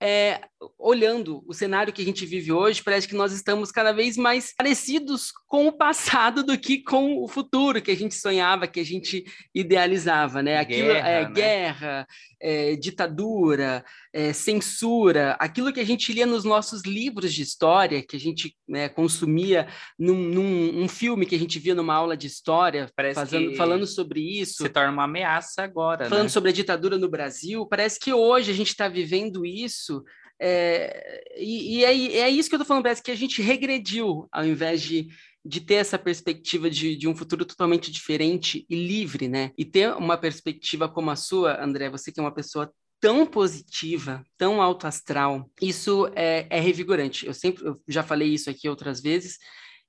é, 0.02 0.40
olhando 0.76 1.44
o 1.46 1.54
cenário 1.54 1.92
que 1.92 2.02
a 2.02 2.04
gente 2.04 2.26
vive 2.26 2.50
hoje, 2.50 2.82
parece 2.82 3.06
que 3.06 3.14
nós 3.14 3.32
estamos 3.32 3.70
cada 3.70 3.92
vez 3.92 4.16
mais 4.16 4.52
parecidos 4.52 5.30
com 5.46 5.68
o 5.68 5.72
passado 5.72 6.42
do 6.42 6.58
que 6.58 6.82
com 6.82 7.22
o 7.22 7.28
futuro 7.28 7.80
que 7.80 7.92
a 7.92 7.96
gente 7.96 8.16
sonhava, 8.16 8.66
que 8.66 8.80
a 8.80 8.84
gente 8.84 9.24
idealizava, 9.54 10.42
né? 10.42 10.58
Aquilo 10.58 10.88
guerra, 10.88 11.08
é 11.08 11.22
né? 11.22 11.30
guerra, 11.30 12.06
é, 12.40 12.74
ditadura, 12.74 13.84
é, 14.12 14.32
censura, 14.32 15.32
aquilo 15.40 15.72
que 15.72 15.80
a 15.80 15.84
gente 15.84 16.12
lia 16.12 16.26
nos 16.26 16.44
nossos 16.44 16.82
livros 16.82 17.32
de 17.32 17.42
história, 17.42 18.04
que 18.06 18.14
a 18.14 18.20
gente 18.20 18.54
né, 18.68 18.88
consumia 18.88 19.66
num, 19.98 20.14
num 20.14 20.82
um 20.82 20.88
filme 20.88 21.24
que 21.24 21.34
a 21.34 21.38
gente 21.38 21.58
via 21.58 21.74
numa 21.74 21.94
aula 21.94 22.16
de 22.16 22.26
história, 22.26 22.90
fazendo, 23.14 23.54
falando 23.54 23.86
sobre 23.86 24.20
isso. 24.20 24.62
Se 24.62 24.68
torna 24.68 24.92
uma 24.92 25.04
ameaça 25.04 25.62
agora. 25.62 26.08
Falando 26.08 26.24
né? 26.24 26.28
sobre 26.28 26.50
a 26.50 26.52
ditadura 26.52 26.98
no 26.98 27.08
Brasil, 27.08 27.64
parece 27.66 27.98
que 27.98 28.12
hoje 28.12 28.50
a 28.50 28.54
gente 28.54 28.68
está 28.68 28.86
vivendo 28.86 29.46
isso. 29.46 30.04
É, 30.40 31.22
e, 31.38 31.78
e 31.78 31.84
é, 31.84 32.20
é, 32.20 32.28
isso 32.28 32.48
que 32.48 32.54
eu 32.54 32.58
estou 32.58 32.66
falando, 32.66 32.82
parece 32.82 33.02
que 33.02 33.10
a 33.10 33.16
gente 33.16 33.40
regrediu 33.40 34.28
ao 34.30 34.44
invés 34.44 34.82
de 34.82 35.08
de 35.44 35.60
ter 35.60 35.74
essa 35.74 35.98
perspectiva 35.98 36.70
de, 36.70 36.94
de 36.94 37.08
um 37.08 37.16
futuro 37.16 37.44
totalmente 37.44 37.90
diferente 37.90 38.64
e 38.70 38.76
livre, 38.76 39.26
né? 39.26 39.50
E 39.58 39.64
ter 39.64 39.92
uma 39.94 40.16
perspectiva 40.16 40.88
como 40.88 41.10
a 41.10 41.16
sua, 41.16 41.60
André, 41.62 41.90
você 41.90 42.12
que 42.12 42.20
é 42.20 42.22
uma 42.22 42.32
pessoa 42.32 42.72
tão 43.02 43.26
positiva, 43.26 44.24
tão 44.38 44.62
alto 44.62 44.86
astral, 44.86 45.50
isso 45.60 46.08
é, 46.14 46.46
é 46.48 46.60
revigorante. 46.60 47.26
Eu 47.26 47.34
sempre 47.34 47.66
eu 47.66 47.82
já 47.88 48.00
falei 48.00 48.28
isso 48.28 48.48
aqui 48.48 48.68
outras 48.68 49.02
vezes. 49.02 49.38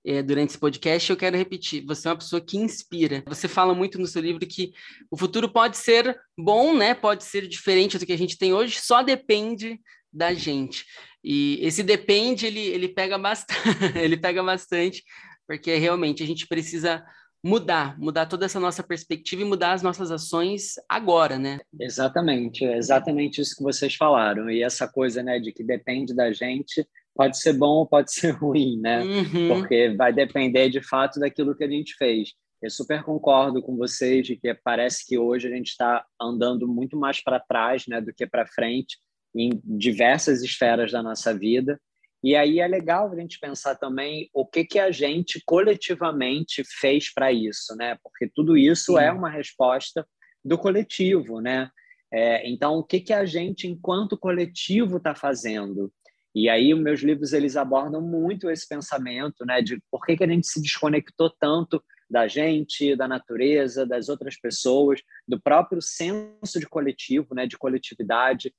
É, 0.06 0.22
durante 0.22 0.50
esse 0.50 0.58
podcast, 0.58 1.10
eu 1.12 1.16
quero 1.16 1.38
repetir: 1.38 1.86
você 1.86 2.08
é 2.08 2.12
uma 2.12 2.18
pessoa 2.18 2.42
que 2.42 2.58
inspira. 2.58 3.24
Você 3.28 3.48
fala 3.48 3.76
muito 3.76 4.00
no 4.00 4.08
seu 4.08 4.20
livro 4.20 4.46
que 4.48 4.74
o 5.12 5.16
futuro 5.16 5.48
pode 5.48 5.78
ser 5.78 6.20
bom, 6.36 6.76
né? 6.76 6.96
Pode 6.96 7.24
ser 7.24 7.48
diferente 7.48 8.00
do 8.00 8.06
que 8.06 8.12
a 8.12 8.18
gente 8.18 8.36
tem 8.36 8.52
hoje, 8.52 8.80
só 8.82 9.04
depende 9.04 9.80
da 10.12 10.34
gente. 10.34 10.84
E 11.24 11.60
esse 11.62 11.84
depende, 11.84 12.48
ele, 12.48 12.62
ele 12.62 12.88
pega 12.88 13.18
bastante, 13.20 13.62
ele 13.96 14.18
pega 14.18 14.42
bastante, 14.42 15.04
porque 15.48 15.76
realmente 15.76 16.24
a 16.24 16.26
gente 16.26 16.48
precisa 16.48 17.06
mudar, 17.44 18.00
mudar 18.00 18.26
toda 18.26 18.46
essa 18.46 18.60
nossa 18.60 18.82
perspectiva 18.82 19.42
e 19.42 19.46
mudar 19.46 19.74
as 19.74 19.84
nossas 19.84 20.10
ações 20.12 20.76
agora, 20.88 21.38
né? 21.38 21.60
Exatamente, 21.78 22.64
é 22.64 22.78
exatamente 22.78 23.42
isso 23.42 23.58
que 23.58 23.64
vocês 23.64 23.96
falaram. 23.96 24.50
E 24.50 24.64
essa 24.64 24.88
coisa, 24.88 25.22
né, 25.22 25.40
de 25.40 25.52
que 25.52 25.64
depende 25.64 26.16
da 26.16 26.32
gente, 26.32 26.88
pode 27.14 27.38
ser 27.38 27.54
bom 27.54 27.80
ou 27.80 27.86
pode 27.86 28.12
ser 28.14 28.32
ruim, 28.32 28.80
né? 28.80 29.04
Uhum. 29.04 29.48
Porque 29.50 29.94
vai 29.98 30.14
depender 30.14 30.70
de 30.70 30.82
fato 30.82 31.20
daquilo 31.20 31.56
que 31.56 31.66
a 31.66 31.70
gente 31.70 31.96
fez. 31.98 32.34
Eu 32.62 32.70
super 32.70 33.04
concordo 33.04 33.62
com 33.62 33.76
vocês 33.76 34.26
de 34.26 34.38
que 34.38 34.54
parece 34.54 35.06
que 35.06 35.18
hoje 35.18 35.50
a 35.50 35.52
gente 35.52 35.68
está 35.68 36.06
andando 36.20 36.66
muito 36.66 36.96
mais 36.96 37.22
para 37.22 37.38
trás, 37.38 37.86
né, 37.88 38.00
do 38.00 38.14
que 38.14 38.26
para 38.26 38.48
frente 38.48 38.98
em 39.36 39.50
diversas 39.66 40.42
esferas 40.42 40.92
da 40.92 41.04
nossa 41.04 41.34
vida. 41.34 41.78
E 42.24 42.36
aí 42.36 42.60
é 42.60 42.68
legal 42.68 43.12
a 43.12 43.16
gente 43.20 43.38
pensar 43.38 43.76
também 43.76 44.30
o 44.34 44.46
que, 44.46 44.64
que 44.64 44.80
a 44.80 44.92
gente 44.92 45.42
coletivamente 45.46 46.64
fez 46.80 47.14
para 47.14 47.32
isso, 47.34 47.76
né? 47.76 47.98
Porque 48.02 48.32
tudo 48.34 48.56
isso 48.56 48.98
é 48.98 49.04
Sim. 49.04 49.08
é 49.08 49.12
uma 49.12 49.30
resposta 49.30 50.08
do 50.44 50.58
coletivo, 50.58 51.42
né? 51.42 51.70
É, 52.12 52.48
então, 52.50 52.76
o 52.76 52.84
que, 52.84 53.00
que 53.00 53.12
a 53.12 53.26
gente, 53.26 53.68
enquanto 53.68 54.18
coletivo, 54.18 54.98
está 54.98 55.14
fazendo? 55.14 55.92
E 56.36 56.48
aí, 56.48 56.74
os 56.74 56.80
meus 56.80 57.02
livros 57.02 57.34
eles 57.34 57.58
abordam 57.58 58.02
muito 58.02 58.50
esse 58.50 58.68
pensamento, 58.68 59.46
né, 59.46 59.62
de 59.62 59.80
por 59.92 60.06
que, 60.06 60.16
que 60.18 60.24
a 60.24 60.28
gente 60.28 60.48
se 60.48 60.62
desconectou 60.62 61.30
tanto 61.30 61.84
da 62.10 62.28
gente, 62.28 62.96
da 62.96 63.08
natureza, 63.08 63.86
das 63.86 64.10
outras 64.10 64.40
pessoas, 64.40 65.02
do 65.28 65.42
próprio 65.42 65.82
senso 65.82 66.60
de 66.60 66.68
coletivo, 66.68 67.34
né, 67.34 67.48
de 67.48 67.58
coletividade. 67.58 68.54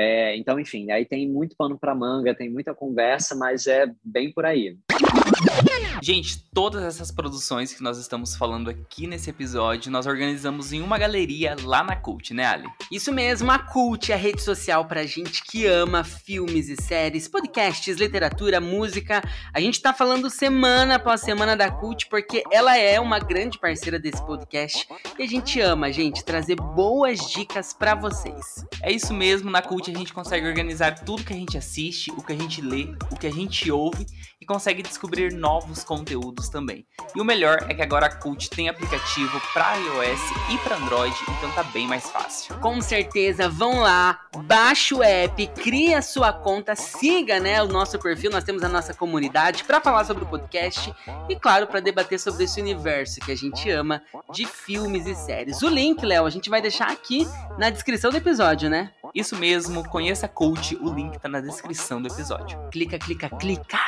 É, 0.00 0.36
então, 0.36 0.60
enfim, 0.60 0.92
aí 0.92 1.04
tem 1.04 1.28
muito 1.28 1.56
pano 1.56 1.76
para 1.76 1.92
manga, 1.92 2.32
tem 2.32 2.48
muita 2.48 2.72
conversa, 2.72 3.34
mas 3.34 3.66
é 3.66 3.92
bem 4.04 4.32
por 4.32 4.46
aí. 4.46 4.78
Gente, 6.02 6.42
todas 6.52 6.82
essas 6.82 7.10
produções 7.10 7.72
que 7.72 7.82
nós 7.82 7.98
estamos 7.98 8.36
falando 8.36 8.70
aqui 8.70 9.06
nesse 9.06 9.30
episódio, 9.30 9.90
nós 9.90 10.06
organizamos 10.06 10.72
em 10.72 10.80
uma 10.80 10.98
galeria 10.98 11.56
lá 11.62 11.82
na 11.82 11.96
Cult, 11.96 12.32
né, 12.32 12.46
Ali? 12.46 12.68
Isso 12.90 13.12
mesmo, 13.12 13.50
a 13.50 13.58
Cult 13.58 14.10
é 14.10 14.14
a 14.14 14.18
rede 14.18 14.40
social 14.40 14.84
pra 14.84 15.04
gente 15.04 15.42
que 15.44 15.66
ama 15.66 16.04
filmes 16.04 16.68
e 16.68 16.76
séries, 16.80 17.28
podcasts, 17.28 17.96
literatura, 17.96 18.60
música. 18.60 19.22
A 19.52 19.60
gente 19.60 19.80
tá 19.80 19.92
falando 19.92 20.30
semana 20.30 20.96
após 20.96 21.20
semana 21.20 21.56
da 21.56 21.70
Cult 21.70 22.06
porque 22.08 22.42
ela 22.50 22.76
é 22.76 22.98
uma 22.98 23.18
grande 23.18 23.58
parceira 23.58 23.98
desse 23.98 24.24
podcast 24.24 24.88
e 25.18 25.22
a 25.22 25.26
gente 25.26 25.60
ama, 25.60 25.92
gente, 25.92 26.24
trazer 26.24 26.56
boas 26.56 27.18
dicas 27.30 27.72
para 27.72 27.94
vocês. 27.94 28.64
É 28.82 28.90
isso 28.90 29.12
mesmo, 29.12 29.50
na 29.50 29.60
Cult 29.60 29.90
a 29.90 29.96
gente 29.96 30.12
consegue 30.12 30.46
organizar 30.46 31.04
tudo 31.04 31.24
que 31.24 31.32
a 31.32 31.36
gente 31.36 31.58
assiste, 31.58 32.10
o 32.12 32.22
que 32.22 32.32
a 32.32 32.36
gente 32.36 32.60
lê, 32.60 32.88
o 33.10 33.16
que 33.16 33.26
a 33.26 33.32
gente 33.32 33.70
ouve 33.70 34.06
e 34.40 34.46
consegue 34.46 34.82
descobrir 34.82 35.32
novos 35.32 35.67
conteúdos 35.84 36.48
também. 36.48 36.86
E 37.14 37.20
o 37.20 37.24
melhor 37.24 37.66
é 37.68 37.74
que 37.74 37.82
agora 37.82 38.06
a 38.06 38.14
Cult 38.14 38.50
tem 38.50 38.68
aplicativo 38.68 39.40
para 39.52 39.74
iOS 39.76 40.20
e 40.50 40.58
para 40.58 40.76
Android, 40.76 41.16
então 41.22 41.50
tá 41.52 41.62
bem 41.62 41.86
mais 41.86 42.08
fácil. 42.10 42.54
Com 42.60 42.80
certeza, 42.80 43.48
vão 43.48 43.80
lá, 43.80 44.20
baixa 44.44 44.94
o 44.94 45.02
app, 45.02 45.46
cria 45.48 46.02
sua 46.02 46.32
conta, 46.32 46.74
siga, 46.74 47.40
né, 47.40 47.62
o 47.62 47.68
nosso 47.68 47.98
perfil, 47.98 48.30
nós 48.30 48.44
temos 48.44 48.62
a 48.62 48.68
nossa 48.68 48.94
comunidade 48.94 49.64
para 49.64 49.80
falar 49.80 50.04
sobre 50.04 50.24
o 50.24 50.26
podcast 50.26 50.94
e 51.28 51.36
claro, 51.36 51.66
para 51.66 51.80
debater 51.80 52.18
sobre 52.18 52.44
esse 52.44 52.60
universo 52.60 53.20
que 53.20 53.32
a 53.32 53.36
gente 53.36 53.70
ama 53.70 54.02
de 54.32 54.46
filmes 54.46 55.06
e 55.06 55.14
séries. 55.14 55.62
O 55.62 55.68
link, 55.68 56.04
Léo, 56.04 56.26
a 56.26 56.30
gente 56.30 56.50
vai 56.50 56.60
deixar 56.60 56.90
aqui 56.90 57.26
na 57.58 57.70
descrição 57.70 58.10
do 58.10 58.16
episódio, 58.16 58.68
né? 58.70 58.92
Isso 59.14 59.36
mesmo, 59.36 59.88
conheça 59.88 60.26
a 60.26 60.28
Cult, 60.28 60.76
o 60.76 60.92
link 60.92 61.18
tá 61.18 61.28
na 61.28 61.40
descrição 61.40 62.00
do 62.00 62.08
episódio. 62.08 62.58
Clica, 62.70 62.98
clica, 62.98 63.28
clica. 63.30 63.78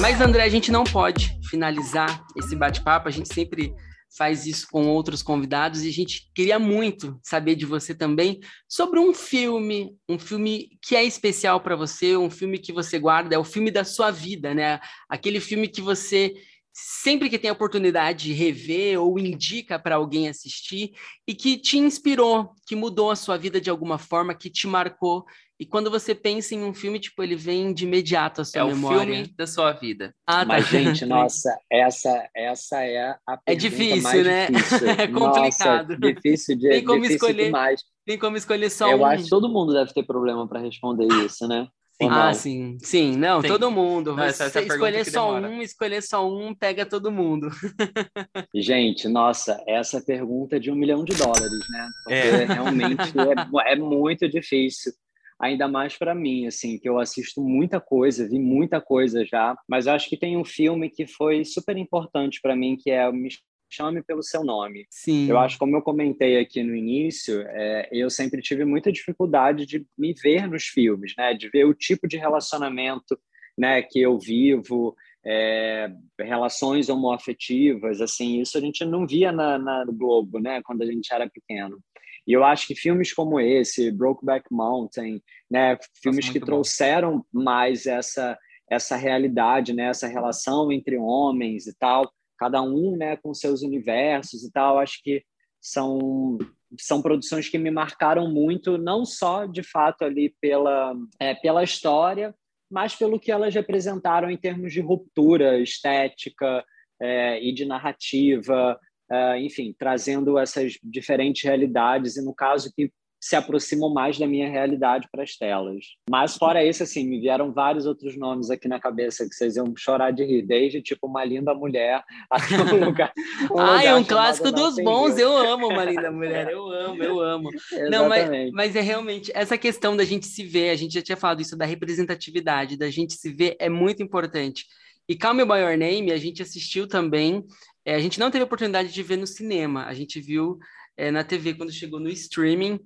Mas, 0.00 0.20
André, 0.20 0.42
a 0.42 0.48
gente 0.48 0.70
não 0.70 0.84
pode 0.84 1.38
finalizar 1.50 2.24
esse 2.36 2.54
bate-papo. 2.56 3.08
A 3.08 3.10
gente 3.10 3.32
sempre 3.32 3.74
faz 4.16 4.46
isso 4.46 4.66
com 4.70 4.86
outros 4.88 5.22
convidados 5.22 5.82
e 5.82 5.88
a 5.88 5.92
gente 5.92 6.30
queria 6.34 6.58
muito 6.58 7.18
saber 7.22 7.54
de 7.54 7.66
você 7.66 7.94
também 7.94 8.40
sobre 8.66 8.98
um 8.98 9.12
filme, 9.12 9.94
um 10.08 10.18
filme 10.18 10.70
que 10.82 10.96
é 10.96 11.04
especial 11.04 11.60
para 11.60 11.76
você, 11.76 12.16
um 12.16 12.30
filme 12.30 12.58
que 12.58 12.72
você 12.72 12.98
guarda, 12.98 13.34
é 13.34 13.38
o 13.38 13.44
filme 13.44 13.70
da 13.70 13.84
sua 13.84 14.10
vida, 14.10 14.54
né? 14.54 14.80
Aquele 15.08 15.40
filme 15.40 15.68
que 15.68 15.82
você 15.82 16.32
sempre 16.80 17.28
que 17.28 17.38
tem 17.38 17.50
a 17.50 17.52
oportunidade 17.52 18.26
de 18.26 18.32
rever 18.32 19.00
ou 19.00 19.18
indica 19.18 19.78
para 19.78 19.96
alguém 19.96 20.28
assistir 20.28 20.92
e 21.26 21.34
que 21.34 21.56
te 21.56 21.76
inspirou, 21.76 22.54
que 22.66 22.76
mudou 22.76 23.10
a 23.10 23.16
sua 23.16 23.36
vida 23.36 23.60
de 23.60 23.68
alguma 23.68 23.98
forma, 23.98 24.34
que 24.34 24.48
te 24.48 24.66
marcou. 24.68 25.24
E 25.58 25.66
quando 25.66 25.90
você 25.90 26.14
pensa 26.14 26.54
em 26.54 26.62
um 26.62 26.72
filme, 26.72 27.00
tipo, 27.00 27.20
ele 27.20 27.34
vem 27.34 27.74
de 27.74 27.84
imediato 27.84 28.42
à 28.42 28.44
sua 28.44 28.60
é 28.60 28.64
memória. 28.64 28.96
É 28.96 29.02
o 29.02 29.06
filme 29.06 29.34
da 29.36 29.46
sua 29.46 29.72
vida. 29.72 30.14
Ah, 30.24 30.40
tá. 30.40 30.44
Mas, 30.46 30.68
gente, 30.68 31.04
nossa, 31.06 31.58
essa, 31.68 32.28
essa 32.32 32.84
é 32.84 33.16
a 33.26 33.40
É 33.44 33.56
difícil, 33.56 34.02
mais 34.02 34.24
né? 34.24 34.46
Difícil. 34.46 34.86
é 34.88 35.06
complicado. 35.08 35.98
Nossa, 35.98 36.14
difícil 36.14 36.56
de 36.56 36.68
tem 36.68 36.84
como 36.84 37.02
difícil 37.02 37.16
escolher, 37.16 37.44
demais. 37.46 37.82
Tem 38.06 38.18
como 38.18 38.36
escolher 38.36 38.70
só 38.70 38.88
Eu 38.88 38.98
um. 38.98 39.04
acho 39.04 39.24
que 39.24 39.30
todo 39.30 39.48
mundo 39.48 39.72
deve 39.72 39.92
ter 39.92 40.04
problema 40.04 40.46
para 40.46 40.60
responder 40.60 41.08
isso, 41.24 41.48
né? 41.48 41.66
Ah, 42.00 42.32
sim, 42.32 42.76
sim, 42.80 43.16
não, 43.16 43.40
Sim. 43.42 43.48
todo 43.48 43.70
mundo. 43.72 44.14
Não, 44.14 44.22
essa- 44.22 44.44
é 44.44 44.62
escolher 44.64 45.04
só 45.04 45.34
demora. 45.34 45.48
um, 45.52 45.62
escolher 45.62 46.00
só 46.02 46.28
um, 46.30 46.54
pega 46.54 46.86
todo 46.86 47.10
mundo. 47.10 47.48
Gente, 48.54 49.08
nossa, 49.08 49.60
essa 49.66 50.00
pergunta 50.00 50.56
é 50.56 50.58
de 50.58 50.70
um 50.70 50.74
milhão 50.76 51.04
de 51.04 51.14
dólares, 51.14 51.58
né? 51.68 51.88
Porque 52.04 52.14
É. 52.14 52.44
realmente 52.44 53.12
é, 53.18 53.72
é 53.72 53.76
muito 53.76 54.28
difícil. 54.28 54.92
Ainda 55.40 55.68
mais 55.68 55.96
para 55.96 56.14
mim, 56.16 56.46
assim, 56.48 56.78
que 56.78 56.88
eu 56.88 56.98
assisto 56.98 57.40
muita 57.40 57.80
coisa, 57.80 58.28
vi 58.28 58.40
muita 58.40 58.80
coisa 58.80 59.24
já, 59.24 59.56
mas 59.68 59.86
eu 59.86 59.92
acho 59.92 60.08
que 60.08 60.16
tem 60.16 60.36
um 60.36 60.44
filme 60.44 60.90
que 60.90 61.06
foi 61.06 61.44
super 61.44 61.76
importante 61.76 62.40
para 62.42 62.56
mim, 62.56 62.76
que 62.76 62.90
é 62.90 63.08
o 63.08 63.12
Me 63.12 63.28
Chame 63.70 64.02
pelo 64.02 64.22
Seu 64.22 64.44
Nome. 64.44 64.86
Sim. 64.90 65.28
Eu 65.28 65.38
acho, 65.38 65.58
como 65.58 65.76
eu 65.76 65.82
comentei 65.82 66.38
aqui 66.38 66.62
no 66.62 66.74
início, 66.74 67.42
é, 67.48 67.88
eu 67.92 68.08
sempre 68.10 68.40
tive 68.40 68.64
muita 68.64 68.90
dificuldade 68.90 69.66
de 69.66 69.86
me 69.96 70.14
ver 70.14 70.48
nos 70.48 70.64
filmes, 70.64 71.14
né? 71.16 71.34
De 71.34 71.48
ver 71.48 71.64
o 71.64 71.74
tipo 71.74 72.08
de 72.08 72.16
relacionamento, 72.16 73.18
né, 73.58 73.82
que 73.82 74.00
eu 74.00 74.16
vivo, 74.18 74.94
é, 75.26 75.90
relações 76.20 76.88
homoafetivas, 76.88 78.00
assim, 78.00 78.40
isso 78.40 78.56
a 78.56 78.60
gente 78.60 78.84
não 78.84 79.04
via 79.04 79.32
na, 79.32 79.58
na 79.58 79.84
Globo, 79.84 80.38
né, 80.38 80.62
quando 80.62 80.82
a 80.82 80.86
gente 80.86 81.12
era 81.12 81.28
pequeno. 81.28 81.78
E 82.24 82.32
eu 82.32 82.44
acho 82.44 82.66
que 82.66 82.74
filmes 82.76 83.12
como 83.12 83.40
esse, 83.40 83.90
Brokeback 83.90 84.46
Mountain, 84.50 85.20
né, 85.50 85.76
filmes 86.00 86.26
que 86.26 86.32
muito 86.32 86.46
bom. 86.46 86.52
trouxeram 86.52 87.24
mais 87.32 87.86
essa 87.86 88.38
essa 88.70 88.96
realidade, 88.96 89.72
né, 89.72 89.84
essa 89.84 90.06
relação 90.06 90.70
entre 90.70 90.98
homens 90.98 91.66
e 91.66 91.74
tal, 91.78 92.12
cada 92.38 92.62
um, 92.62 92.96
né, 92.96 93.16
com 93.16 93.34
seus 93.34 93.62
universos 93.62 94.44
e 94.44 94.50
tal, 94.52 94.78
acho 94.78 95.02
que 95.02 95.22
são 95.60 96.38
são 96.78 97.00
produções 97.00 97.48
que 97.48 97.56
me 97.56 97.70
marcaram 97.70 98.30
muito, 98.30 98.76
não 98.76 99.04
só 99.04 99.46
de 99.46 99.62
fato 99.62 100.04
ali 100.04 100.34
pela 100.40 100.94
é, 101.18 101.34
pela 101.34 101.64
história, 101.64 102.34
mas 102.70 102.94
pelo 102.94 103.18
que 103.18 103.32
elas 103.32 103.54
representaram 103.54 104.30
em 104.30 104.36
termos 104.36 104.72
de 104.72 104.80
ruptura 104.80 105.58
estética 105.58 106.64
é, 107.00 107.42
e 107.42 107.52
de 107.52 107.64
narrativa, 107.64 108.78
é, 109.10 109.40
enfim, 109.40 109.74
trazendo 109.78 110.38
essas 110.38 110.78
diferentes 110.82 111.42
realidades 111.42 112.16
e 112.16 112.24
no 112.24 112.34
caso 112.34 112.70
que 112.74 112.92
se 113.20 113.34
aproximam 113.34 113.92
mais 113.92 114.18
da 114.18 114.26
minha 114.26 114.48
realidade 114.48 115.08
para 115.10 115.24
as 115.24 115.36
telas. 115.36 115.84
Mas 116.08 116.36
fora 116.36 116.64
isso, 116.64 116.82
assim, 116.82 117.04
me 117.08 117.20
vieram 117.20 117.52
vários 117.52 117.84
outros 117.84 118.16
nomes 118.16 118.48
aqui 118.48 118.68
na 118.68 118.78
cabeça 118.78 119.28
que 119.28 119.34
vocês 119.34 119.56
iam 119.56 119.74
chorar 119.76 120.12
de 120.12 120.24
rir, 120.24 120.42
desde 120.42 120.80
tipo 120.80 121.06
uma 121.06 121.24
linda 121.24 121.52
mulher 121.52 122.02
até 122.30 122.56
um 122.56 122.84
lugar. 122.86 123.12
Um 123.50 123.58
Ah, 123.58 123.84
é 123.84 123.92
lugar 123.92 123.96
um 123.96 124.04
clássico 124.04 124.52
dos 124.52 124.76
bons. 124.76 125.18
Eu 125.18 125.36
amo 125.36 125.68
uma 125.68 125.84
linda 125.84 126.10
mulher. 126.12 126.48
Eu 126.48 126.70
amo, 126.70 127.02
eu 127.02 127.20
amo. 127.20 127.50
Não, 127.90 128.08
mas, 128.08 128.52
mas 128.52 128.76
é 128.76 128.80
realmente 128.80 129.32
essa 129.34 129.58
questão 129.58 129.96
da 129.96 130.04
gente 130.04 130.26
se 130.26 130.44
ver, 130.44 130.70
a 130.70 130.76
gente 130.76 130.94
já 130.94 131.02
tinha 131.02 131.16
falado 131.16 131.42
isso 131.42 131.56
da 131.56 131.64
representatividade, 131.64 132.76
da 132.76 132.90
gente 132.90 133.14
se 133.14 133.32
ver 133.32 133.56
é 133.58 133.68
muito 133.68 134.02
importante. 134.02 134.64
E 135.08 135.16
Call 135.16 135.34
Me 135.34 135.44
By 135.44 135.60
Your 135.60 135.76
Name, 135.76 136.12
a 136.12 136.18
gente 136.18 136.42
assistiu 136.42 136.86
também, 136.86 137.42
é, 137.84 137.94
a 137.94 137.98
gente 137.98 138.20
não 138.20 138.30
teve 138.30 138.44
oportunidade 138.44 138.92
de 138.92 139.02
ver 139.02 139.16
no 139.16 139.26
cinema, 139.26 139.86
a 139.86 139.94
gente 139.94 140.20
viu 140.20 140.58
é, 140.98 141.10
na 141.10 141.24
TV 141.24 141.54
quando 141.54 141.72
chegou 141.72 141.98
no 141.98 142.10
streaming. 142.10 142.78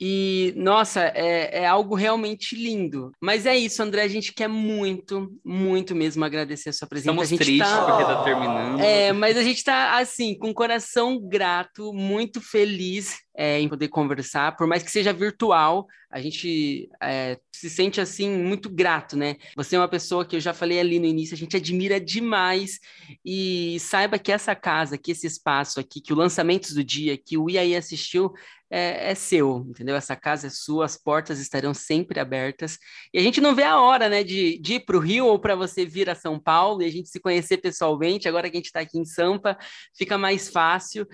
E, 0.00 0.52
nossa, 0.56 1.00
é, 1.14 1.60
é 1.62 1.66
algo 1.66 1.94
realmente 1.94 2.56
lindo. 2.56 3.12
Mas 3.20 3.46
é 3.46 3.56
isso, 3.56 3.82
André, 3.82 4.02
a 4.02 4.08
gente 4.08 4.32
quer 4.32 4.48
muito, 4.48 5.32
muito 5.44 5.94
mesmo 5.94 6.24
agradecer 6.24 6.70
a 6.70 6.72
sua 6.72 6.88
presença. 6.88 7.10
Estamos 7.10 7.24
a 7.24 7.30
gente 7.30 7.38
tristes 7.44 7.68
tá- 7.70 7.84
porque 7.86 8.04
tá 8.04 8.22
terminando. 8.24 8.80
é, 8.80 9.12
mas 9.12 9.36
a 9.36 9.42
gente 9.42 9.58
está 9.58 9.98
assim, 9.98 10.36
com 10.36 10.50
o 10.50 10.54
coração 10.54 11.20
grato, 11.20 11.92
muito 11.92 12.40
feliz 12.40 13.16
é, 13.36 13.60
em 13.60 13.68
poder 13.68 13.88
conversar, 13.88 14.56
por 14.56 14.66
mais 14.66 14.82
que 14.82 14.90
seja 14.90 15.12
virtual, 15.12 15.86
a 16.10 16.20
gente 16.20 16.88
é, 17.02 17.36
se 17.50 17.68
sente 17.68 18.00
assim 18.00 18.30
muito 18.30 18.70
grato, 18.70 19.16
né? 19.16 19.36
Você 19.56 19.74
é 19.74 19.78
uma 19.78 19.88
pessoa 19.88 20.24
que 20.24 20.36
eu 20.36 20.40
já 20.40 20.54
falei 20.54 20.78
ali 20.78 21.00
no 21.00 21.06
início, 21.06 21.34
a 21.34 21.38
gente 21.38 21.56
admira 21.56 22.00
demais 22.00 22.78
e 23.24 23.76
saiba 23.80 24.18
que 24.18 24.30
essa 24.30 24.54
casa, 24.54 24.96
que 24.96 25.10
esse 25.10 25.26
espaço 25.26 25.80
aqui, 25.80 26.00
que 26.00 26.12
o 26.12 26.16
Lançamentos 26.16 26.72
do 26.72 26.84
Dia, 26.84 27.18
que 27.18 27.36
o 27.36 27.50
IAI 27.50 27.74
assistiu, 27.74 28.32
é, 28.70 29.10
é 29.10 29.14
seu, 29.14 29.64
entendeu? 29.68 29.94
Essa 29.94 30.16
casa 30.16 30.46
é 30.46 30.50
sua, 30.50 30.84
as 30.84 30.96
portas 30.96 31.38
estarão 31.38 31.74
sempre 31.74 32.18
abertas. 32.18 32.78
E 33.12 33.18
a 33.18 33.22
gente 33.22 33.40
não 33.40 33.54
vê 33.54 33.62
a 33.62 33.80
hora, 33.80 34.08
né, 34.08 34.24
de, 34.24 34.58
de 34.58 34.74
ir 34.74 34.80
para 34.80 34.96
o 34.96 35.00
Rio 35.00 35.26
ou 35.26 35.38
para 35.38 35.54
você 35.54 35.84
vir 35.84 36.10
a 36.10 36.14
São 36.14 36.38
Paulo 36.40 36.82
e 36.82 36.86
a 36.86 36.90
gente 36.90 37.08
se 37.08 37.20
conhecer 37.20 37.58
pessoalmente. 37.58 38.28
Agora 38.28 38.50
que 38.50 38.56
a 38.56 38.58
gente 38.58 38.66
está 38.66 38.80
aqui 38.80 38.98
em 38.98 39.04
Sampa, 39.04 39.56
fica 39.96 40.18
mais 40.18 40.48
fácil. 40.48 41.06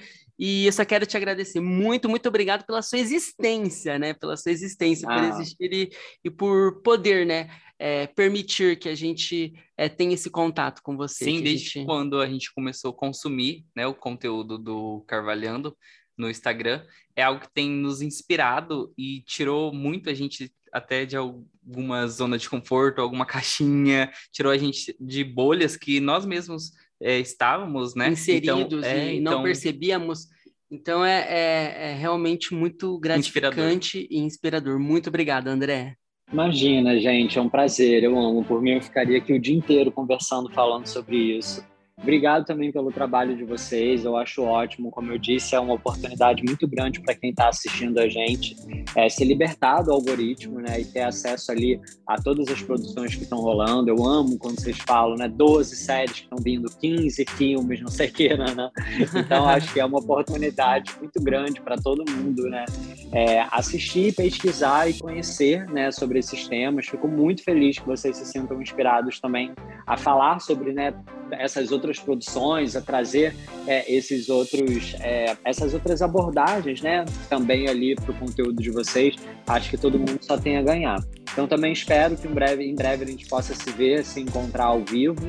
E 0.42 0.64
eu 0.66 0.72
só 0.72 0.84
quero 0.86 1.04
te 1.04 1.16
agradecer 1.18 1.60
muito, 1.60 2.08
muito 2.08 2.26
obrigado 2.26 2.64
pela 2.64 2.80
sua 2.80 2.98
existência, 2.98 3.98
né? 3.98 4.14
Pela 4.14 4.36
sua 4.38 4.50
existência, 4.50 5.06
por 5.06 5.18
Ah. 5.18 5.28
existir 5.28 5.70
e, 5.72 5.90
e 6.24 6.30
por 6.30 6.80
poder, 6.82 7.26
né? 7.26 7.50
é, 7.82 8.06
permitir 8.08 8.78
que 8.78 8.90
a 8.90 8.94
gente 8.94 9.54
é, 9.74 9.88
tenha 9.88 10.12
esse 10.12 10.28
contato 10.28 10.82
com 10.82 10.98
você. 10.98 11.24
Sim, 11.24 11.42
desde 11.42 11.64
gente- 11.66 11.86
quando 11.86 12.20
a 12.20 12.26
gente 12.28 12.52
começou 12.52 12.90
a 12.90 12.94
consumir 12.94 13.64
né, 13.74 13.86
o 13.86 13.94
conteúdo 13.94 14.58
do 14.58 15.02
Carvalhando 15.08 15.74
no 16.14 16.28
Instagram, 16.28 16.84
é 17.16 17.22
algo 17.22 17.40
que 17.40 17.50
tem 17.54 17.70
nos 17.70 18.02
inspirado 18.02 18.92
e 18.98 19.22
tirou 19.22 19.72
muito 19.72 20.10
a 20.10 20.14
gente 20.14 20.52
até 20.70 21.06
de 21.06 21.16
alguma 21.16 22.06
zona 22.06 22.36
de 22.36 22.50
conforto, 22.50 23.00
alguma 23.00 23.24
caixinha, 24.04 24.12
tirou 24.30 24.52
a 24.52 24.58
gente 24.58 24.94
de 25.00 25.24
bolhas 25.24 25.74
que 25.74 26.00
nós 26.00 26.26
mesmos 26.26 26.72
é, 27.00 27.18
estávamos, 27.18 27.94
né? 27.94 28.08
inseridos 28.10 28.84
Então, 28.84 28.90
é, 28.90 29.14
e 29.14 29.20
não 29.20 29.32
então, 29.32 29.42
percebíamos 29.42 30.28
Então 30.70 31.04
é, 31.04 31.20
é, 31.28 31.90
é 31.90 31.94
realmente 31.94 32.54
muito 32.54 32.98
gratificante 32.98 33.98
inspirador. 33.98 34.08
e 34.10 34.18
inspirador. 34.18 34.78
Muito 34.78 35.08
obrigado, 35.08 35.48
André. 35.48 35.96
Imagina, 36.32 36.96
gente, 37.00 37.38
é 37.38 37.42
um 37.42 37.48
prazer, 37.48 38.04
eu 38.04 38.16
amo. 38.16 38.44
Por 38.44 38.62
mim, 38.62 38.74
eu 38.74 38.82
ficaria 38.82 39.18
aqui 39.18 39.32
o 39.32 39.40
dia 39.40 39.56
inteiro 39.56 39.90
conversando, 39.90 40.48
falando 40.50 40.86
sobre 40.86 41.16
isso. 41.16 41.64
Obrigado 42.02 42.46
também 42.46 42.72
pelo 42.72 42.90
trabalho 42.90 43.36
de 43.36 43.44
vocês, 43.44 44.04
eu 44.04 44.16
acho 44.16 44.42
ótimo. 44.42 44.90
Como 44.90 45.12
eu 45.12 45.18
disse, 45.18 45.54
é 45.54 45.60
uma 45.60 45.74
oportunidade 45.74 46.42
muito 46.42 46.66
grande 46.66 46.98
para 47.00 47.14
quem 47.14 47.30
está 47.30 47.48
assistindo 47.48 47.98
a 47.98 48.08
gente 48.08 48.56
é, 48.96 49.08
se 49.08 49.22
libertar 49.22 49.82
do 49.82 49.92
algoritmo 49.92 50.60
né, 50.60 50.80
e 50.80 50.84
ter 50.84 51.02
acesso 51.02 51.52
ali 51.52 51.78
a 52.06 52.16
todas 52.16 52.48
as 52.48 52.62
produções 52.62 53.14
que 53.14 53.22
estão 53.22 53.38
rolando. 53.38 53.90
Eu 53.90 54.02
amo 54.04 54.38
quando 54.38 54.58
vocês 54.58 54.78
falam, 54.78 55.14
né? 55.16 55.28
12 55.28 55.76
séries 55.76 56.12
que 56.12 56.22
estão 56.22 56.38
vindo, 56.42 56.70
15 56.80 57.24
filmes, 57.36 57.80
não 57.82 57.90
sei 57.90 58.08
o 58.08 58.12
que, 58.12 58.36
né, 58.36 58.54
né? 58.54 58.70
Então, 59.14 59.46
acho 59.46 59.72
que 59.72 59.80
é 59.80 59.84
uma 59.84 59.98
oportunidade 59.98 60.92
muito 60.98 61.22
grande 61.22 61.60
para 61.60 61.76
todo 61.76 62.10
mundo, 62.10 62.44
né? 62.48 62.64
É, 63.12 63.40
assistir, 63.50 64.14
pesquisar 64.14 64.88
e 64.88 64.94
conhecer 64.94 65.66
né, 65.66 65.90
sobre 65.90 66.18
esses 66.18 66.48
temas. 66.48 66.86
Fico 66.86 67.06
muito 67.06 67.42
feliz 67.44 67.78
que 67.78 67.86
vocês 67.86 68.16
se 68.16 68.24
sintam 68.24 68.60
inspirados 68.62 69.20
também 69.20 69.52
a 69.90 69.96
falar 69.96 70.38
sobre 70.38 70.72
né, 70.72 70.94
essas 71.32 71.72
outras 71.72 71.98
produções, 71.98 72.76
a 72.76 72.80
trazer 72.80 73.34
é, 73.66 73.92
esses 73.92 74.28
outros, 74.28 74.94
é, 75.00 75.36
essas 75.44 75.74
outras 75.74 76.00
abordagens, 76.00 76.80
né? 76.80 77.04
Também 77.28 77.68
ali 77.68 77.96
para 77.96 78.12
o 78.12 78.14
conteúdo 78.14 78.62
de 78.62 78.70
vocês. 78.70 79.16
Acho 79.48 79.68
que 79.68 79.76
todo 79.76 79.98
mundo 79.98 80.18
só 80.20 80.38
tem 80.38 80.58
a 80.58 80.62
ganhar. 80.62 80.96
Então 81.32 81.48
também 81.48 81.72
espero 81.72 82.16
que 82.16 82.28
em 82.28 82.30
breve, 82.30 82.64
em 82.64 82.74
breve 82.76 83.02
a 83.02 83.06
gente 83.08 83.26
possa 83.26 83.52
se 83.52 83.68
ver, 83.72 84.04
se 84.04 84.20
encontrar 84.20 84.66
ao 84.66 84.80
vivo 84.84 85.26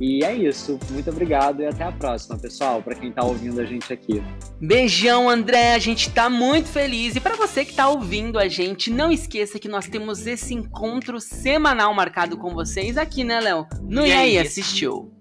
e 0.00 0.24
é 0.24 0.34
isso. 0.34 0.78
Muito 0.90 1.10
obrigado 1.10 1.62
e 1.62 1.66
até 1.66 1.84
a 1.84 1.92
próxima, 1.92 2.38
pessoal, 2.38 2.82
para 2.82 2.94
quem 2.94 3.10
está 3.10 3.24
ouvindo 3.24 3.60
a 3.60 3.64
gente 3.64 3.92
aqui. 3.92 4.22
Beijão, 4.60 5.28
André. 5.28 5.74
A 5.74 5.78
gente 5.78 6.08
está 6.08 6.28
muito 6.28 6.68
feliz. 6.68 7.16
E 7.16 7.20
para 7.20 7.36
você 7.36 7.64
que 7.64 7.70
está 7.70 7.88
ouvindo 7.88 8.38
a 8.38 8.48
gente, 8.48 8.90
não 8.90 9.10
esqueça 9.10 9.58
que 9.58 9.68
nós 9.68 9.86
temos 9.86 10.26
esse 10.26 10.54
encontro 10.54 11.20
semanal 11.20 11.94
marcado 11.94 12.36
com 12.36 12.54
vocês 12.54 12.96
aqui, 12.96 13.24
né, 13.24 13.40
Léo? 13.40 13.66
No 13.82 14.06
E 14.06 14.12
aí, 14.12 14.38
assistiu. 14.38 15.12